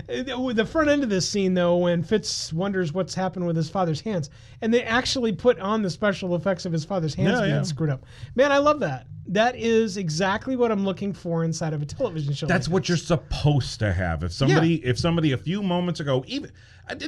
The 0.09 0.65
front 0.65 0.89
end 0.89 1.03
of 1.03 1.11
this 1.11 1.29
scene, 1.29 1.53
though, 1.53 1.77
when 1.77 2.03
Fitz 2.03 2.51
wonders 2.51 2.95
what's 2.95 3.15
happened 3.15 3.47
with 3.47 3.57
his 3.57 3.69
father's 3.69 4.01
hands, 4.01 4.31
and 4.63 4.73
they 4.73 4.83
actually 4.83 5.33
put 5.33 5.59
on 5.61 5.83
the 5.83 5.91
special 5.91 6.35
effects 6.35 6.65
of 6.65 6.73
his 6.73 6.83
father's 6.83 7.15
hands 7.15 7.33
Yeah, 7.33 7.41
being 7.41 7.55
yeah. 7.57 7.63
screwed 7.63 7.91
up. 7.91 8.07
Man, 8.35 8.51
I 8.51 8.57
love 8.57 8.81
that. 8.81 9.07
That 9.27 9.57
is 9.57 9.99
exactly 9.99 10.57
what 10.57 10.73
I'm 10.73 10.87
looking 10.87 11.13
for 11.13 11.45
inside 11.45 11.75
of 11.75 11.83
a 11.83 11.85
television 11.85 12.33
show. 12.33 12.47
That's 12.47 12.69
like 12.69 12.73
what 12.73 12.83
this. 12.85 12.89
you're 12.89 12.97
supposed 12.97 13.81
to 13.81 13.93
have. 13.93 14.23
If 14.23 14.33
somebody, 14.33 14.77
if 14.83 14.99
somebody 14.99 15.33
a 15.33 15.37
few 15.37 15.63
moments 15.63 16.01
ago, 16.01 16.25
even 16.27 16.51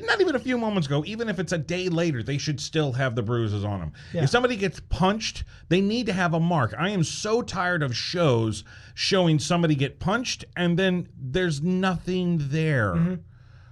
not 0.02 0.20
even 0.20 0.34
a 0.34 0.38
few 0.38 0.58
moments 0.58 0.86
ago, 0.86 1.02
even 1.06 1.28
if 1.28 1.38
it's 1.38 1.52
a 1.52 1.58
day 1.58 1.88
later, 1.88 2.22
they 2.22 2.38
should 2.38 2.60
still 2.60 2.92
have 2.92 3.14
the 3.14 3.22
bruises 3.22 3.64
on 3.64 3.80
them. 3.80 3.92
Yeah. 4.12 4.24
If 4.24 4.30
somebody 4.30 4.56
gets 4.56 4.80
punched, 4.88 5.44
they 5.68 5.80
need 5.80 6.06
to 6.06 6.12
have 6.12 6.34
a 6.34 6.40
mark. 6.40 6.74
I 6.78 6.90
am 6.90 7.04
so 7.04 7.42
tired 7.42 7.82
of 7.82 7.96
shows 7.96 8.64
showing 8.94 9.38
somebody 9.38 9.74
get 9.74 9.98
punched 9.98 10.44
and 10.56 10.78
then 10.78 11.08
there's 11.16 11.62
nothing 11.62 12.38
there. 12.50 12.94
Mm-hmm. 12.94 13.14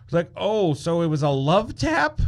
It's 0.05 0.13
like, 0.13 0.31
oh, 0.37 0.75
so 0.75 1.03
it 1.03 1.09
was 1.09 1.23
a 1.23 1.29
love 1.29 1.77
tap. 1.77 2.21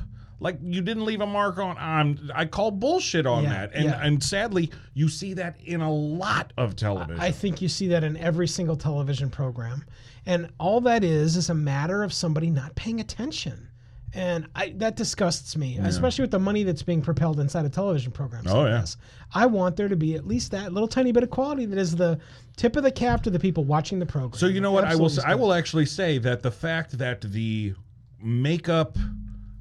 Like 0.43 0.59
you 0.63 0.81
didn't 0.81 1.05
leave 1.05 1.21
a 1.21 1.27
mark 1.27 1.59
on. 1.59 1.77
Um, 1.79 2.31
I 2.35 2.47
call 2.47 2.71
bullshit 2.71 3.27
on 3.27 3.45
Yeah, 3.45 3.51
that, 3.51 3.75
and 3.75 3.85
yeah. 3.85 4.01
and 4.03 4.23
sadly, 4.23 4.71
you 4.95 5.09
see 5.11 5.35
that 5.35 5.61
in 5.63 5.83
a 5.83 5.93
lot 5.93 6.55
of 6.57 6.77
television. 6.77 7.21
I 7.21 7.31
think 7.31 7.61
you 7.61 7.69
see 7.69 7.89
that 7.89 8.05
in 8.05 8.17
every 8.17 8.49
single 8.49 8.77
television 8.77 9.29
program. 9.29 9.85
And 10.25 10.51
all 10.59 10.81
that 10.83 11.05
is 11.05 11.37
is 11.37 11.51
a 11.51 11.55
matter 11.55 12.03
of 12.03 12.13
somebody 12.13 12.49
not 12.51 12.75
paying 12.75 13.01
attention. 13.01 13.69
And 14.13 14.49
I, 14.57 14.71
that 14.77 14.97
disgusts 14.97 15.57
me, 15.57 15.79
especially 15.79 16.23
with 16.23 16.33
the 16.33 16.39
money 16.39 16.65
that's 16.65 16.83
being 16.83 17.01
propelled 17.01 17.39
inside 17.39 17.65
of 17.65 17.71
television 17.71 18.11
programs. 18.11 18.51
Oh, 18.51 18.63
like 18.63 18.71
yeah. 18.71 18.81
this. 18.81 18.97
I 19.33 19.47
want 19.47 19.77
there 19.77 19.89
to 19.89 19.95
be 19.95 20.17
at 20.17 20.27
least 20.27 20.51
that 20.51 20.73
little 20.73 20.89
tiny 20.89 21.13
bit 21.13 21.23
of 21.23 21.31
quality 21.31 21.65
that 21.67 21.79
is 21.79 21.95
the 21.95 22.19
tip 22.57 22.75
of 22.75 22.83
the 22.83 22.91
cap 22.91 23.23
to 23.23 23.31
the 23.31 23.39
people 23.39 23.65
watching 23.65 24.01
the 24.01 24.07
program. 24.07 24.33
So 24.39 24.47
you 24.47 24.61
know 24.61 24.73
what 24.73 24.85
I 24.85 24.97
will 24.97 25.11
say, 25.11 25.23
I 25.25 25.37
will 25.37 25.53
actually 25.53 25.87
say 25.87 26.19
that 26.19 26.43
the 26.43 26.51
fact 26.51 26.99
that 26.99 27.21
the 27.21 27.75
makeup 28.21 28.99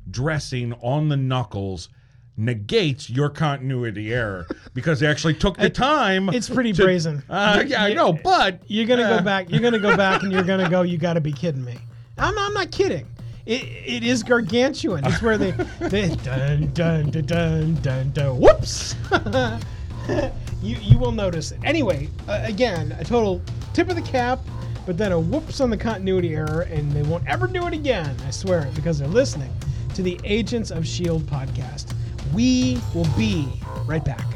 dressing 0.09 0.73
on 0.81 1.09
the 1.09 1.17
knuckles 1.17 1.89
negates 2.35 3.09
your 3.09 3.29
continuity 3.29 4.13
error 4.13 4.47
because 4.73 4.99
they 4.99 5.07
actually 5.07 5.35
took 5.35 5.57
the 5.57 5.69
time. 5.69 6.29
It's 6.29 6.49
pretty 6.49 6.73
to- 6.73 6.83
brazen. 6.83 7.23
Uh, 7.29 7.63
yeah, 7.67 7.83
I 7.83 7.93
know, 7.93 8.13
but 8.13 8.61
You're 8.67 8.87
gonna 8.87 9.03
uh, 9.03 9.19
go 9.19 9.23
back. 9.23 9.51
You're 9.51 9.61
gonna 9.61 9.79
go 9.79 9.95
back, 9.95 10.23
and 10.23 10.31
you're 10.31 10.43
gonna 10.43 10.69
go. 10.69 10.81
You 10.81 10.97
got 10.97 11.13
to 11.13 11.21
be 11.21 11.31
kidding 11.31 11.63
me. 11.63 11.77
I'm, 12.17 12.37
I'm 12.37 12.53
not 12.53 12.71
kidding. 12.71 13.07
It, 13.49 13.63
it 13.83 14.03
is 14.03 14.21
gargantuan. 14.21 15.03
It's 15.05 15.23
where 15.23 15.35
they, 15.35 15.49
they 15.79 16.09
dun 16.17 16.71
dun 16.73 17.09
dun 17.09 17.25
dun 17.25 17.73
dun 17.81 18.11
dun. 18.11 18.39
Whoops. 18.39 18.93
you 20.61 20.77
you 20.77 20.99
will 20.99 21.11
notice 21.11 21.51
it. 21.51 21.59
Anyway, 21.63 22.09
uh, 22.27 22.41
again, 22.43 22.95
a 22.99 23.03
total 23.03 23.41
tip 23.73 23.89
of 23.89 23.95
the 23.95 24.03
cap, 24.03 24.39
but 24.85 24.99
then 24.99 25.13
a 25.13 25.19
whoops 25.19 25.61
on 25.61 25.71
the 25.71 25.77
continuity 25.77 26.35
error, 26.35 26.67
and 26.69 26.91
they 26.91 27.01
won't 27.01 27.27
ever 27.27 27.47
do 27.47 27.65
it 27.65 27.73
again. 27.73 28.15
I 28.27 28.29
swear 28.29 28.67
it, 28.67 28.75
because 28.75 28.99
they're 28.99 29.07
listening 29.07 29.51
to 29.95 30.03
the 30.03 30.19
Agents 30.25 30.69
of 30.69 30.85
Shield 30.85 31.23
podcast. 31.23 31.95
We 32.35 32.79
will 32.93 33.09
be 33.17 33.51
right 33.87 34.05
back. 34.05 34.27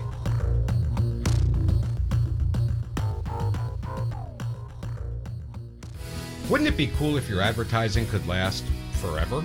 Wouldn't 6.50 6.68
it 6.68 6.78
be 6.78 6.88
cool 6.98 7.16
if 7.18 7.30
your 7.30 7.42
advertising 7.42 8.08
could 8.08 8.26
last 8.28 8.64
forever? 9.04 9.44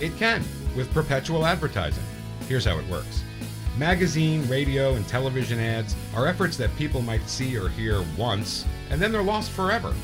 It 0.00 0.16
can 0.18 0.44
with 0.76 0.92
perpetual 0.92 1.46
advertising. 1.46 2.04
Here's 2.48 2.66
how 2.66 2.78
it 2.78 2.86
works 2.88 3.24
magazine, 3.78 4.46
radio, 4.46 4.94
and 4.94 5.08
television 5.08 5.58
ads 5.58 5.96
are 6.14 6.26
efforts 6.26 6.56
that 6.58 6.74
people 6.76 7.00
might 7.00 7.26
see 7.28 7.56
or 7.56 7.68
hear 7.70 8.04
once, 8.18 8.66
and 8.90 9.00
then 9.00 9.10
they're 9.10 9.22
lost 9.22 9.50
forever. 9.52 9.94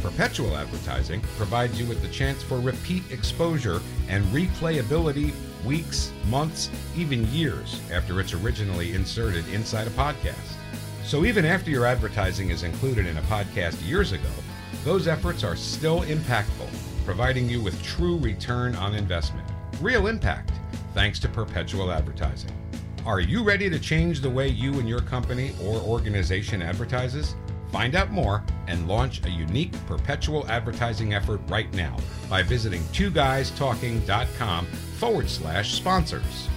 Perpetual 0.00 0.56
advertising 0.56 1.20
provides 1.36 1.78
you 1.78 1.86
with 1.86 2.00
the 2.00 2.08
chance 2.08 2.42
for 2.42 2.58
repeat 2.58 3.02
exposure 3.10 3.80
and 4.08 4.24
replayability 4.26 5.34
weeks, 5.64 6.10
months, 6.28 6.70
even 6.96 7.26
years 7.28 7.80
after 7.92 8.18
it's 8.18 8.32
originally 8.32 8.94
inserted 8.94 9.46
inside 9.48 9.86
a 9.86 9.90
podcast. 9.90 10.56
So 11.04 11.24
even 11.24 11.44
after 11.44 11.70
your 11.70 11.84
advertising 11.84 12.50
is 12.50 12.62
included 12.62 13.06
in 13.06 13.18
a 13.18 13.22
podcast 13.22 13.86
years 13.86 14.12
ago, 14.12 14.30
those 14.84 15.06
efforts 15.06 15.44
are 15.44 15.56
still 15.56 16.00
impactful, 16.02 16.68
providing 17.04 17.48
you 17.48 17.60
with 17.60 17.82
true 17.82 18.18
return 18.18 18.74
on 18.76 18.94
investment. 18.94 19.46
Real 19.80 20.06
impact, 20.06 20.52
thanks 20.94 21.18
to 21.20 21.28
perpetual 21.28 21.92
advertising. 21.92 22.50
Are 23.04 23.20
you 23.20 23.42
ready 23.42 23.68
to 23.68 23.78
change 23.78 24.20
the 24.20 24.30
way 24.30 24.48
you 24.48 24.78
and 24.78 24.88
your 24.88 25.00
company 25.00 25.54
or 25.62 25.76
organization 25.80 26.62
advertises? 26.62 27.34
Find 27.72 27.94
out 27.94 28.12
more 28.12 28.44
and 28.68 28.86
launch 28.86 29.24
a 29.24 29.30
unique 29.30 29.72
perpetual 29.86 30.46
advertising 30.48 31.14
effort 31.14 31.40
right 31.48 31.72
now 31.74 31.96
by 32.28 32.42
visiting 32.42 32.82
twoguystalking.com 32.92 34.66
forward 34.66 35.28
slash 35.28 35.72
sponsors. 35.72 36.48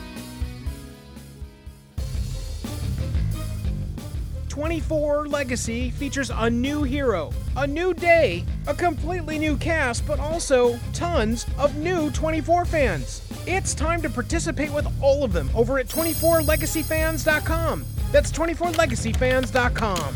24 4.56 5.28
Legacy 5.28 5.89
features 5.89 6.32
a 6.34 6.49
new 6.49 6.84
hero, 6.84 7.30
a 7.58 7.68
new 7.68 7.93
day, 7.93 8.45
a 8.68 8.74
completely 8.74 9.38
new 9.38 9.58
cast, 9.58 10.08
but 10.08 10.18
also 10.18 10.80
tons 10.93 11.45
of 11.58 11.76
new 11.76 12.10
24 12.12 12.64
fans. 12.64 13.22
It's 13.45 13.74
time 13.74 14.01
to 14.01 14.10
participate 14.10 14.72
with 14.72 14.88
all 15.01 15.26
of 15.26 15.34
them 15.34 15.49
over 15.53 15.78
at 15.78 15.89
24legacyfans.com. 15.89 17.86
That's 18.14 18.32
24legacyfans.com. 18.32 20.16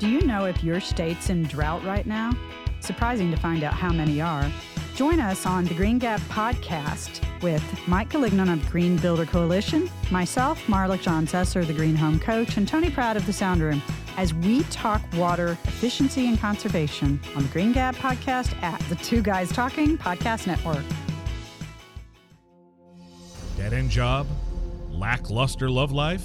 Do 0.00 0.08
you 0.08 0.22
know 0.22 0.46
if 0.46 0.64
your 0.64 0.80
state's 0.80 1.30
in 1.30 1.44
drought 1.44 1.84
right 1.84 2.08
now? 2.08 2.32
Surprising 2.80 3.30
to 3.30 3.36
find 3.36 3.62
out 3.62 3.74
how 3.74 3.92
many 3.92 4.20
are. 4.20 4.50
Join 4.96 5.20
us 5.20 5.46
on 5.46 5.64
the 5.64 5.74
Green 5.74 6.00
Gab 6.00 6.18
podcast 6.22 7.24
with 7.44 7.62
Mike 7.86 8.08
Galignon 8.08 8.50
of 8.50 8.70
Green 8.72 8.96
Builder 8.96 9.26
Coalition, 9.26 9.90
myself, 10.10 10.60
Marla 10.66 11.00
John 11.00 11.26
Sesser, 11.26 11.64
the 11.64 11.74
Green 11.74 11.94
Home 11.94 12.18
Coach, 12.18 12.56
and 12.56 12.66
Tony 12.66 12.90
Pratt 12.90 13.18
of 13.18 13.26
the 13.26 13.32
Sound 13.34 13.60
Room 13.60 13.82
as 14.16 14.32
we 14.32 14.62
talk 14.64 15.02
water 15.14 15.58
efficiency 15.64 16.26
and 16.26 16.40
conservation 16.40 17.20
on 17.36 17.42
the 17.42 17.48
Green 17.50 17.72
Gab 17.72 17.96
podcast 17.96 18.60
at 18.62 18.80
the 18.88 18.96
Two 18.96 19.22
Guys 19.22 19.50
Talking 19.52 19.98
Podcast 19.98 20.46
Network. 20.46 20.82
Dead 23.58 23.74
end 23.74 23.90
job? 23.90 24.26
Lackluster 24.90 25.70
love 25.70 25.92
life? 25.92 26.24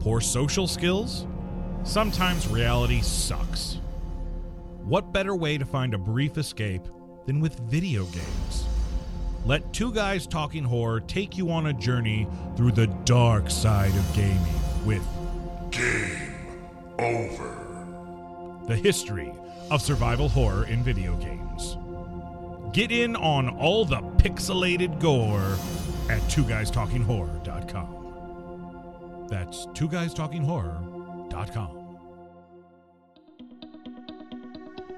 Poor 0.00 0.20
social 0.20 0.66
skills? 0.66 1.26
Sometimes 1.84 2.48
reality 2.48 3.00
sucks. 3.00 3.78
What 4.82 5.12
better 5.12 5.36
way 5.36 5.56
to 5.56 5.64
find 5.64 5.94
a 5.94 5.98
brief 5.98 6.36
escape 6.36 6.82
than 7.26 7.40
with 7.40 7.58
video 7.60 8.04
games? 8.06 8.67
Let 9.48 9.72
Two 9.72 9.92
Guys 9.94 10.26
Talking 10.26 10.62
Horror 10.62 11.00
take 11.00 11.38
you 11.38 11.50
on 11.50 11.68
a 11.68 11.72
journey 11.72 12.28
through 12.54 12.72
the 12.72 12.88
dark 13.06 13.48
side 13.48 13.96
of 13.96 14.14
gaming 14.14 14.42
with 14.84 15.02
Game 15.70 16.34
Over. 16.98 17.54
the 18.66 18.76
history 18.76 19.32
of 19.70 19.80
survival 19.80 20.28
horror 20.28 20.66
in 20.66 20.82
video 20.82 21.16
games. 21.16 21.78
Get 22.74 22.92
in 22.92 23.16
on 23.16 23.48
all 23.48 23.86
the 23.86 24.02
pixelated 24.18 25.00
gore 25.00 25.56
at 26.10 26.20
twoguystalkinghorror.com. 26.28 29.26
That's 29.30 29.64
twoguystalkinghorror.com. 29.68 31.77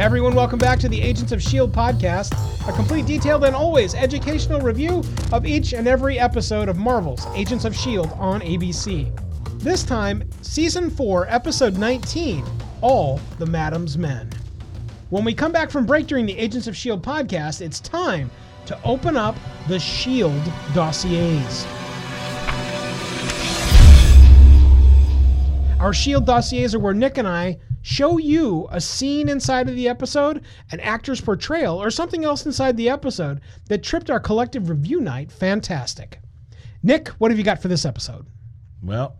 Everyone, 0.00 0.34
welcome 0.34 0.58
back 0.58 0.78
to 0.78 0.88
the 0.88 0.98
Agents 0.98 1.30
of 1.30 1.40
S.H.I.E.L.D. 1.40 1.74
Podcast, 1.74 2.32
a 2.66 2.72
complete, 2.72 3.04
detailed, 3.04 3.44
and 3.44 3.54
always 3.54 3.94
educational 3.94 4.58
review 4.62 5.04
of 5.30 5.44
each 5.44 5.74
and 5.74 5.86
every 5.86 6.18
episode 6.18 6.70
of 6.70 6.78
Marvel's 6.78 7.26
Agents 7.34 7.66
of 7.66 7.74
S.H.I.E.L.D. 7.74 8.10
On 8.14 8.40
ABC. 8.40 9.60
This 9.60 9.82
time, 9.82 10.26
Season 10.40 10.88
4, 10.88 11.26
Episode 11.28 11.76
19 11.76 12.42
All 12.80 13.20
the 13.38 13.44
Madame's 13.44 13.98
Men. 13.98 14.30
When 15.10 15.22
we 15.22 15.34
come 15.34 15.52
back 15.52 15.70
from 15.70 15.84
break 15.84 16.06
during 16.06 16.24
the 16.24 16.38
Agents 16.38 16.66
of 16.66 16.72
S.H.I.E.L.D. 16.72 17.02
Podcast, 17.06 17.60
it's 17.60 17.78
time 17.80 18.30
to 18.64 18.82
open 18.84 19.18
up 19.18 19.36
the 19.68 19.74
S.H.I.E.L.D. 19.76 20.50
dossiers. 20.72 21.66
Our 25.80 25.94
Shield 25.94 26.26
dossiers 26.26 26.74
are 26.74 26.78
where 26.78 26.92
Nick 26.92 27.16
and 27.16 27.26
I 27.26 27.56
show 27.80 28.18
you 28.18 28.68
a 28.70 28.82
scene 28.82 29.30
inside 29.30 29.66
of 29.66 29.74
the 29.74 29.88
episode, 29.88 30.44
an 30.72 30.80
actor's 30.80 31.22
portrayal, 31.22 31.82
or 31.82 31.90
something 31.90 32.22
else 32.22 32.44
inside 32.44 32.76
the 32.76 32.90
episode 32.90 33.40
that 33.68 33.82
tripped 33.82 34.10
our 34.10 34.20
collective 34.20 34.68
review 34.68 35.00
night 35.00 35.32
fantastic. 35.32 36.20
Nick, 36.82 37.08
what 37.08 37.30
have 37.30 37.38
you 37.38 37.44
got 37.44 37.62
for 37.62 37.68
this 37.68 37.86
episode? 37.86 38.26
Well, 38.82 39.16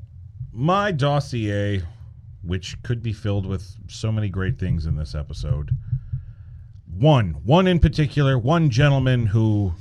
my 0.53 0.93
dossier, 0.93 1.83
which 2.43 2.83
could 2.83 3.03
be 3.03 3.15
filled 3.15 3.47
with 3.47 3.67
so 3.89 4.13
many 4.13 4.29
great 4.29 4.59
things 4.59 4.85
in 4.85 4.97
this 4.97 5.15
episode. 5.15 5.71
One, 6.93 7.37
one 7.43 7.69
in 7.69 7.79
particular, 7.79 8.39
one 8.39 8.69
gentleman 8.69 9.25
who 9.25 9.73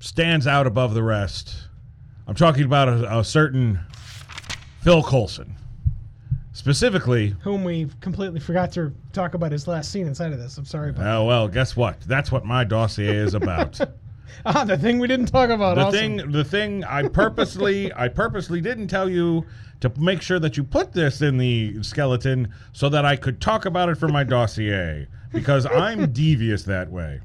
stands 0.00 0.46
out 0.46 0.66
above 0.66 0.92
the 0.92 1.02
rest. 1.02 1.56
I'm 2.26 2.34
talking 2.34 2.64
about 2.64 2.88
a, 2.88 3.20
a 3.20 3.24
certain 3.24 3.80
Phil 4.82 5.02
Coulson. 5.02 5.56
Specifically, 6.54 7.34
Whom 7.42 7.64
we 7.64 7.88
completely 8.00 8.38
forgot 8.38 8.70
to 8.72 8.94
talk 9.12 9.34
about 9.34 9.50
his 9.50 9.66
last 9.66 9.90
scene 9.90 10.06
inside 10.06 10.32
of 10.32 10.38
this. 10.38 10.56
I'm 10.56 10.64
sorry 10.64 10.90
about 10.90 11.04
oh 11.04 11.24
well, 11.24 11.48
guess 11.48 11.76
what? 11.76 12.00
That's 12.02 12.30
what 12.30 12.44
my 12.44 12.62
dossier 12.62 13.16
is 13.16 13.34
about. 13.34 13.78
Ah, 14.46 14.64
the 14.64 14.76
thing 14.76 14.98
we 14.98 15.06
didn't 15.06 15.26
talk 15.26 15.50
about. 15.50 15.76
the 15.76 15.82
awesome. 15.82 16.18
thing 16.18 16.32
the 16.32 16.42
thing 16.42 16.82
I 16.84 17.06
purposely 17.06 17.92
I 17.96 18.08
purposely 18.08 18.60
didn't 18.60 18.88
tell 18.88 19.08
you 19.08 19.46
to 19.80 19.92
make 19.96 20.22
sure 20.22 20.40
that 20.40 20.56
you 20.56 20.64
put 20.64 20.92
this 20.92 21.22
in 21.22 21.38
the 21.38 21.82
skeleton 21.82 22.52
so 22.72 22.88
that 22.88 23.04
I 23.04 23.14
could 23.14 23.40
talk 23.40 23.64
about 23.64 23.90
it 23.90 23.96
for 23.96 24.08
my 24.08 24.24
dossier 24.24 25.06
because 25.32 25.66
I'm 25.66 26.10
devious 26.12 26.64
that 26.64 26.90
way. 26.90 27.20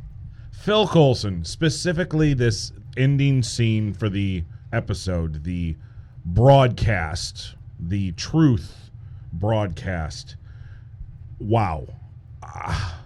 Phil 0.51 0.88
Coulson, 0.88 1.45
specifically 1.45 2.34
this 2.36 2.73
ending 2.95 3.41
scene 3.41 3.93
for 3.93 4.09
the 4.09 4.43
episode, 4.71 5.43
the 5.43 5.77
broadcast, 6.25 7.55
the 7.80 8.11
truth 8.11 8.88
broadcast. 9.34 10.36
Wow. 11.39 11.88
Ah. 12.43 13.01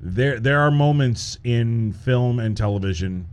there 0.00 0.40
there 0.40 0.60
are 0.60 0.70
moments 0.70 1.38
in 1.44 1.92
film 1.92 2.38
and 2.38 2.56
television 2.56 3.26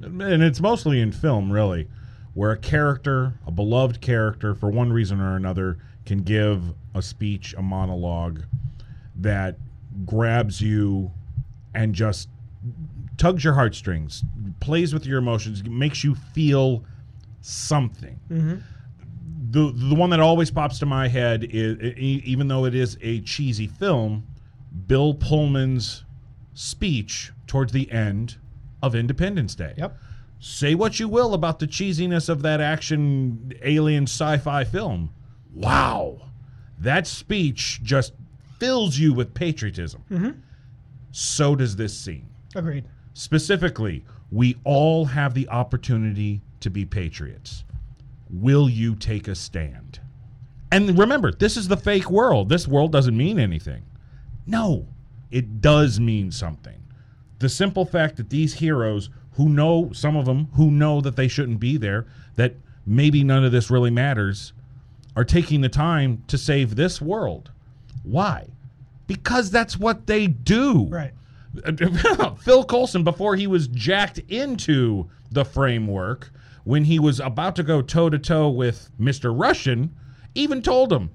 and 0.00 0.42
it's 0.42 0.60
mostly 0.60 1.00
in 1.00 1.10
film 1.10 1.50
really 1.50 1.88
where 2.34 2.52
a 2.52 2.56
character 2.56 3.32
a 3.46 3.50
beloved 3.50 4.00
character 4.00 4.54
for 4.54 4.70
one 4.70 4.92
reason 4.92 5.20
or 5.20 5.34
another 5.34 5.78
can 6.06 6.22
give 6.22 6.62
a 6.94 7.02
speech 7.02 7.54
a 7.58 7.62
monologue 7.62 8.42
that 9.16 9.56
grabs 10.06 10.60
you 10.60 11.10
and 11.74 11.94
just 11.94 12.28
tugs 13.16 13.42
your 13.42 13.54
heartstrings 13.54 14.22
plays 14.60 14.92
with 14.94 15.06
your 15.06 15.18
emotions 15.18 15.64
makes 15.64 16.04
you 16.04 16.14
feel 16.14 16.84
something 17.40 18.20
the 19.52 19.72
the 19.74 19.94
one 19.94 20.10
that 20.10 20.20
always 20.20 20.50
pops 20.50 20.78
to 20.80 20.86
my 20.86 21.08
head 21.08 21.46
is 21.50 21.78
even 21.96 22.48
though 22.48 22.64
it 22.64 22.74
is 22.74 22.96
a 23.02 23.20
cheesy 23.20 23.66
film 23.66 24.26
Bill 24.86 25.14
Pullman's 25.14 26.04
speech 26.54 27.32
towards 27.46 27.72
the 27.72 27.90
end 27.92 28.36
of 28.82 28.94
Independence 28.94 29.54
Day. 29.54 29.74
Yep. 29.76 29.96
Say 30.40 30.74
what 30.74 30.98
you 30.98 31.08
will 31.08 31.34
about 31.34 31.58
the 31.58 31.66
cheesiness 31.66 32.28
of 32.28 32.42
that 32.42 32.60
action 32.60 33.52
alien 33.62 34.04
sci-fi 34.04 34.64
film. 34.64 35.10
Wow. 35.54 36.30
That 36.78 37.06
speech 37.06 37.80
just 37.82 38.14
fills 38.58 38.98
you 38.98 39.12
with 39.12 39.34
patriotism. 39.34 40.02
Mm-hmm. 40.10 40.30
So 41.12 41.54
does 41.54 41.76
this 41.76 41.96
scene. 41.96 42.28
Agreed. 42.54 42.84
Specifically, 43.14 44.04
we 44.30 44.56
all 44.64 45.04
have 45.04 45.34
the 45.34 45.48
opportunity 45.48 46.40
to 46.60 46.70
be 46.70 46.84
patriots. 46.84 47.64
Will 48.32 48.68
you 48.68 48.94
take 48.94 49.28
a 49.28 49.34
stand? 49.34 50.00
And 50.72 50.98
remember, 50.98 51.30
this 51.32 51.58
is 51.58 51.68
the 51.68 51.76
fake 51.76 52.10
world. 52.10 52.48
This 52.48 52.66
world 52.66 52.90
doesn't 52.92 53.16
mean 53.16 53.38
anything. 53.38 53.82
No, 54.46 54.88
it 55.30 55.60
does 55.60 56.00
mean 56.00 56.30
something. 56.32 56.82
The 57.40 57.50
simple 57.50 57.84
fact 57.84 58.16
that 58.16 58.30
these 58.30 58.54
heroes, 58.54 59.10
who 59.32 59.50
know, 59.50 59.90
some 59.92 60.16
of 60.16 60.24
them, 60.24 60.48
who 60.54 60.70
know 60.70 61.02
that 61.02 61.16
they 61.16 61.28
shouldn't 61.28 61.60
be 61.60 61.76
there, 61.76 62.06
that 62.36 62.54
maybe 62.86 63.22
none 63.22 63.44
of 63.44 63.52
this 63.52 63.70
really 63.70 63.90
matters, 63.90 64.54
are 65.14 65.24
taking 65.24 65.60
the 65.60 65.68
time 65.68 66.24
to 66.28 66.38
save 66.38 66.74
this 66.74 67.02
world. 67.02 67.50
Why? 68.02 68.48
Because 69.06 69.50
that's 69.50 69.78
what 69.78 70.06
they 70.06 70.26
do. 70.26 70.86
Right. 70.86 71.12
Phil 72.38 72.64
Coulson, 72.64 73.04
before 73.04 73.36
he 73.36 73.46
was 73.46 73.68
jacked 73.68 74.18
into 74.28 75.10
the 75.30 75.44
framework, 75.44 76.30
when 76.64 76.84
he 76.84 76.98
was 76.98 77.20
about 77.20 77.56
to 77.56 77.62
go 77.62 77.82
toe 77.82 78.10
to 78.10 78.18
toe 78.18 78.48
with 78.48 78.90
Mr. 79.00 79.32
Russian, 79.36 79.94
even 80.34 80.62
told 80.62 80.92
him, 80.92 81.10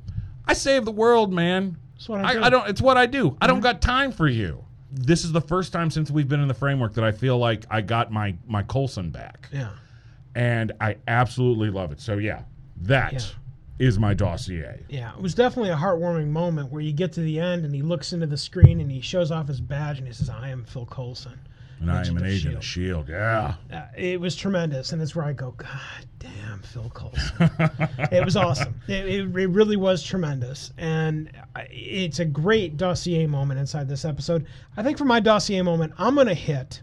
I 0.45 0.53
save 0.53 0.85
the 0.85 0.91
world, 0.91 1.33
man. 1.33 1.77
That's 1.95 2.09
what 2.09 2.23
I 2.23 2.33
do." 2.33 2.41
I, 2.43 2.49
don't 2.49 2.69
it's 2.69 2.81
what 2.81 2.97
I 2.97 3.05
do. 3.05 3.37
I 3.41 3.47
don't 3.47 3.59
mhm. 3.59 3.63
got 3.63 3.81
time 3.81 4.11
for 4.11 4.27
you. 4.27 4.63
This 4.91 5.25
is 5.25 5.31
the 5.31 5.41
first 5.41 5.73
time 5.73 5.89
since 5.91 6.09
we've 6.09 6.27
been 6.27 6.39
in 6.39 6.47
the 6.47 6.53
framework 6.53 6.93
that 6.93 7.03
I 7.03 7.11
feel 7.11 7.37
like 7.37 7.65
I 7.69 7.81
got 7.81 8.11
my 8.11 8.35
my 8.47 8.63
Coulson 8.63 9.09
back. 9.09 9.49
Yeah. 9.51 9.69
And 10.35 10.71
I 10.79 10.97
absolutely 11.07 11.69
love 11.71 11.91
it. 11.91 11.99
So 11.99 12.17
yeah, 12.17 12.43
that 12.81 13.13
is 13.79 13.95
Yeah. 13.95 14.01
my 14.01 14.13
dossier. 14.13 14.85
Yeah, 14.89 15.13
it 15.15 15.21
was 15.21 15.33
definitely 15.33 15.71
a 15.71 15.75
heartwarming 15.75 16.27
moment 16.27 16.71
where 16.71 16.81
you 16.81 16.93
get 16.93 17.11
to 17.13 17.21
the 17.21 17.39
end 17.39 17.65
and 17.65 17.73
he 17.73 17.81
looks 17.81 18.13
into 18.13 18.27
the 18.27 18.37
screen 18.37 18.79
and 18.79 18.91
he 18.91 19.01
shows 19.01 19.31
off 19.31 19.47
his 19.47 19.59
badge 19.59 19.97
and 19.97 20.07
he 20.07 20.13
says, 20.13 20.29
"I 20.29 20.49
am 20.49 20.63
Phil 20.63 20.85
Coulson." 20.85 21.39
And 21.79 21.91
I 21.91 22.05
am 22.07 22.17
an 22.17 22.25
agent 22.25 22.55
of 22.55 22.61
S.H.I.E.L.D.. 22.61 23.11
Yeah. 23.11 23.53
Uh, 23.71 23.81
it 23.95 24.19
was 24.19 24.35
tremendous, 24.35 24.93
and 24.93 25.01
it's 25.01 25.15
where 25.15 25.25
I 25.25 25.33
go, 25.33 25.51
God 25.51 25.69
damn, 26.17 26.59
Phil 26.61 26.89
Coulson. 26.89 27.51
it 28.11 28.25
was 28.25 28.35
awesome. 28.35 28.81
It, 28.87 29.05
it, 29.05 29.35
it 29.35 29.47
really 29.47 29.75
was 29.75 30.01
tremendous, 30.03 30.71
and 30.77 31.29
it's 31.69 32.19
a 32.19 32.25
great 32.25 32.77
dossier 32.77 33.27
moment 33.27 33.59
inside 33.59 33.87
this 33.87 34.05
episode. 34.05 34.47
I 34.75 34.83
think 34.83 34.97
for 34.97 35.05
my 35.05 35.19
dossier 35.19 35.61
moment, 35.61 35.93
I'm 35.97 36.15
gonna 36.15 36.33
hit 36.33 36.81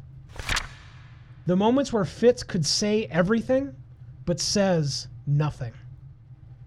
the 1.46 1.56
moments 1.56 1.92
where 1.92 2.04
Fitz 2.04 2.42
could 2.42 2.64
say 2.64 3.06
everything, 3.10 3.74
but 4.24 4.38
says 4.38 5.08
nothing, 5.26 5.72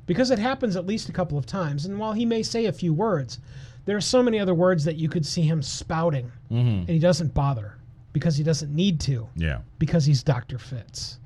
because 0.05 0.31
it 0.31 0.39
happens 0.39 0.75
at 0.75 0.85
least 0.85 1.07
a 1.07 1.13
couple 1.13 1.37
of 1.37 1.45
times. 1.45 1.85
And 1.85 1.97
while 1.97 2.13
he 2.13 2.25
may 2.25 2.43
say 2.43 2.65
a 2.65 2.73
few 2.73 2.93
words, 2.93 3.39
there 3.85 3.95
are 3.95 4.01
so 4.01 4.21
many 4.21 4.37
other 4.37 4.53
words 4.53 4.83
that 4.83 4.97
you 4.97 5.07
could 5.07 5.25
see 5.25 5.43
him 5.43 5.61
spouting, 5.61 6.29
and 6.49 6.89
he 6.89 6.99
doesn't 6.99 7.33
bother 7.33 7.76
because 8.13 8.37
he 8.37 8.43
doesn't 8.43 8.73
need 8.73 8.99
to 9.01 9.27
Yeah. 9.35 9.59
because 9.79 10.05
he's 10.05 10.23
Dr. 10.23 10.57
Fitz. 10.57 11.19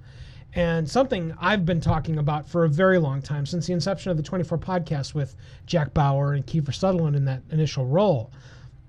And 0.54 0.90
something 0.90 1.34
I've 1.40 1.66
been 1.66 1.80
talking 1.80 2.18
about 2.18 2.48
for 2.48 2.66
a 2.66 2.70
very 2.70 3.00
long 3.00 3.22
time, 3.22 3.46
since 3.46 3.68
the 3.68 3.74
inception 3.74 4.12
of 4.12 4.18
the 4.18 4.24
24 4.24 4.58
podcast 4.58 5.14
with 5.14 5.36
Jack 5.66 5.94
Bauer 5.94 6.34
and 6.34 6.46
Kiefer 6.46 6.74
Sutherland 6.74 7.16
in 7.16 7.24
that 7.26 7.42
initial 7.52 7.86
role, 7.86 8.32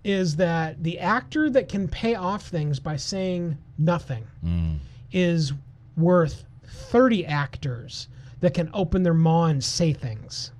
is 0.04 0.34
that 0.36 0.82
the 0.82 0.98
actor 0.98 1.48
that 1.50 1.68
can 1.68 1.86
pay 1.86 2.16
off 2.16 2.48
things 2.48 2.80
by 2.80 2.96
saying 2.96 3.56
nothing 3.78 4.26
mm. 4.44 4.76
is 5.12 5.52
worth 5.96 6.44
30 6.66 7.26
actors 7.26 8.08
that 8.40 8.54
can 8.54 8.68
open 8.74 9.04
their 9.04 9.14
maw 9.14 9.46
and 9.46 9.62
say 9.62 9.92
things. 9.92 10.50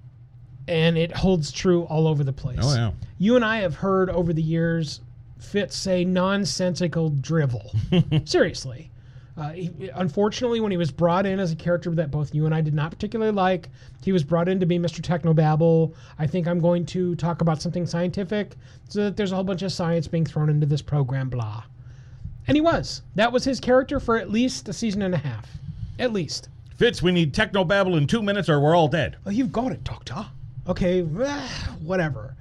And 0.68 0.96
it 0.96 1.10
holds 1.10 1.50
true 1.50 1.82
all 1.84 2.06
over 2.06 2.22
the 2.22 2.32
place. 2.32 2.60
Oh, 2.62 2.74
yeah. 2.74 2.92
You 3.18 3.34
and 3.34 3.44
I 3.44 3.58
have 3.58 3.74
heard 3.74 4.08
over 4.10 4.32
the 4.32 4.42
years 4.42 5.00
Fitz 5.42 5.76
say 5.76 6.04
nonsensical 6.04 7.10
drivel. 7.10 7.74
Seriously. 8.24 8.90
Uh, 9.36 9.50
he, 9.52 9.90
unfortunately, 9.94 10.60
when 10.60 10.70
he 10.70 10.76
was 10.76 10.90
brought 10.90 11.24
in 11.24 11.40
as 11.40 11.52
a 11.52 11.56
character 11.56 11.90
that 11.94 12.10
both 12.10 12.34
you 12.34 12.44
and 12.44 12.54
I 12.54 12.60
did 12.60 12.74
not 12.74 12.90
particularly 12.90 13.32
like, 13.32 13.70
he 14.02 14.12
was 14.12 14.22
brought 14.24 14.48
in 14.48 14.60
to 14.60 14.66
be 14.66 14.78
Mr. 14.78 15.00
Technobabble. 15.00 15.94
I 16.18 16.26
think 16.26 16.46
I'm 16.46 16.58
going 16.58 16.84
to 16.86 17.14
talk 17.16 17.40
about 17.40 17.62
something 17.62 17.86
scientific 17.86 18.56
so 18.88 19.04
that 19.04 19.16
there's 19.16 19.32
a 19.32 19.34
whole 19.34 19.44
bunch 19.44 19.62
of 19.62 19.72
science 19.72 20.06
being 20.06 20.26
thrown 20.26 20.50
into 20.50 20.66
this 20.66 20.82
program, 20.82 21.30
blah. 21.30 21.64
And 22.46 22.56
he 22.56 22.60
was. 22.60 23.02
That 23.14 23.32
was 23.32 23.44
his 23.44 23.58
character 23.58 24.00
for 24.00 24.18
at 24.18 24.30
least 24.30 24.68
a 24.68 24.72
season 24.72 25.02
and 25.02 25.14
a 25.14 25.18
half. 25.18 25.48
At 25.98 26.12
least. 26.12 26.48
Fitz, 26.76 27.02
we 27.02 27.12
need 27.12 27.32
technobabble 27.32 27.96
in 27.96 28.06
two 28.06 28.22
minutes 28.22 28.48
or 28.48 28.60
we're 28.60 28.76
all 28.76 28.88
dead. 28.88 29.16
Oh, 29.24 29.30
you've 29.30 29.52
got 29.52 29.72
it, 29.72 29.82
Doctor. 29.84 30.26
Okay, 30.68 31.02
whatever. 31.82 32.36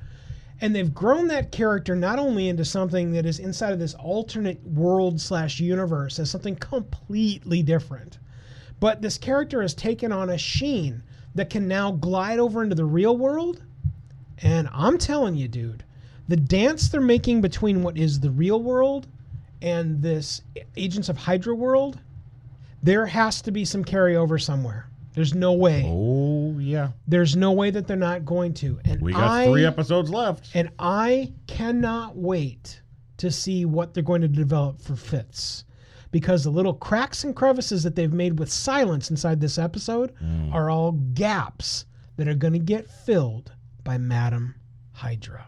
And 0.61 0.75
they've 0.75 0.93
grown 0.93 1.27
that 1.27 1.51
character 1.51 1.95
not 1.95 2.19
only 2.19 2.47
into 2.47 2.63
something 2.63 3.11
that 3.13 3.25
is 3.25 3.39
inside 3.39 3.73
of 3.73 3.79
this 3.79 3.95
alternate 3.95 4.63
world 4.63 5.19
slash 5.19 5.59
universe 5.59 6.19
as 6.19 6.29
something 6.29 6.55
completely 6.55 7.63
different, 7.63 8.19
but 8.79 9.01
this 9.01 9.17
character 9.17 9.61
has 9.63 9.73
taken 9.73 10.11
on 10.11 10.29
a 10.29 10.37
sheen 10.37 11.01
that 11.33 11.49
can 11.49 11.67
now 11.67 11.91
glide 11.91 12.37
over 12.37 12.61
into 12.61 12.75
the 12.75 12.85
real 12.85 13.17
world. 13.17 13.63
And 14.37 14.69
I'm 14.71 14.99
telling 14.99 15.35
you, 15.35 15.47
dude, 15.47 15.83
the 16.27 16.37
dance 16.37 16.89
they're 16.89 17.01
making 17.01 17.41
between 17.41 17.81
what 17.81 17.97
is 17.97 18.19
the 18.19 18.31
real 18.31 18.61
world 18.61 19.07
and 19.63 20.01
this 20.01 20.41
Agents 20.75 21.09
of 21.09 21.17
Hydra 21.17 21.55
world, 21.55 21.99
there 22.83 23.07
has 23.07 23.41
to 23.43 23.51
be 23.51 23.65
some 23.65 23.83
carryover 23.83 24.41
somewhere. 24.41 24.90
There's 25.13 25.33
no 25.33 25.53
way. 25.53 25.83
Oh, 25.87 26.57
yeah. 26.59 26.89
There's 27.07 27.35
no 27.35 27.51
way 27.51 27.69
that 27.71 27.87
they're 27.87 27.97
not 27.97 28.23
going 28.25 28.53
to. 28.55 28.79
And 28.85 29.01
We 29.01 29.11
got 29.13 29.23
I, 29.29 29.45
three 29.47 29.65
episodes 29.65 30.09
left. 30.09 30.49
And 30.55 30.69
I 30.79 31.33
cannot 31.47 32.15
wait 32.15 32.81
to 33.17 33.29
see 33.31 33.65
what 33.65 33.93
they're 33.93 34.03
going 34.03 34.21
to 34.21 34.27
develop 34.27 34.79
for 34.81 34.95
Fitz. 34.95 35.65
Because 36.11 36.43
the 36.43 36.49
little 36.49 36.73
cracks 36.73 37.23
and 37.23 37.35
crevices 37.35 37.83
that 37.83 37.95
they've 37.95 38.11
made 38.11 38.39
with 38.39 38.51
silence 38.51 39.09
inside 39.09 39.39
this 39.39 39.57
episode 39.57 40.13
Mm. 40.23 40.53
are 40.53 40.69
all 40.69 40.91
gaps 40.93 41.85
that 42.17 42.27
are 42.27 42.35
going 42.35 42.53
to 42.53 42.59
get 42.59 42.89
filled 42.89 43.51
by 43.83 43.97
Madame 43.97 44.55
Hydra. 44.91 45.45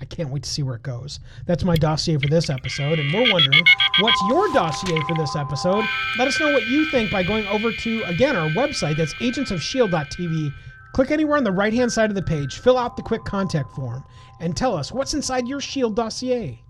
I 0.00 0.04
can't 0.04 0.28
wait 0.28 0.42
to 0.42 0.50
see 0.50 0.62
where 0.62 0.76
it 0.76 0.82
goes. 0.82 1.20
That's 1.46 1.64
my 1.64 1.76
dossier 1.76 2.18
for 2.18 2.28
this 2.28 2.50
episode, 2.50 2.98
and 2.98 3.12
we're 3.12 3.32
wondering 3.32 3.64
what's 4.00 4.22
your 4.28 4.52
dossier 4.52 5.00
for 5.08 5.16
this 5.16 5.34
episode? 5.34 5.84
Let 6.18 6.28
us 6.28 6.38
know 6.38 6.52
what 6.52 6.66
you 6.66 6.90
think 6.90 7.10
by 7.10 7.22
going 7.22 7.46
over 7.46 7.72
to, 7.72 8.02
again, 8.04 8.36
our 8.36 8.50
website. 8.50 8.98
That's 8.98 9.14
agentsofshield.tv. 9.14 10.52
Click 10.92 11.10
anywhere 11.10 11.38
on 11.38 11.44
the 11.44 11.52
right 11.52 11.72
hand 11.72 11.90
side 11.90 12.10
of 12.10 12.16
the 12.16 12.22
page, 12.22 12.58
fill 12.58 12.76
out 12.76 12.96
the 12.96 13.02
quick 13.02 13.24
contact 13.24 13.72
form, 13.72 14.04
and 14.40 14.54
tell 14.56 14.76
us 14.76 14.92
what's 14.92 15.14
inside 15.14 15.48
your 15.48 15.60
Shield 15.60 15.96
dossier. 15.96 16.62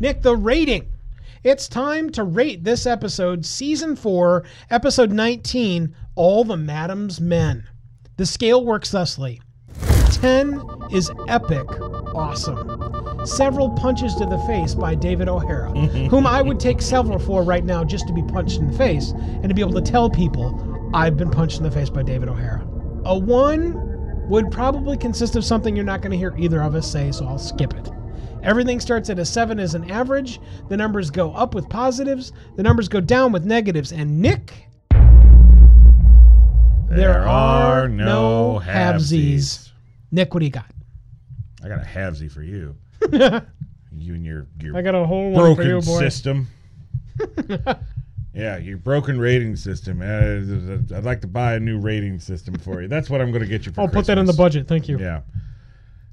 Nick, 0.00 0.20
the 0.22 0.36
rating. 0.36 0.88
It's 1.44 1.66
time 1.66 2.10
to 2.10 2.24
rate 2.24 2.62
this 2.62 2.86
episode, 2.86 3.46
season 3.46 3.96
4, 3.96 4.44
episode 4.70 5.12
19, 5.12 5.94
All 6.14 6.44
the 6.44 6.56
Madame's 6.56 7.20
Men. 7.20 7.68
The 8.16 8.26
scale 8.26 8.64
works 8.64 8.90
thusly 8.90 9.40
10 10.22 10.62
is 10.92 11.10
epic, 11.26 11.66
awesome. 12.14 13.26
Several 13.26 13.70
punches 13.70 14.14
to 14.14 14.24
the 14.24 14.38
face 14.46 14.72
by 14.72 14.94
David 14.94 15.28
O'Hara, 15.28 15.70
whom 16.10 16.28
I 16.28 16.40
would 16.40 16.60
take 16.60 16.80
several 16.80 17.18
for 17.18 17.42
right 17.42 17.64
now 17.64 17.82
just 17.82 18.06
to 18.06 18.12
be 18.12 18.22
punched 18.22 18.60
in 18.60 18.70
the 18.70 18.78
face 18.78 19.10
and 19.10 19.48
to 19.48 19.54
be 19.54 19.62
able 19.62 19.72
to 19.72 19.80
tell 19.80 20.08
people 20.08 20.88
I've 20.94 21.16
been 21.16 21.28
punched 21.28 21.56
in 21.58 21.64
the 21.64 21.72
face 21.72 21.90
by 21.90 22.04
David 22.04 22.28
O'Hara. 22.28 22.64
A 23.04 23.18
1 23.18 24.28
would 24.28 24.48
probably 24.52 24.96
consist 24.96 25.34
of 25.34 25.44
something 25.44 25.74
you're 25.74 25.84
not 25.84 26.02
going 26.02 26.12
to 26.12 26.16
hear 26.16 26.36
either 26.38 26.62
of 26.62 26.76
us 26.76 26.88
say, 26.88 27.10
so 27.10 27.26
I'll 27.26 27.36
skip 27.36 27.74
it. 27.74 27.90
Everything 28.44 28.78
starts 28.78 29.10
at 29.10 29.18
a 29.18 29.24
7 29.24 29.58
as 29.58 29.74
an 29.74 29.90
average. 29.90 30.38
The 30.68 30.76
numbers 30.76 31.10
go 31.10 31.32
up 31.32 31.52
with 31.52 31.68
positives, 31.68 32.32
the 32.54 32.62
numbers 32.62 32.88
go 32.88 33.00
down 33.00 33.32
with 33.32 33.44
negatives. 33.44 33.90
And 33.90 34.22
Nick, 34.22 34.68
there, 36.88 37.26
are, 37.26 37.88
no 37.88 38.62
halvesies. 38.64 39.71
Nick, 40.12 40.32
what 40.34 40.40
do 40.40 40.46
you 40.46 40.52
got? 40.52 40.66
I 41.64 41.68
got 41.68 41.80
a 41.80 41.84
halvesy 41.86 42.30
for 42.30 42.42
you. 42.42 42.76
you 43.12 44.14
and 44.14 44.24
your 44.24 44.46
your 44.60 44.76
I 44.76 44.82
got 44.82 44.94
a 44.94 45.04
whole 45.06 45.30
one 45.30 45.34
for 45.34 45.54
broken 45.54 45.66
you, 45.66 45.80
boy. 45.80 45.98
system. 46.00 46.46
yeah, 48.34 48.56
your 48.58 48.78
broken 48.78 49.18
rating 49.18 49.56
system. 49.56 50.00
Uh, 50.02 50.96
I'd 50.96 51.04
like 51.04 51.20
to 51.22 51.26
buy 51.26 51.54
a 51.54 51.60
new 51.60 51.78
rating 51.78 52.18
system 52.18 52.54
for 52.58 52.82
you. 52.82 52.88
That's 52.88 53.10
what 53.10 53.20
I'm 53.20 53.30
going 53.30 53.42
to 53.42 53.48
get 53.48 53.66
you 53.66 53.72
for 53.72 53.82
I'll 53.82 53.88
put 53.88 54.06
that 54.06 54.18
in 54.18 54.26
the 54.26 54.32
budget. 54.32 54.68
Thank 54.68 54.88
you. 54.88 54.98
Yeah. 54.98 55.22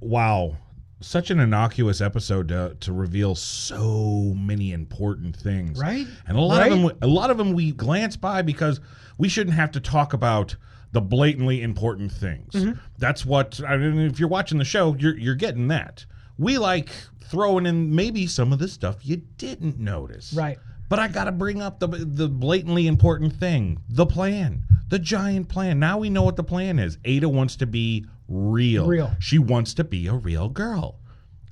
Wow. 0.01 0.57
Such 1.01 1.31
an 1.31 1.39
innocuous 1.39 2.01
episode 2.01 2.49
to, 2.49 2.75
to 2.81 2.91
reveal 2.91 3.33
so 3.35 4.33
many 4.35 4.73
important 4.73 5.35
things. 5.35 5.79
Right? 5.79 6.05
And 6.27 6.37
a 6.37 6.41
lot 6.41 6.59
Right? 6.59 6.71
of 6.71 6.81
them 6.81 6.97
a 7.01 7.07
lot 7.07 7.29
of 7.31 7.37
them 7.37 7.53
we 7.53 7.71
glance 7.71 8.17
by 8.17 8.41
because 8.41 8.81
we 9.17 9.29
shouldn't 9.29 9.55
have 9.55 9.71
to 9.71 9.79
talk 9.79 10.11
about 10.13 10.55
the 10.91 11.01
blatantly 11.01 11.61
important 11.61 12.11
things. 12.11 12.53
Mm-hmm. 12.53 12.79
That's 12.97 13.25
what 13.25 13.61
I 13.67 13.77
mean 13.77 13.99
if 13.99 14.19
you're 14.19 14.29
watching 14.29 14.57
the 14.57 14.65
show, 14.65 14.95
you're 14.97 15.17
you're 15.17 15.35
getting 15.35 15.67
that. 15.69 16.05
We 16.37 16.57
like 16.57 16.89
throwing 17.23 17.65
in 17.65 17.93
maybe 17.93 18.25
some 18.27 18.51
of 18.51 18.59
the 18.59 18.67
stuff 18.67 19.05
you 19.05 19.17
didn't 19.37 19.77
notice. 19.77 20.33
Right. 20.33 20.57
But 20.87 20.97
I 20.97 21.07
got 21.07 21.25
to 21.25 21.31
bring 21.31 21.61
up 21.61 21.79
the 21.79 21.87
the 21.87 22.27
blatantly 22.27 22.87
important 22.87 23.33
thing, 23.33 23.79
the 23.89 24.05
plan, 24.05 24.63
the 24.89 24.99
giant 24.99 25.47
plan. 25.47 25.79
Now 25.79 25.99
we 25.99 26.09
know 26.09 26.23
what 26.23 26.35
the 26.35 26.43
plan 26.43 26.79
is. 26.79 26.97
Ada 27.05 27.29
wants 27.29 27.55
to 27.57 27.67
be 27.67 28.05
real. 28.27 28.87
Real. 28.87 29.11
She 29.19 29.37
wants 29.37 29.75
to 29.75 29.83
be 29.83 30.07
a 30.07 30.13
real 30.13 30.49
girl. 30.49 30.99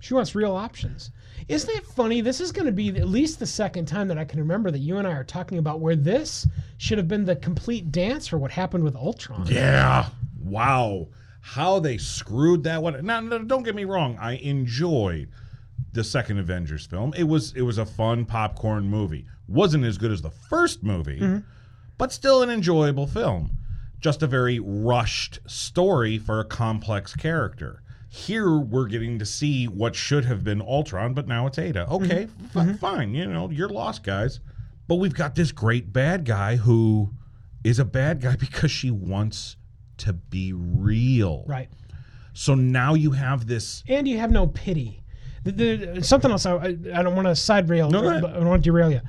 She 0.02 0.14
wants 0.14 0.36
real 0.36 0.56
options. 0.56 1.12
Isn't 1.48 1.76
it 1.76 1.86
funny? 1.86 2.22
This 2.22 2.42
is 2.42 2.52
going 2.52 2.66
to 2.66 2.72
be 2.72 2.90
at 2.90 3.08
least 3.08 3.40
the 3.40 3.46
second 3.46 3.86
time 3.86 4.08
that 4.10 4.18
I 4.18 4.26
can 4.26 4.40
remember 4.40 4.70
that 4.72 4.80
you 4.80 4.98
and 4.98 5.08
I 5.08 5.14
are 5.14 5.24
talking 5.24 5.58
about 5.58 5.80
where 5.80 5.96
this 5.96 6.48
should 6.78 6.98
have 6.98 7.08
been 7.08 7.26
the 7.26 7.36
complete 7.36 7.92
dance 7.92 8.28
for 8.28 8.38
what 8.38 8.52
happened 8.52 8.84
with 8.84 8.96
Ultron. 8.96 9.48
Yeah. 9.48 10.10
Wow. 10.40 11.08
How 11.42 11.80
they 11.80 11.98
screwed 11.98 12.64
that 12.64 12.82
one. 12.84 13.06
Now, 13.06 13.22
no, 13.22 13.40
don't 13.40 13.64
get 13.64 13.76
me 13.76 13.86
wrong. 13.86 14.18
I 14.20 14.34
enjoyed 14.34 15.30
the 15.94 16.04
second 16.04 16.40
Avengers 16.40 16.86
film. 16.86 17.14
It 17.18 17.24
was 17.24 17.54
it 17.56 17.62
was 17.62 17.78
a 17.78 17.86
fun 17.86 18.26
popcorn 18.26 18.88
movie. 18.88 19.26
wasn't 19.48 19.86
as 19.86 19.98
good 19.98 20.12
as 20.12 20.22
the 20.22 20.30
first 20.30 20.84
movie, 20.84 21.20
mm-hmm. 21.20 21.40
but 21.98 22.12
still 22.12 22.44
an 22.44 22.50
enjoyable 22.50 23.08
film. 23.08 23.52
Just 24.00 24.22
a 24.22 24.28
very 24.28 24.60
rushed 24.60 25.40
story 25.48 26.18
for 26.18 26.40
a 26.40 26.46
complex 26.46 27.16
character. 27.16 27.82
Here 28.18 28.58
we're 28.58 28.88
getting 28.88 29.20
to 29.20 29.26
see 29.26 29.66
what 29.68 29.96
should 29.96 30.26
have 30.26 30.44
been 30.44 30.62
Ultron, 30.62 31.14
but 31.14 31.28
now 31.28 31.48
it's 31.48 31.60
Ada. 31.60 31.86
Mm-hmm. 31.86 31.94
Okay, 31.94 32.28
fi- 32.52 32.62
mm-hmm. 32.62 32.74
fine. 32.76 33.14
You 33.14 33.28
know, 33.28 33.50
you're 33.50 33.70
lost, 33.70 34.04
guys. 34.04 34.40
But 34.88 34.96
we've 34.96 35.14
got 35.14 35.36
this 35.36 35.52
great 35.52 35.94
bad 35.94 36.26
guy 36.26 36.56
who 36.56 37.14
is 37.64 37.80
a 37.80 37.86
bad 37.86 38.22
guy 38.22 38.36
because 38.40 38.72
she 38.72 38.90
wants 38.92 39.56
to 39.98 40.14
be 40.14 40.54
real. 40.54 41.46
Right. 41.48 41.70
So 42.34 42.56
now 42.56 42.94
you 42.94 43.12
have 43.12 43.48
this. 43.48 43.84
And 43.88 44.08
you 44.08 44.18
have 44.18 44.32
no 44.32 44.48
pity. 44.48 45.04
The, 45.44 45.52
the, 45.52 46.04
something 46.04 46.30
else, 46.30 46.46
I, 46.46 46.56
I 46.56 47.04
don't 47.04 47.16
want 47.16 47.28
to 47.28 47.36
side 47.36 47.70
rail, 47.70 47.90
No, 47.90 48.02
go 48.02 48.10
ahead. 48.10 48.22
but 48.22 48.32
I 48.32 48.34
don't 48.36 48.48
want 48.48 48.64
to 48.64 48.70
derail 48.70 48.92
you. 48.92 49.02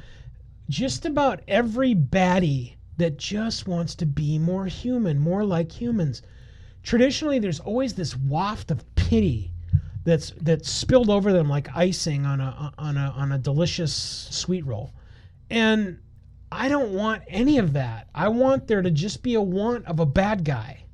Just 0.68 1.04
about 1.06 1.40
every 1.48 1.94
baddie 1.94 2.74
that 2.98 3.16
just 3.16 3.66
wants 3.66 3.94
to 3.96 4.06
be 4.06 4.38
more 4.38 4.66
human, 4.66 5.18
more 5.18 5.44
like 5.44 5.72
humans. 5.72 6.22
Traditionally, 6.82 7.38
there's 7.38 7.61
always 7.61 7.94
this 7.94 8.16
waft 8.16 8.70
of 8.70 8.82
pity 9.09 9.50
that's 10.04 10.32
that's 10.40 10.70
spilled 10.70 11.11
over 11.11 11.32
them 11.32 11.48
like 11.48 11.68
icing 11.76 12.24
on 12.26 12.40
a 12.40 12.72
on 12.78 12.96
a 12.96 13.12
on 13.16 13.32
a 13.32 13.38
delicious 13.38 13.92
sweet 14.30 14.64
roll. 14.66 14.92
And 15.50 15.98
I 16.52 16.68
don't 16.68 16.92
want 16.92 17.22
any 17.28 17.59
of 17.59 17.72
that. 17.74 18.09
I 18.14 18.28
want 18.28 18.66
there 18.68 18.82
to 18.82 18.90
just 18.90 19.22
be 19.22 19.34
a 19.34 19.40
want 19.42 19.86
of 19.86 20.00
a 20.00 20.06
bad 20.06 20.44
guy. 20.44 20.84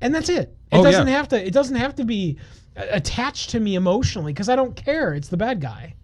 And 0.00 0.14
that's 0.14 0.28
it. 0.28 0.56
It 0.72 0.78
Oh, 0.78 0.82
doesn't 0.82 1.06
have 1.08 1.28
to 1.28 1.46
it 1.46 1.52
doesn't 1.52 1.76
have 1.76 1.94
to 1.96 2.04
be 2.04 2.38
attached 2.76 3.50
to 3.50 3.60
me 3.60 3.74
emotionally 3.74 4.32
because 4.32 4.48
I 4.48 4.56
don't 4.56 4.76
care. 4.76 5.14
It's 5.14 5.28
the 5.28 5.36
bad 5.36 5.60
guy. 5.60 5.94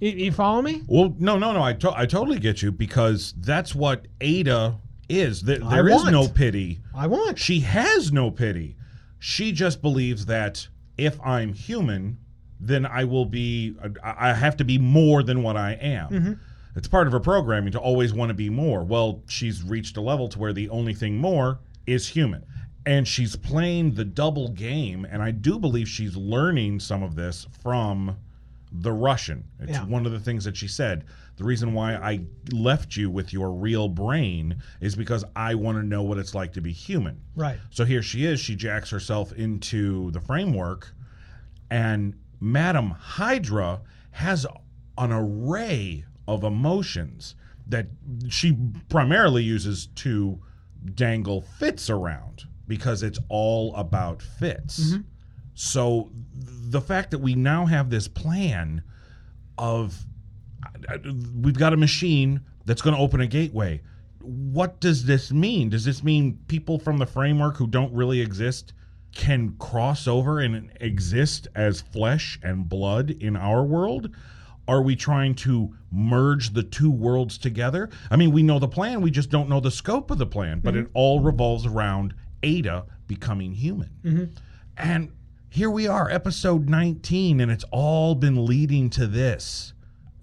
You, 0.00 0.10
you 0.10 0.32
follow 0.32 0.62
me? 0.62 0.82
Well, 0.86 1.14
no, 1.18 1.38
no, 1.38 1.52
no. 1.52 1.62
I, 1.62 1.72
to- 1.72 1.98
I 1.98 2.06
totally 2.06 2.38
get 2.38 2.62
you 2.62 2.70
because 2.70 3.34
that's 3.38 3.74
what 3.74 4.06
Ada 4.20 4.78
is. 5.08 5.42
There, 5.42 5.58
there 5.58 5.88
is 5.88 6.04
no 6.04 6.28
pity. 6.28 6.80
I 6.94 7.06
want. 7.06 7.38
She 7.38 7.60
has 7.60 8.12
no 8.12 8.30
pity. 8.30 8.76
She 9.18 9.50
just 9.52 9.82
believes 9.82 10.26
that 10.26 10.68
if 10.98 11.18
I'm 11.24 11.54
human, 11.54 12.18
then 12.60 12.84
I 12.84 13.04
will 13.04 13.24
be, 13.24 13.76
I 14.02 14.34
have 14.34 14.56
to 14.58 14.64
be 14.64 14.78
more 14.78 15.22
than 15.22 15.42
what 15.42 15.56
I 15.56 15.72
am. 15.74 16.08
Mm-hmm. 16.10 16.32
It's 16.76 16.88
part 16.88 17.06
of 17.06 17.12
her 17.12 17.20
programming 17.20 17.72
to 17.72 17.78
always 17.78 18.12
want 18.12 18.30
to 18.30 18.34
be 18.34 18.50
more. 18.50 18.84
Well, 18.84 19.22
she's 19.28 19.62
reached 19.62 19.96
a 19.96 20.00
level 20.00 20.28
to 20.28 20.38
where 20.38 20.52
the 20.52 20.68
only 20.68 20.94
thing 20.94 21.16
more 21.16 21.60
is 21.86 22.08
human. 22.08 22.44
And 22.84 23.06
she's 23.06 23.36
playing 23.36 23.94
the 23.94 24.04
double 24.04 24.48
game. 24.48 25.04
And 25.04 25.22
I 25.22 25.30
do 25.30 25.58
believe 25.58 25.88
she's 25.88 26.16
learning 26.16 26.80
some 26.80 27.02
of 27.02 27.14
this 27.16 27.46
from 27.62 28.16
the 28.72 28.92
Russian. 28.92 29.44
It's 29.60 29.72
Yeah. 29.72 29.84
one 29.84 30.04
of 30.06 30.12
the 30.12 30.20
things 30.20 30.44
that 30.44 30.56
she 30.56 30.68
said. 30.68 31.04
The 31.36 31.44
reason 31.44 31.72
why 31.72 31.94
I 31.94 32.20
left 32.52 32.96
you 32.96 33.10
with 33.10 33.32
your 33.32 33.52
real 33.52 33.88
brain 33.88 34.56
is 34.80 34.94
because 34.96 35.24
I 35.36 35.54
want 35.54 35.78
to 35.78 35.82
know 35.84 36.02
what 36.02 36.18
it's 36.18 36.34
like 36.34 36.52
to 36.54 36.60
be 36.60 36.72
human. 36.72 37.20
Right. 37.36 37.58
So 37.70 37.84
here 37.84 38.02
she 38.02 38.24
is. 38.24 38.40
She 38.40 38.56
jacks 38.56 38.90
herself 38.90 39.32
into 39.32 40.10
the 40.10 40.20
framework, 40.20 40.92
and 41.70 42.14
Madame 42.40 42.90
Hydra 42.90 43.80
has 44.12 44.46
an 44.96 45.12
array 45.12 46.04
of 46.26 46.44
emotions 46.44 47.34
that 47.66 47.86
she 48.28 48.56
primarily 48.88 49.42
uses 49.44 49.86
to 49.96 50.40
dangle 50.94 51.42
Fitz 51.42 51.88
around 51.90 52.44
because 52.66 53.02
it's 53.02 53.18
all 53.28 53.74
about 53.76 54.22
Fitz. 54.22 54.90
Mm-hmm. 54.92 55.02
So 55.60 56.12
the 56.36 56.80
fact 56.80 57.10
that 57.10 57.18
we 57.18 57.34
now 57.34 57.66
have 57.66 57.90
this 57.90 58.06
plan 58.06 58.80
of 59.58 60.06
we've 61.34 61.58
got 61.58 61.72
a 61.72 61.76
machine 61.76 62.42
that's 62.64 62.80
going 62.80 62.94
to 62.94 63.02
open 63.02 63.20
a 63.20 63.26
gateway. 63.26 63.80
What 64.20 64.78
does 64.78 65.04
this 65.04 65.32
mean? 65.32 65.68
Does 65.68 65.84
this 65.84 66.04
mean 66.04 66.38
people 66.46 66.78
from 66.78 66.98
the 66.98 67.06
framework 67.06 67.56
who 67.56 67.66
don't 67.66 67.92
really 67.92 68.20
exist 68.20 68.72
can 69.12 69.56
cross 69.58 70.06
over 70.06 70.38
and 70.38 70.70
exist 70.80 71.48
as 71.56 71.80
flesh 71.80 72.38
and 72.44 72.68
blood 72.68 73.10
in 73.10 73.34
our 73.34 73.64
world? 73.64 74.14
Are 74.68 74.82
we 74.82 74.94
trying 74.94 75.34
to 75.36 75.74
merge 75.90 76.50
the 76.52 76.62
two 76.62 76.92
worlds 76.92 77.36
together? 77.36 77.90
I 78.12 78.16
mean, 78.16 78.30
we 78.30 78.44
know 78.44 78.60
the 78.60 78.68
plan, 78.68 79.00
we 79.00 79.10
just 79.10 79.30
don't 79.30 79.48
know 79.48 79.58
the 79.58 79.72
scope 79.72 80.12
of 80.12 80.18
the 80.18 80.26
plan, 80.26 80.60
but 80.60 80.74
mm-hmm. 80.74 80.84
it 80.84 80.90
all 80.94 81.18
revolves 81.18 81.66
around 81.66 82.14
Ada 82.44 82.84
becoming 83.08 83.54
human. 83.54 83.90
Mm-hmm. 84.04 84.24
And 84.76 85.10
here 85.50 85.70
we 85.70 85.86
are, 85.86 86.10
episode 86.10 86.68
19, 86.68 87.40
and 87.40 87.50
it's 87.50 87.64
all 87.70 88.14
been 88.14 88.44
leading 88.44 88.90
to 88.90 89.06
this. 89.06 89.72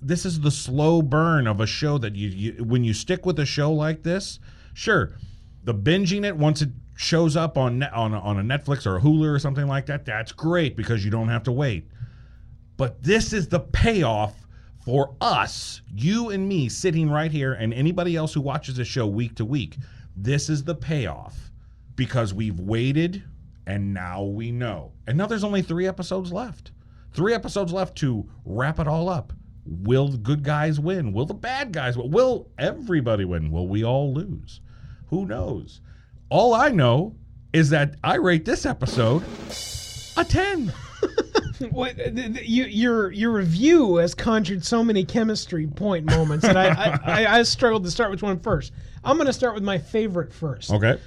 This 0.02 0.26
is 0.26 0.42
the 0.42 0.52
slow 0.52 1.02
burn 1.02 1.48
of 1.48 1.60
a 1.60 1.66
show 1.66 1.98
that 1.98 2.16
you, 2.16 2.30
you 2.30 2.64
when 2.64 2.84
you 2.84 2.94
stick 2.94 3.26
with 3.26 3.40
a 3.40 3.46
show 3.46 3.72
like 3.72 4.04
this, 4.04 4.40
sure, 4.74 5.18
the 5.64 5.74
binging 5.74 6.24
it 6.24 6.38
once 6.38 6.62
it 6.62 6.70
shows 6.96 7.36
up 7.36 7.58
on 7.58 7.82
on 7.82 8.14
on 8.14 8.40
a 8.40 8.44
Netflix 8.44 8.86
or 8.86 8.98
a 8.98 9.02
Hulu 9.02 9.34
or 9.34 9.40
something 9.40 9.68
like 9.68 9.88
that, 9.88 10.06
that's 10.06 10.32
great 10.32 10.78
because 10.78 11.04
you 11.04 11.10
don't 11.10 11.30
have 11.30 11.44
to 11.44 11.52
wait. 11.52 11.88
But 12.78 13.02
this 13.02 13.34
is 13.34 13.48
the 13.48 13.62
payoff 13.62 14.36
for 14.84 15.16
us, 15.20 15.82
you 15.92 16.30
and 16.30 16.48
me, 16.48 16.70
sitting 16.70 17.10
right 17.10 17.32
here, 17.32 17.54
and 17.54 17.74
anybody 17.74 18.16
else 18.16 18.34
who 18.36 18.42
watches 18.42 18.76
the 18.76 18.86
show 18.86 19.08
week 19.08 19.36
to 19.36 19.46
week. 19.46 19.78
This 20.16 20.50
is 20.50 20.64
the 20.64 20.76
payoff 20.76 21.50
because 21.96 22.32
we've 22.32 22.60
waited 22.60 23.24
and 23.68 23.94
now 23.94 24.24
we 24.24 24.52
know. 24.52 24.94
And 25.08 25.18
now 25.18 25.28
there's 25.28 25.44
only 25.44 25.62
three 25.62 25.88
episodes 25.88 26.32
left. 26.32 26.72
Three 27.14 27.34
episodes 27.34 27.72
left 27.72 27.98
to 28.00 28.30
wrap 28.44 28.80
it 28.80 28.88
all 28.88 29.10
up. 29.10 29.34
Will 29.66 30.10
the 30.10 30.18
good 30.18 30.44
guys 30.44 30.80
win? 30.80 31.12
Will 31.14 31.26
the 31.26 31.34
bad 31.34 31.72
guys 31.72 31.98
win? 31.98 32.12
Will 32.12 32.50
everybody 32.58 33.26
win? 33.26 33.52
Will 33.52 33.68
we 33.68 33.84
all 33.84 34.14
lose? 34.14 34.62
Who 35.08 35.26
knows? 35.26 35.82
All 36.30 36.54
I 36.54 36.70
know 36.70 37.16
is 37.54 37.70
that 37.70 37.96
I 38.04 38.16
rate 38.16 38.46
this 38.46 38.66
episode 38.66 39.24
a 40.18 40.24
10. 40.24 40.74
What, 41.72 41.96
th- 41.96 42.14
th- 42.14 42.48
you, 42.50 42.66
your 42.66 43.12
your 43.12 43.32
review 43.32 43.96
has 43.96 44.14
conjured 44.14 44.66
so 44.66 44.84
many 44.84 45.06
chemistry 45.06 45.68
point 45.68 46.06
moments 46.06 46.46
that 46.46 46.58
I, 46.58 46.68
I, 46.68 47.00
I, 47.24 47.40
I 47.40 47.44
struggled 47.44 47.86
to 47.86 47.92
start 47.92 48.12
which 48.12 48.22
one 48.22 48.40
first. 48.42 48.74
I'm 49.06 49.16
going 49.16 49.28
to 49.28 49.34
start 49.34 49.54
with 49.54 49.64
my 49.64 49.78
favorite 49.78 50.34
first. 50.34 50.70
Okay. 50.70 51.00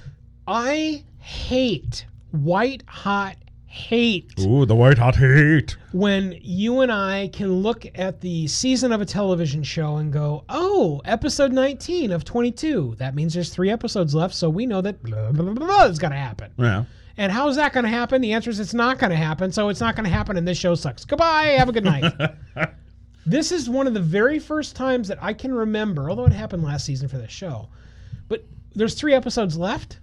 I 0.47 1.03
hate 1.19 2.07
white 2.31 2.83
hot 2.87 3.35
hate 3.65 4.33
Ooh, 4.39 4.65
the 4.65 4.75
white 4.75 4.97
hot 4.97 5.15
heat. 5.15 5.77
when 5.91 6.35
you 6.41 6.81
and 6.81 6.91
I 6.91 7.29
can 7.31 7.61
look 7.61 7.85
at 7.93 8.19
the 8.19 8.47
season 8.47 8.91
of 8.91 8.99
a 8.99 9.05
television 9.05 9.61
show 9.61 9.97
and 9.97 10.11
go, 10.11 10.43
"Oh, 10.49 11.01
episode 11.05 11.51
19 11.51 12.11
of 12.11 12.25
22. 12.25 12.95
That 12.97 13.13
means 13.13 13.35
there's 13.35 13.51
three 13.51 13.69
episodes 13.69 14.15
left, 14.15 14.33
so 14.33 14.49
we 14.49 14.65
know 14.65 14.81
that 14.81 15.03
blah 15.03 15.31
blah 15.31 15.53
blah, 15.53 15.65
blah 15.65 15.85
is 15.85 15.99
going 15.99 16.11
to 16.11 16.17
happen." 16.17 16.51
Yeah. 16.57 16.85
And 17.17 17.31
how 17.33 17.49
is 17.49 17.57
that 17.57 17.73
going 17.73 17.83
to 17.83 17.89
happen? 17.89 18.21
The 18.21 18.31
answer 18.31 18.49
is 18.49 18.61
it's 18.61 18.73
not 18.73 18.97
going 18.97 19.11
to 19.11 19.17
happen. 19.17 19.51
So 19.51 19.67
it's 19.67 19.81
not 19.81 19.95
going 19.95 20.05
to 20.05 20.09
happen, 20.09 20.37
and 20.37 20.47
this 20.47 20.57
show 20.57 20.73
sucks. 20.73 21.03
Goodbye. 21.03 21.55
Have 21.57 21.67
a 21.67 21.73
good 21.73 21.83
night. 21.83 22.13
this 23.25 23.51
is 23.51 23.69
one 23.69 23.87
of 23.87 23.93
the 23.93 23.99
very 23.99 24.39
first 24.39 24.75
times 24.75 25.09
that 25.09 25.21
I 25.21 25.33
can 25.33 25.53
remember, 25.53 26.09
although 26.09 26.25
it 26.25 26.31
happened 26.31 26.63
last 26.63 26.85
season 26.85 27.09
for 27.09 27.17
this 27.17 27.31
show. 27.31 27.67
But 28.29 28.45
there's 28.73 28.93
three 28.93 29.13
episodes 29.13 29.57
left. 29.57 29.99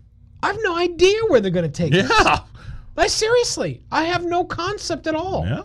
I 0.47 0.53
have 0.53 0.59
no 0.63 0.77
idea 0.77 1.19
where 1.29 1.41
they're 1.41 1.51
going 1.51 1.71
to 1.71 1.77
take 1.83 1.93
this. 1.93 2.11
Yeah. 2.25 2.41
I 2.97 3.09
seriously, 3.09 3.83
I 3.93 4.05
have 4.05 4.25
no 4.25 4.45
concept 4.45 5.07
at 5.07 5.15
all. 5.15 5.45
Yeah. 5.47 5.63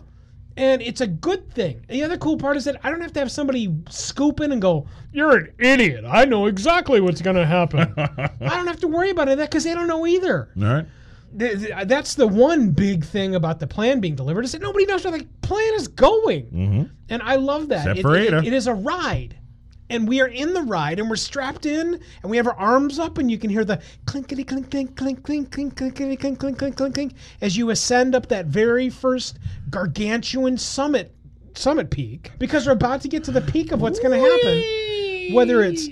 And 0.57 0.81
it's 0.81 0.99
a 1.01 1.07
good 1.07 1.49
thing. 1.53 1.77
And 1.87 1.97
the 1.97 2.03
other 2.03 2.17
cool 2.17 2.35
part 2.37 2.57
is 2.57 2.65
that 2.65 2.77
I 2.83 2.89
don't 2.89 2.99
have 3.01 3.13
to 3.13 3.19
have 3.19 3.31
somebody 3.31 3.73
scoop 3.89 4.41
in 4.41 4.51
and 4.51 4.61
go, 4.61 4.85
You're 5.13 5.37
an 5.37 5.53
idiot. 5.59 6.03
I 6.07 6.25
know 6.25 6.47
exactly 6.47 6.99
what's 6.99 7.21
going 7.21 7.37
to 7.37 7.45
happen. 7.45 7.93
I 7.97 8.29
don't 8.39 8.67
have 8.67 8.79
to 8.81 8.87
worry 8.89 9.11
about 9.11 9.29
it 9.29 9.37
because 9.37 9.63
they 9.63 9.73
don't 9.73 9.87
know 9.87 10.05
either. 10.05 10.49
All 10.57 10.63
right. 10.63 10.85
Th- 11.39 11.57
th- 11.57 11.87
That's 11.87 12.15
the 12.15 12.27
one 12.27 12.71
big 12.71 13.05
thing 13.05 13.35
about 13.35 13.59
the 13.61 13.67
plan 13.67 14.01
being 14.01 14.15
delivered 14.15 14.43
is 14.43 14.51
that 14.51 14.61
nobody 14.61 14.85
knows 14.85 15.05
where 15.05 15.17
the 15.17 15.25
plan 15.41 15.73
is 15.75 15.87
going. 15.87 16.47
Mm-hmm. 16.47 16.83
And 17.07 17.21
I 17.21 17.35
love 17.37 17.69
that. 17.69 17.97
It- 17.97 18.05
it- 18.05 18.33
it 18.47 18.51
is 18.53 18.67
a 18.67 18.73
ride. 18.73 19.37
And 19.91 20.07
we 20.07 20.21
are 20.21 20.27
in 20.27 20.53
the 20.53 20.61
ride 20.61 20.99
and 20.99 21.09
we're 21.09 21.17
strapped 21.17 21.65
in 21.65 21.99
and 22.21 22.31
we 22.31 22.37
have 22.37 22.47
our 22.47 22.57
arms 22.57 22.97
up 22.97 23.17
and 23.17 23.29
you 23.29 23.37
can 23.37 23.49
hear 23.49 23.65
the 23.65 23.81
clinkety 24.05 24.47
clink 24.47 24.71
clink 24.71 24.95
clink 24.95 25.23
clink 25.23 25.51
clink 25.51 25.75
clinkety 25.75 26.17
clink 26.17 26.39
clink 26.39 26.57
clink 26.57 26.77
clink 26.77 26.95
clink 26.95 27.13
as 27.41 27.57
you 27.57 27.69
ascend 27.71 28.15
up 28.15 28.27
that 28.29 28.45
very 28.45 28.89
first 28.89 29.37
gargantuan 29.69 30.57
summit 30.57 31.13
summit 31.55 31.89
peak 31.91 32.31
because 32.39 32.65
we're 32.65 32.71
about 32.71 33.01
to 33.01 33.09
get 33.09 33.23
to 33.25 33.31
the 33.31 33.41
peak 33.41 33.73
of 33.73 33.81
what's 33.81 33.99
going 33.99 34.11
to 34.11 34.25
happen 34.29 35.35
whether 35.35 35.61
it's 35.61 35.87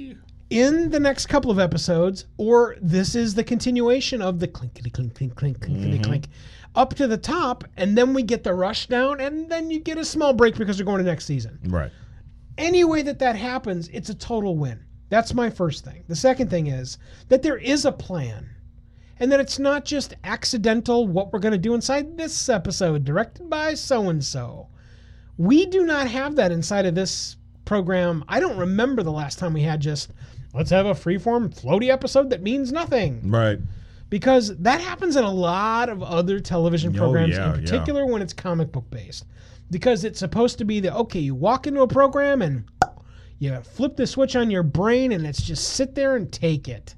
in 0.50 0.90
the 0.90 1.00
next 1.00 1.26
couple 1.28 1.52
of 1.52 1.60
episodes 1.60 2.26
or 2.38 2.78
this 2.82 3.14
is 3.16 3.36
the 3.36 3.44
continuation 3.44 4.22
of 4.22 4.40
the 4.40 4.48
clinkety 4.48 4.90
clink 4.90 5.14
clink 5.14 5.36
clink 5.36 5.60
clinkety 5.60 6.00
clink 6.04 6.28
up 6.76 6.94
to 6.94 7.06
the 7.08 7.18
top 7.18 7.66
and 7.76 7.98
then 7.98 8.14
we 8.14 8.24
get 8.24 8.44
the 8.46 8.54
rush 8.54 8.88
down 8.88 9.20
and 9.20 9.50
then 9.50 9.70
you 9.70 9.80
get 9.80 9.98
a 9.98 10.06
small 10.06 10.32
break 10.34 10.56
because 10.56 10.80
we're 10.80 10.86
going 10.86 11.00
to 11.00 11.04
next 11.04 11.26
season 11.26 11.60
Right. 11.66 11.92
Any 12.60 12.84
way 12.84 13.02
that 13.02 13.20
that 13.20 13.36
happens, 13.36 13.88
it's 13.90 14.10
a 14.10 14.16
total 14.16 14.56
win. 14.58 14.84
That's 15.10 15.34
my 15.34 15.50
first 15.50 15.84
thing. 15.84 16.04
The 16.08 16.16
second 16.16 16.50
thing 16.52 16.68
is 16.68 17.00
that 17.30 17.42
there 17.42 17.58
is 17.58 17.86
a 17.86 17.92
plan 17.92 18.48
and 19.20 19.32
that 19.32 19.40
it's 19.40 19.58
not 19.60 19.84
just 19.86 20.14
accidental 20.24 21.08
what 21.08 21.34
we're 21.34 21.40
going 21.40 21.52
to 21.54 21.58
do 21.58 21.74
inside 21.74 22.16
this 22.18 22.48
episode 22.50 23.04
directed 23.06 23.50
by 23.50 23.74
so 23.74 24.10
and 24.10 24.24
so. 24.24 24.68
We 25.38 25.66
do 25.66 25.86
not 25.86 26.08
have 26.08 26.36
that 26.36 26.52
inside 26.52 26.86
of 26.86 26.96
this 26.96 27.38
program. 27.66 28.24
I 28.28 28.40
don't 28.40 28.58
remember 28.58 29.02
the 29.04 29.12
last 29.12 29.40
time 29.40 29.54
we 29.54 29.62
had 29.62 29.80
just 29.80 30.12
let's 30.54 30.70
have 30.72 30.86
a 30.86 30.94
freeform 30.94 31.54
floaty 31.60 31.90
episode 31.90 32.30
that 32.32 32.42
means 32.42 32.72
nothing 32.72 33.22
Right. 33.30 33.60
because 34.10 34.56
that 34.58 34.82
happens 34.82 35.16
in 35.16 35.24
a 35.24 35.32
lot 35.32 35.90
of 35.90 36.02
other 36.04 36.40
television 36.40 36.96
Oh, 36.96 37.00
programs, 37.00 37.36
yeah, 37.36 37.54
in 37.54 37.60
yeah. 37.62 37.66
particular 37.72 38.06
when 38.06 38.22
it's 38.22 38.34
comic 38.34 38.72
book 38.72 38.90
based. 38.90 39.26
Because 39.72 40.04
it's 40.04 40.20
supposed 40.20 40.58
to 40.58 40.66
be 40.66 40.80
the 40.80 40.94
okay, 40.96 41.20
you 41.20 41.36
walk 41.36 41.68
into 41.68 41.82
a 41.82 41.88
program 41.88 42.42
and 42.42 42.66
you 43.38 43.60
flip 43.62 43.96
the 43.96 44.08
switch 44.08 44.36
on 44.36 44.52
your 44.52 44.64
brain 44.64 45.12
and 45.12 45.26
it's 45.26 45.42
just 45.42 45.76
sit 45.76 45.96
there 45.96 46.16
and 46.16 46.32
take 46.32 46.68
it. 46.68 46.96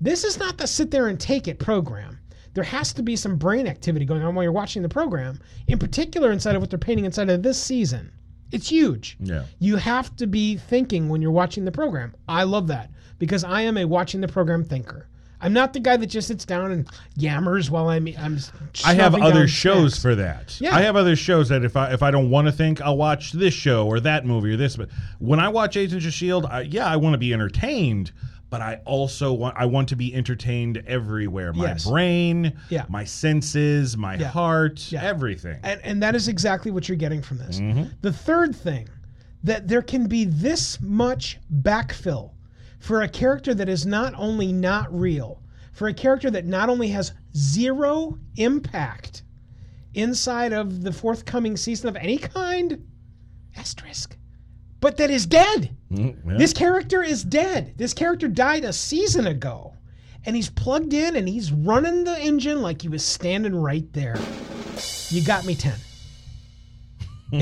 This 0.00 0.24
is 0.24 0.38
not 0.38 0.58
the 0.58 0.66
sit 0.66 0.90
there 0.90 1.08
and 1.08 1.18
take 1.18 1.48
it 1.48 1.58
program. 1.58 2.18
There 2.54 2.64
has 2.64 2.92
to 2.94 3.02
be 3.02 3.16
some 3.16 3.36
brain 3.36 3.66
activity 3.66 4.04
going 4.04 4.22
on 4.22 4.34
while 4.34 4.42
you're 4.42 4.52
watching 4.52 4.82
the 4.82 4.88
program, 4.88 5.40
in 5.66 5.78
particular 5.78 6.30
inside 6.30 6.54
of 6.54 6.62
what 6.62 6.70
they're 6.70 6.78
painting 6.78 7.04
inside 7.04 7.30
of 7.30 7.42
this 7.42 7.60
season. 7.60 8.12
It's 8.52 8.68
huge. 8.68 9.16
Yeah. 9.18 9.44
You 9.58 9.76
have 9.76 10.14
to 10.16 10.26
be 10.26 10.56
thinking 10.56 11.08
when 11.08 11.20
you're 11.20 11.32
watching 11.32 11.64
the 11.64 11.72
program. 11.72 12.14
I 12.28 12.44
love 12.44 12.68
that 12.68 12.90
because 13.18 13.42
I 13.42 13.62
am 13.62 13.76
a 13.76 13.84
watching 13.84 14.20
the 14.20 14.28
program 14.28 14.62
thinker. 14.64 15.08
I'm 15.44 15.52
not 15.52 15.72
the 15.74 15.80
guy 15.80 15.96
that 15.98 16.06
just 16.06 16.28
sits 16.28 16.44
down 16.44 16.72
and 16.72 16.88
yammers 17.18 17.68
while 17.70 17.88
I'm 17.88 18.08
I'm. 18.18 18.38
I 18.84 18.94
have 18.94 19.14
other 19.14 19.46
shows 19.46 19.92
snacks. 19.92 20.02
for 20.02 20.14
that. 20.16 20.60
Yeah. 20.60 20.74
I 20.74 20.80
have 20.80 20.96
other 20.96 21.14
shows 21.14 21.50
that 21.50 21.64
if 21.64 21.76
I 21.76 21.92
if 21.92 22.02
I 22.02 22.10
don't 22.10 22.30
want 22.30 22.46
to 22.46 22.52
think, 22.52 22.80
I'll 22.80 22.96
watch 22.96 23.32
this 23.32 23.52
show 23.54 23.86
or 23.86 24.00
that 24.00 24.24
movie 24.24 24.54
or 24.54 24.56
this. 24.56 24.76
But 24.76 24.88
when 25.18 25.38
I 25.40 25.48
watch 25.48 25.76
Agents 25.76 26.06
of 26.06 26.12
Shield, 26.12 26.46
I, 26.46 26.62
yeah, 26.62 26.86
I 26.86 26.96
want 26.96 27.12
to 27.14 27.18
be 27.18 27.32
entertained, 27.34 28.12
but 28.48 28.62
I 28.62 28.80
also 28.86 29.34
want 29.34 29.56
I 29.58 29.66
want 29.66 29.90
to 29.90 29.96
be 29.96 30.14
entertained 30.14 30.82
everywhere. 30.86 31.52
My 31.52 31.66
Yes. 31.66 31.86
brain, 31.86 32.54
Yeah. 32.70 32.86
my 32.88 33.04
senses, 33.04 33.98
my 33.98 34.16
Yeah. 34.16 34.28
heart, 34.28 34.90
Yeah. 34.90 35.02
everything. 35.04 35.58
And, 35.62 35.78
and 35.84 36.02
that 36.02 36.14
is 36.14 36.26
exactly 36.28 36.70
what 36.70 36.88
you're 36.88 36.96
getting 36.96 37.20
from 37.20 37.36
this. 37.38 37.60
Mm-hmm. 37.60 37.84
The 38.00 38.12
third 38.14 38.56
thing, 38.56 38.88
that 39.42 39.68
there 39.68 39.82
can 39.82 40.06
be 40.06 40.24
this 40.24 40.80
much 40.80 41.38
backfill 41.54 42.30
for 42.84 43.00
a 43.00 43.08
character 43.08 43.54
that 43.54 43.66
is 43.66 43.86
not 43.86 44.12
only 44.14 44.52
not 44.52 44.94
real, 44.94 45.40
for 45.72 45.88
a 45.88 45.94
character 45.94 46.30
that 46.30 46.44
not 46.44 46.68
only 46.68 46.88
has 46.88 47.14
zero 47.34 48.18
impact 48.36 49.22
inside 49.94 50.52
of 50.52 50.82
the 50.82 50.92
forthcoming 50.92 51.56
season 51.56 51.88
of 51.88 51.96
any 51.96 52.18
kind, 52.18 52.86
asterisk, 53.56 54.18
but 54.82 54.98
that 54.98 55.10
is 55.10 55.24
dead. 55.24 55.74
Mm, 55.90 56.14
yeah. 56.26 56.36
This 56.36 56.52
character 56.52 57.02
is 57.02 57.24
dead. 57.24 57.72
This 57.78 57.94
character 57.94 58.28
died 58.28 58.64
a 58.64 58.72
season 58.74 59.28
ago. 59.28 59.72
And 60.26 60.36
he's 60.36 60.50
plugged 60.50 60.92
in 60.92 61.16
and 61.16 61.26
he's 61.26 61.52
running 61.52 62.04
the 62.04 62.18
engine 62.20 62.60
like 62.60 62.82
he 62.82 62.88
was 62.88 63.02
standing 63.02 63.56
right 63.56 63.90
there. 63.94 64.18
You 65.08 65.24
got 65.24 65.46
me 65.46 65.54
10. 65.54 65.72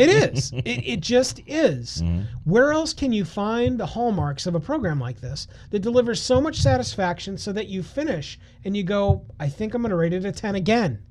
It 0.01 0.09
is. 0.35 0.53
It, 0.53 0.87
it 0.87 1.01
just 1.01 1.41
is. 1.47 2.03
Mm-hmm. 2.03 2.23
Where 2.45 2.73
else 2.73 2.93
can 2.93 3.13
you 3.13 3.25
find 3.25 3.79
the 3.79 3.87
hallmarks 3.87 4.47
of 4.47 4.55
a 4.55 4.61
program 4.61 4.99
like 5.01 5.21
this 5.21 5.47
that 5.71 5.81
delivers 5.81 6.21
so 6.21 6.41
much 6.41 6.57
satisfaction 6.57 7.39
so 7.39 7.53
that 7.53 7.69
you 7.69 7.83
finish 7.83 8.39
and 8.65 8.77
you 8.77 8.83
go, 8.83 9.25
I 9.41 9.49
think 9.49 9.75
I'm 9.75 9.83
going 9.83 9.91
to 9.91 9.97
rate 9.97 10.13
it 10.13 10.25
a 10.25 10.33
10 10.33 10.55
again? 10.55 11.03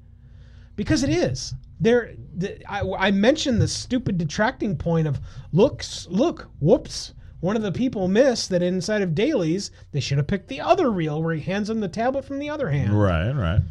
Because 0.76 1.04
it 1.04 1.10
is. 1.10 1.54
There, 1.80 2.14
the, 2.36 2.64
I, 2.72 3.08
I 3.08 3.12
mentioned 3.12 3.62
the 3.62 3.68
stupid 3.68 4.18
detracting 4.18 4.78
point 4.78 5.08
of 5.08 5.20
looks, 5.52 6.08
look, 6.10 6.50
whoops. 6.60 7.14
One 7.42 7.56
of 7.56 7.64
the 7.64 7.72
people 7.72 8.08
missed 8.08 8.50
that 8.50 8.62
inside 8.62 9.02
of 9.02 9.16
dailies, 9.16 9.72
they 9.92 10.00
should 10.00 10.20
have 10.20 10.28
picked 10.28 10.48
the 10.48 10.62
other 10.62 10.92
reel 10.92 11.24
where 11.24 11.34
he 11.34 11.42
hands 11.42 11.72
him 11.72 11.80
the 11.80 11.88
tablet 11.88 12.24
from 12.24 12.38
the 12.38 12.52
other 12.52 12.70
hand. 12.70 12.94
right, 12.94 13.32
right. 13.32 13.62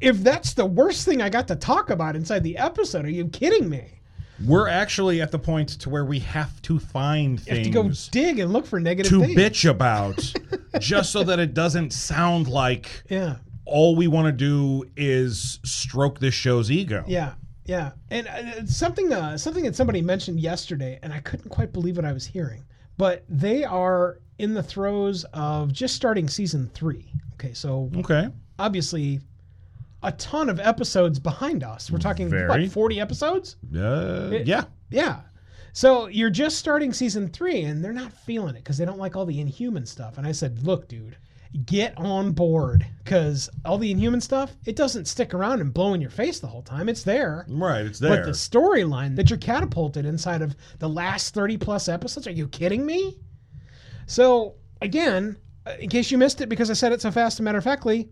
If 0.00 0.18
that's 0.18 0.54
the 0.54 0.64
worst 0.64 1.04
thing 1.04 1.20
I 1.20 1.28
got 1.28 1.48
to 1.48 1.56
talk 1.56 1.90
about 1.90 2.14
inside 2.14 2.44
the 2.44 2.56
episode, 2.56 3.04
are 3.04 3.10
you 3.10 3.26
kidding 3.26 3.68
me? 3.68 3.99
We're 4.46 4.68
actually 4.68 5.20
at 5.20 5.30
the 5.30 5.38
point 5.38 5.68
to 5.80 5.90
where 5.90 6.04
we 6.04 6.18
have 6.20 6.60
to 6.62 6.78
find 6.78 7.38
You 7.46 7.54
have 7.54 7.62
things 7.62 8.06
to 8.08 8.10
go 8.20 8.22
dig 8.26 8.38
and 8.38 8.52
look 8.52 8.66
for 8.66 8.80
negative 8.80 9.10
to 9.10 9.20
things. 9.24 9.38
bitch 9.38 9.68
about, 9.68 10.32
just 10.80 11.12
so 11.12 11.22
that 11.24 11.38
it 11.38 11.52
doesn't 11.54 11.92
sound 11.92 12.48
like 12.48 13.02
Yeah, 13.10 13.36
all 13.66 13.96
we 13.96 14.06
want 14.08 14.26
to 14.26 14.32
do 14.32 14.84
is 14.96 15.58
stroke 15.64 16.18
this 16.20 16.34
show's 16.34 16.70
ego. 16.70 17.04
yeah, 17.06 17.34
yeah. 17.66 17.92
And 18.10 18.26
uh, 18.28 18.66
something, 18.66 19.12
uh, 19.12 19.36
something 19.38 19.64
that 19.64 19.76
somebody 19.76 20.00
mentioned 20.02 20.40
yesterday, 20.40 20.98
and 21.02 21.12
I 21.12 21.20
couldn't 21.20 21.50
quite 21.50 21.72
believe 21.72 21.96
what 21.96 22.04
I 22.06 22.12
was 22.12 22.26
hearing. 22.26 22.64
But 22.96 23.24
they 23.28 23.64
are 23.64 24.18
in 24.38 24.54
the 24.54 24.62
throes 24.62 25.24
of 25.32 25.72
just 25.72 25.94
starting 25.94 26.28
season 26.28 26.70
three. 26.74 27.12
Okay, 27.34 27.52
so 27.54 27.90
Okay. 27.96 28.28
obviously 28.58 29.20
a 30.02 30.12
ton 30.12 30.48
of 30.48 30.58
episodes 30.60 31.18
behind 31.18 31.62
us. 31.62 31.90
We're 31.90 31.98
talking 31.98 32.28
Very. 32.28 32.48
what, 32.48 32.72
forty 32.72 33.00
episodes? 33.00 33.56
Uh, 33.74 34.30
It- 34.32 34.46
yeah. 34.46 34.64
Yeah. 34.90 35.20
So 35.72 36.06
you're 36.08 36.30
just 36.30 36.58
starting 36.58 36.92
season 36.92 37.28
three, 37.28 37.62
and 37.62 37.84
they're 37.84 37.92
not 37.92 38.12
feeling 38.12 38.56
it 38.56 38.64
because 38.64 38.76
they 38.78 38.84
don't 38.84 38.98
like 38.98 39.14
all 39.16 39.24
the 39.26 39.40
Inhuman 39.40 39.86
stuff. 39.86 40.18
And 40.18 40.26
I 40.26 40.32
said, 40.32 40.64
look, 40.64 40.88
dude, 40.88 41.16
get 41.64 41.96
on 41.96 42.32
board 42.32 42.84
because 43.04 43.48
all 43.64 43.78
the 43.78 43.90
Inhuman 43.92 44.20
stuff, 44.20 44.56
it 44.66 44.74
doesn't 44.74 45.06
stick 45.06 45.32
around 45.32 45.60
and 45.60 45.72
blow 45.72 45.94
in 45.94 46.00
your 46.00 46.10
face 46.10 46.40
the 46.40 46.48
whole 46.48 46.62
time. 46.62 46.88
It's 46.88 47.04
there. 47.04 47.46
Right. 47.48 47.84
It's 47.86 48.00
there. 48.00 48.16
But 48.16 48.24
the 48.24 48.32
storyline 48.32 49.14
that 49.16 49.30
you're 49.30 49.38
catapulted 49.38 50.06
inside 50.06 50.42
of 50.42 50.56
the 50.80 50.88
last 50.88 51.34
30 51.34 51.56
plus 51.58 51.88
episodes, 51.88 52.26
are 52.26 52.32
you 52.32 52.48
kidding 52.48 52.84
me? 52.84 53.18
So 54.06 54.54
again, 54.82 55.36
Uh, 55.66 55.72
in 55.78 55.90
case 55.90 56.10
you 56.10 56.16
missed 56.16 56.40
it, 56.40 56.48
because 56.48 56.70
I 56.70 56.72
said 56.72 56.90
it 56.90 57.02
so 57.02 57.10
fast 57.10 57.38
and 57.38 57.44
matter 57.44 57.58
of 57.58 57.64
factly, 57.64 58.08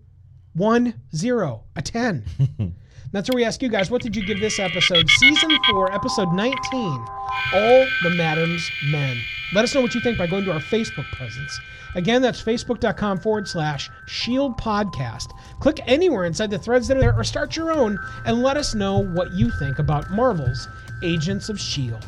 one 0.55 0.95
zero, 1.15 1.65
a 1.77 1.83
10. 1.83 2.25
That's 3.13 3.29
where 3.31 3.37
we 3.37 3.45
ask 3.45 3.63
you 3.63 3.69
guys, 3.69 3.91
what 3.91 4.03
did 4.03 4.15
you 4.15 4.27
give 4.27 4.39
this 4.41 4.59
episode? 4.59 5.09
Season 5.09 5.51
4, 5.71 5.93
episode 5.95 6.33
19, 6.33 6.59
All 6.75 7.87
the 8.03 8.11
Madame's 8.17 8.71
Men. 8.91 9.17
Let 9.55 9.65
us 9.65 9.75
know 9.75 9.81
what 9.81 9.95
you 9.95 10.01
think 10.03 10.19
by 10.19 10.27
going 10.27 10.45
to 10.45 10.53
our 10.53 10.61
Facebook 10.61 11.11
presence. 11.13 11.59
Again, 11.95 12.21
that's 12.21 12.43
facebook.com 12.43 13.19
forward 13.21 13.49
slash 13.49 13.91
shield 14.07 14.59
podcast. 14.59 15.33
Click 15.61 15.81
anywhere 15.87 16.27
inside 16.27 16.51
the 16.51 16.59
threads 16.59 16.87
that 16.89 16.99
are 16.99 17.01
there 17.01 17.17
or 17.17 17.25
start 17.25 17.57
your 17.57 17.73
own 17.73 17.99
and 18.27 18.43
let 18.43 18.59
us 18.59 18.75
know 18.75 18.99
what 18.99 19.33
you 19.33 19.51
think 19.59 19.79
about 19.79 20.11
Marvel's 20.11 20.69
Agents 21.03 21.49
of 21.49 21.57
S.H.I.E.L.D. 21.57 22.07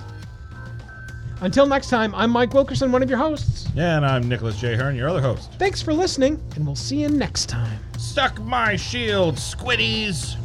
Until 1.40 1.64
next 1.64 1.88
time, 1.88 2.14
I'm 2.14 2.30
Mike 2.30 2.52
Wilkerson, 2.52 2.92
one 2.92 3.02
of 3.02 3.08
your 3.08 3.18
hosts. 3.18 3.66
And 3.74 4.04
I'm 4.04 4.28
Nicholas 4.28 4.60
J. 4.60 4.76
Hearn, 4.76 4.94
your 4.94 5.08
other 5.08 5.22
host. 5.22 5.50
Thanks 5.58 5.80
for 5.80 5.94
listening, 5.94 6.42
and 6.54 6.66
we'll 6.66 6.76
see 6.76 7.00
you 7.00 7.08
next 7.08 7.46
time. 7.48 7.78
Suck 8.00 8.40
my 8.40 8.76
shield, 8.76 9.36
squiddies! 9.36 10.36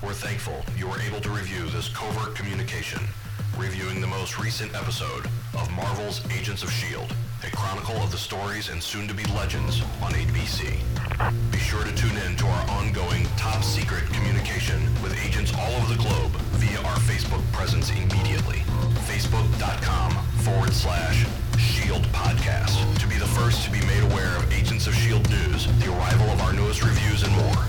We're 0.00 0.14
thankful 0.14 0.64
you 0.78 0.86
were 0.86 1.00
able 1.00 1.20
to 1.20 1.30
review 1.30 1.66
this 1.70 1.88
covert 1.88 2.36
communication, 2.36 3.00
reviewing 3.58 4.00
the 4.00 4.06
most 4.06 4.38
recent 4.38 4.72
episode 4.74 5.26
of 5.58 5.70
Marvel's 5.72 6.24
Agents 6.32 6.62
of 6.62 6.68
S.H.I.E.L.D., 6.70 7.12
a 7.44 7.50
chronicle 7.50 7.96
of 7.96 8.12
the 8.12 8.16
stories 8.16 8.68
and 8.70 8.80
soon-to-be 8.80 9.24
legends 9.34 9.82
on 10.00 10.12
ABC. 10.12 10.78
Be 11.50 11.58
sure 11.58 11.82
to 11.82 11.94
tune 11.96 12.16
in 12.18 12.36
to 12.36 12.46
our 12.46 12.70
ongoing 12.70 13.26
top 13.36 13.64
secret 13.64 14.04
communication 14.12 14.80
with 15.02 15.12
agents 15.26 15.52
all 15.58 15.72
over 15.74 15.92
the 15.92 16.00
globe 16.00 16.30
via 16.62 16.78
our 16.78 16.98
Facebook 16.98 17.42
presence 17.52 17.90
immediately. 17.90 18.60
Facebook.com 19.10 20.12
forward 20.44 20.72
slash 20.72 21.26
Shield 21.82 22.06
Podcast 22.12 22.78
to 23.00 23.06
be 23.08 23.16
the 23.16 23.26
first 23.26 23.64
to 23.64 23.70
be 23.70 23.80
made 23.86 24.02
aware 24.04 24.36
of 24.36 24.52
Agents 24.52 24.86
of 24.86 24.94
S.H.I.E.L.D. 24.94 25.28
news, 25.30 25.66
the 25.82 25.90
arrival 25.90 26.30
of 26.30 26.40
our 26.42 26.52
newest 26.52 26.84
reviews, 26.84 27.24
and 27.24 27.34
more. 27.34 27.66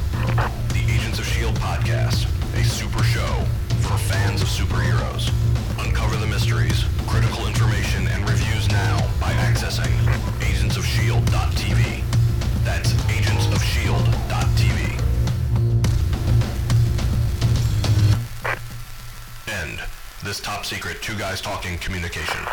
The 0.70 0.84
Agents 0.86 1.18
of 1.18 1.26
S.H.I.E.L.D. 1.26 1.60
Podcast, 1.60 2.28
a 2.54 2.64
super 2.64 3.02
show 3.04 3.44
for 3.82 3.98
fans 3.98 4.44
of 4.44 4.48
superheroes. 4.48 5.32
Uncover 5.84 6.18
the 6.18 6.28
mysteries, 6.28 6.86
critical 7.08 7.48
information, 7.48 8.08
and 8.10 8.30
reviews 8.30 8.70
now 8.70 9.00
by 9.20 9.34
accessing 9.50 9.90
agentsofshield.tv. 10.46 12.04
That's 12.64 12.94
agentsofshield.tv. 12.94 15.00
End 19.48 19.80
this 20.24 20.40
top 20.40 20.66
secret 20.66 21.02
two 21.02 21.18
guys 21.18 21.42
talking 21.42 21.80
communication. 21.80 22.46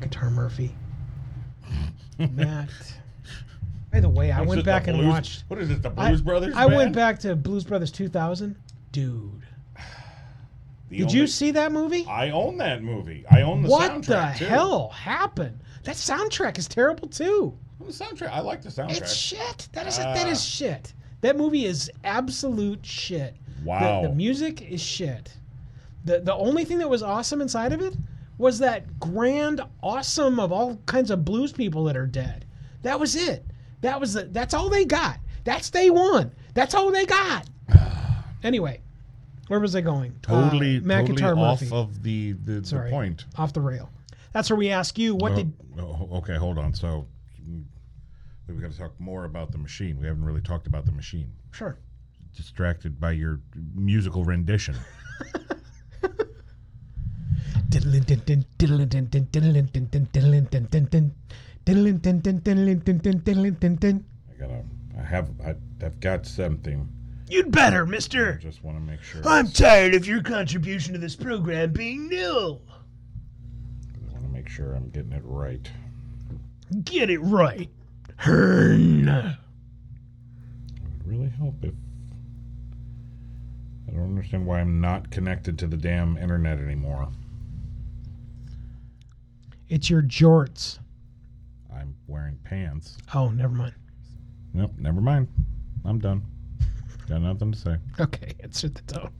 McIntyre 0.00 0.32
Murphy. 0.32 0.74
Matt. 2.18 2.68
By 3.92 4.00
the 4.00 4.08
way, 4.08 4.30
I 4.30 4.42
went 4.42 4.60
it 4.60 4.64
back 4.66 4.86
and 4.86 4.96
Blues- 4.98 5.08
watched. 5.08 5.44
What 5.48 5.58
is 5.60 5.70
it? 5.70 5.82
The 5.82 5.90
I- 5.96 6.08
Blues 6.08 6.22
Brothers? 6.22 6.54
I 6.56 6.66
went 6.66 6.78
band? 6.78 6.94
back 6.94 7.18
to 7.20 7.34
Blues 7.36 7.64
Brothers 7.64 7.90
2000. 7.90 8.56
Dude, 8.92 9.42
The 10.88 10.96
did 10.98 11.06
only- 11.06 11.18
you 11.18 11.26
see 11.26 11.50
that 11.52 11.70
movie? 11.72 12.04
I 12.06 12.30
own 12.30 12.58
that 12.58 12.82
movie. 12.82 13.24
I 13.30 13.42
own 13.42 13.62
the 13.62 13.68
soundtrack. 13.68 13.70
what 13.70 13.92
soundtrack 14.02 14.32
the 14.34 14.38
too. 14.40 14.44
hell 14.46 14.88
happened? 14.90 15.60
That 15.84 15.94
soundtrack 15.96 16.58
is 16.58 16.68
terrible 16.68 17.08
too. 17.08 17.56
The 17.80 17.86
soundtrack. 17.86 18.30
I 18.30 18.40
like 18.40 18.62
the 18.62 18.68
soundtrack. 18.68 18.98
It's 18.98 19.14
shit. 19.14 19.68
That 19.72 19.86
is 19.86 19.96
that 19.98 20.28
is 20.28 20.38
Ah. 20.38 20.42
shit. 20.42 20.92
That 21.22 21.36
movie 21.36 21.64
is 21.66 21.90
absolute 22.04 22.84
shit. 22.84 23.34
The- 23.62 23.68
Wow. 23.68 24.02
The, 24.02 24.08
music 24.10 24.62
is 24.62 24.80
shit. 24.80 25.32
The 26.04 26.20
the 26.20 26.34
only 26.34 26.64
thing 26.64 26.78
that 26.78 26.88
was 26.88 27.02
awesome 27.02 27.40
inside 27.40 27.72
of 27.72 27.80
it 27.80 27.94
was 28.40 28.58
that 28.58 28.98
grand 28.98 29.60
awesome 29.82 30.40
of 30.40 30.50
all 30.50 30.76
kinds 30.86 31.10
of 31.10 31.24
blues 31.24 31.52
people 31.52 31.84
that 31.84 31.96
are 31.96 32.06
dead. 32.06 32.46
That 32.82 32.98
was 32.98 33.14
it. 33.14 33.44
That 33.82 34.00
was 34.00 34.14
the, 34.14 34.24
that's 34.24 34.54
all 34.54 34.68
they 34.70 34.84
got. 34.84 35.18
That's 35.44 35.70
day 35.70 35.90
one. 35.90 36.32
That's 36.54 36.74
all 36.74 36.90
they 36.90 37.06
got. 37.06 37.46
anyway, 38.42 38.80
where 39.48 39.60
was 39.60 39.76
I 39.76 39.80
going? 39.82 40.14
totally, 40.22 40.78
Uh, 40.78 40.80
McIntyre 40.80 41.16
totally 41.18 41.42
off 41.42 41.60
Murphy. 41.62 41.74
of 41.76 42.02
the 42.02 42.32
the, 42.44 42.60
the 42.60 42.86
point. 42.90 43.26
off 43.36 43.52
the 43.52 43.60
rail. 43.60 43.90
That's 44.32 44.48
where 44.48 44.56
we 44.56 44.70
ask 44.70 44.98
you 44.98 45.14
what 45.14 45.32
Oh, 45.32 45.36
did 45.36 45.52
oh, 45.78 46.08
okay, 46.18 46.36
hold 46.36 46.56
on. 46.58 46.72
So 46.74 47.06
mm, 47.42 47.64
we 48.48 48.54
got 48.54 48.72
to 48.72 48.78
talk 48.78 48.98
more 48.98 49.24
about 49.24 49.52
the 49.52 49.58
machine. 49.58 49.98
We 50.00 50.06
haven't 50.06 50.24
really 50.24 50.40
talked 50.42 50.66
about 50.66 50.86
the 50.86 50.92
machine. 50.92 51.30
sure. 51.52 51.78
Distracted 52.36 53.00
by 53.00 53.10
your 53.12 53.40
musical 53.74 54.24
rendition. 54.24 54.76
I 64.30 64.40
gotta. 64.40 64.64
I 64.98 65.02
have. 65.02 65.30
I, 65.44 65.54
I've 65.84 66.00
got 66.00 66.26
something. 66.26 66.88
You'd 67.28 67.52
better, 67.52 67.86
I 67.86 67.88
mister. 67.88 68.34
just 68.38 68.64
want 68.64 68.76
to 68.76 68.82
make 68.82 69.02
sure. 69.02 69.22
I'm 69.24 69.46
it's- 69.46 69.56
tired 69.58 69.94
of 69.94 70.06
your 70.06 70.20
contribution 70.22 70.94
to 70.94 70.98
this 70.98 71.14
program 71.14 71.72
being 71.72 72.08
nil. 72.08 72.60
I 72.68 74.12
want 74.12 74.24
to 74.24 74.32
make 74.32 74.48
sure 74.48 74.74
I'm 74.74 74.90
getting 74.90 75.12
it 75.12 75.22
right. 75.24 75.70
Get 76.84 77.08
it 77.08 77.20
right. 77.20 77.68
Hearn. 78.16 79.08
It 79.08 79.36
would 80.82 81.06
really 81.06 81.28
help 81.28 81.54
if. 81.62 81.72
I 83.88 83.92
don't 83.92 84.04
understand 84.04 84.46
why 84.46 84.60
I'm 84.60 84.80
not 84.80 85.10
connected 85.10 85.58
to 85.60 85.66
the 85.66 85.76
damn 85.76 86.16
internet 86.16 86.58
anymore. 86.58 87.08
It's 89.70 89.88
your 89.88 90.02
jorts. 90.02 90.80
I'm 91.72 91.94
wearing 92.08 92.36
pants. 92.42 92.98
Oh, 93.14 93.28
never 93.28 93.54
mind. 93.54 93.74
Nope, 94.52 94.72
never 94.76 95.00
mind. 95.00 95.28
I'm 95.84 96.00
done. 96.00 96.22
Got 97.08 97.22
nothing 97.22 97.52
to 97.52 97.58
say. 97.58 97.76
Okay, 98.00 98.34
insert 98.40 98.74
the 98.74 98.82
tone. 98.82 99.10